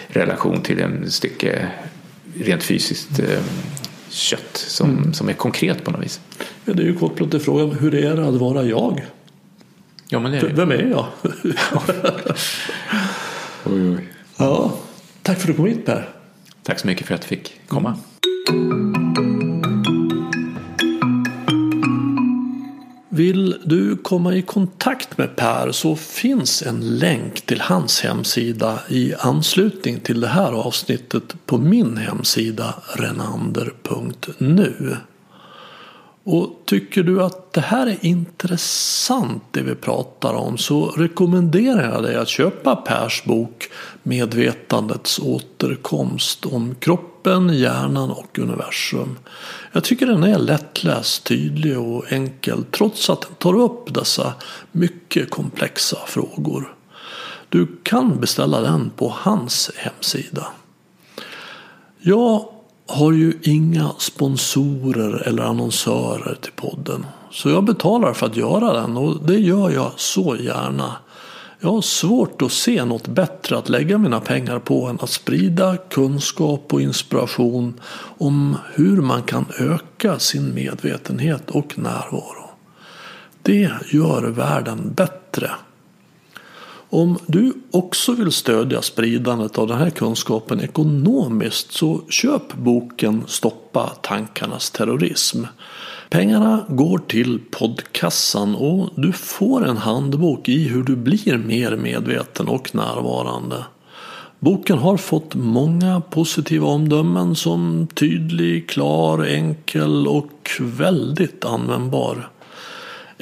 relation 0.08 0.62
till 0.62 0.80
en 0.80 1.10
stycke 1.10 1.68
rent 2.34 2.62
fysiskt 2.62 3.18
eh, 3.18 3.38
kött 4.10 4.56
som, 4.56 4.90
mm. 4.90 5.12
som 5.12 5.28
är 5.28 5.32
konkret 5.32 5.84
på 5.84 5.90
något 5.90 6.04
vis. 6.04 6.20
Ja, 6.64 6.72
det 6.72 6.82
är 6.82 6.86
ju 6.86 6.94
kopplat 6.94 7.30
till 7.30 7.40
frågan 7.40 7.72
hur 7.72 7.94
är 7.94 8.16
det 8.16 8.28
att 8.28 8.34
vara 8.34 8.64
jag? 8.64 9.06
Ja, 10.08 10.20
men 10.20 10.32
det 10.32 10.38
är 10.38 10.48
det. 10.48 10.54
Vem 10.54 10.70
är 10.70 10.90
jag? 10.90 11.06
oj, 13.64 13.90
oj. 13.90 14.08
Ja, 14.36 14.72
tack 15.22 15.38
för 15.38 15.42
att 15.42 15.46
du 15.46 15.54
kom 15.54 15.66
hit 15.66 15.86
Per. 15.86 16.08
Tack 16.62 16.78
så 16.78 16.86
mycket 16.86 17.06
för 17.06 17.14
att 17.14 17.20
jag 17.20 17.28
fick 17.28 17.60
komma. 17.68 17.98
Vill 23.20 23.56
du 23.64 23.96
komma 23.96 24.34
i 24.34 24.42
kontakt 24.42 25.18
med 25.18 25.36
Per 25.36 25.72
så 25.72 25.96
finns 25.96 26.62
en 26.62 26.98
länk 26.98 27.46
till 27.46 27.60
hans 27.60 28.00
hemsida 28.00 28.80
i 28.88 29.14
anslutning 29.18 30.00
till 30.00 30.20
det 30.20 30.28
här 30.28 30.52
avsnittet 30.52 31.46
på 31.46 31.58
min 31.58 31.96
hemsida 31.96 32.74
renander.nu. 32.92 34.96
Och 36.24 36.62
tycker 36.64 37.02
du 37.02 37.22
att 37.22 37.52
det 37.52 37.60
här 37.60 37.86
är 37.86 37.96
intressant 38.00 39.42
det 39.50 39.62
vi 39.62 39.74
pratar 39.74 40.34
om 40.34 40.58
så 40.58 40.86
rekommenderar 40.86 41.92
jag 41.92 42.02
dig 42.02 42.16
att 42.16 42.28
köpa 42.28 42.76
Pers 42.76 43.24
bok 43.24 43.68
Medvetandets 44.02 45.18
återkomst 45.18 46.46
om 46.46 46.74
kroppen, 46.74 47.58
hjärnan 47.58 48.10
och 48.10 48.38
universum. 48.38 49.18
Jag 49.72 49.84
tycker 49.84 50.06
den 50.06 50.24
är 50.24 50.38
lättläst, 50.38 51.24
tydlig 51.24 51.78
och 51.78 52.12
enkel 52.12 52.64
trots 52.70 53.10
att 53.10 53.20
den 53.20 53.34
tar 53.34 53.54
upp 53.54 53.94
dessa 53.94 54.34
mycket 54.72 55.30
komplexa 55.30 55.98
frågor. 56.06 56.74
Du 57.48 57.66
kan 57.82 58.20
beställa 58.20 58.60
den 58.60 58.90
på 58.96 59.14
hans 59.16 59.70
hemsida. 59.76 60.46
Jag 61.98 62.48
har 62.90 63.12
ju 63.12 63.32
inga 63.42 63.90
sponsorer 63.98 65.22
eller 65.28 65.42
annonsörer 65.42 66.36
till 66.40 66.52
podden. 66.52 67.06
Så 67.30 67.48
jag 67.50 67.64
betalar 67.64 68.12
för 68.12 68.26
att 68.26 68.36
göra 68.36 68.72
den 68.72 68.96
och 68.96 69.26
det 69.26 69.38
gör 69.38 69.70
jag 69.70 69.92
så 69.96 70.36
gärna. 70.36 70.96
Jag 71.60 71.70
har 71.70 71.80
svårt 71.80 72.42
att 72.42 72.52
se 72.52 72.84
något 72.84 73.08
bättre 73.08 73.58
att 73.58 73.68
lägga 73.68 73.98
mina 73.98 74.20
pengar 74.20 74.58
på 74.58 74.86
än 74.86 74.98
att 75.00 75.10
sprida 75.10 75.76
kunskap 75.76 76.72
och 76.72 76.80
inspiration 76.80 77.80
om 78.18 78.56
hur 78.74 78.96
man 79.02 79.22
kan 79.22 79.46
öka 79.58 80.18
sin 80.18 80.54
medvetenhet 80.54 81.50
och 81.50 81.78
närvaro. 81.78 82.50
Det 83.42 83.70
gör 83.92 84.22
världen 84.22 84.92
bättre. 84.96 85.50
Om 86.92 87.18
du 87.26 87.52
också 87.70 88.12
vill 88.12 88.32
stödja 88.32 88.82
spridandet 88.82 89.58
av 89.58 89.66
den 89.66 89.78
här 89.78 89.90
kunskapen 89.90 90.60
ekonomiskt 90.60 91.72
så 91.72 92.00
köp 92.08 92.54
boken 92.54 93.24
Stoppa 93.26 93.86
tankarnas 94.02 94.70
terrorism. 94.70 95.44
Pengarna 96.08 96.64
går 96.68 96.98
till 96.98 97.40
poddkassan 97.50 98.54
och 98.54 98.90
du 98.96 99.12
får 99.12 99.68
en 99.68 99.76
handbok 99.76 100.48
i 100.48 100.68
hur 100.68 100.82
du 100.82 100.96
blir 100.96 101.38
mer 101.38 101.76
medveten 101.76 102.48
och 102.48 102.74
närvarande. 102.74 103.64
Boken 104.38 104.78
har 104.78 104.96
fått 104.96 105.34
många 105.34 106.00
positiva 106.00 106.66
omdömen 106.66 107.36
som 107.36 107.86
tydlig, 107.94 108.68
klar, 108.68 109.24
enkel 109.24 110.06
och 110.06 110.50
väldigt 110.60 111.44
användbar. 111.44 112.30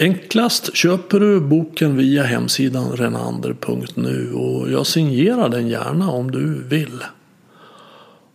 Enklast 0.00 0.76
köper 0.76 1.20
du 1.20 1.40
boken 1.40 1.96
via 1.96 2.22
hemsidan 2.22 2.92
renander.nu 2.92 4.32
och 4.32 4.70
jag 4.70 4.86
signerar 4.86 5.48
den 5.48 5.68
gärna 5.68 6.10
om 6.10 6.30
du 6.30 6.62
vill. 6.62 7.04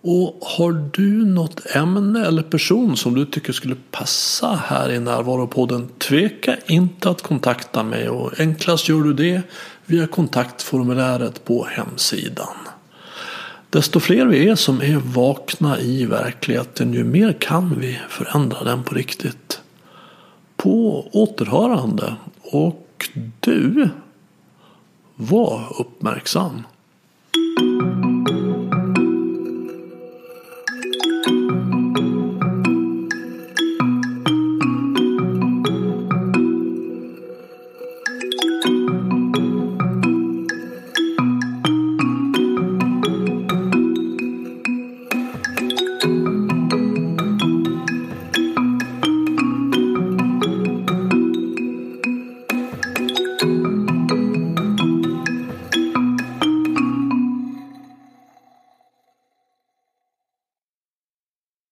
Och 0.01 0.39
har 0.41 0.89
du 0.93 1.25
något 1.25 1.75
ämne 1.75 2.25
eller 2.25 2.43
person 2.43 2.97
som 2.97 3.15
du 3.15 3.25
tycker 3.25 3.53
skulle 3.53 3.75
passa 3.91 4.59
här 4.65 4.91
i 4.91 4.99
Närvaropodden 4.99 5.89
tveka 5.97 6.57
inte 6.67 7.09
att 7.09 7.21
kontakta 7.21 7.83
mig 7.83 8.09
och 8.09 8.39
enklast 8.39 8.89
gör 8.89 9.03
du 9.03 9.13
det 9.13 9.41
via 9.85 10.07
kontaktformuläret 10.07 11.45
på 11.45 11.67
hemsidan. 11.71 12.55
Desto 13.69 13.99
fler 13.99 14.25
vi 14.25 14.49
är 14.49 14.55
som 14.55 14.81
är 14.81 14.97
vakna 14.97 15.79
i 15.79 16.05
verkligheten 16.05 16.93
ju 16.93 17.03
mer 17.03 17.33
kan 17.39 17.79
vi 17.79 17.99
förändra 18.09 18.63
den 18.63 18.83
på 18.83 18.95
riktigt. 18.95 19.62
På 20.63 21.05
återhörande 21.11 22.15
och 22.41 23.09
du 23.39 23.89
var 25.15 25.75
uppmärksam. 25.79 26.61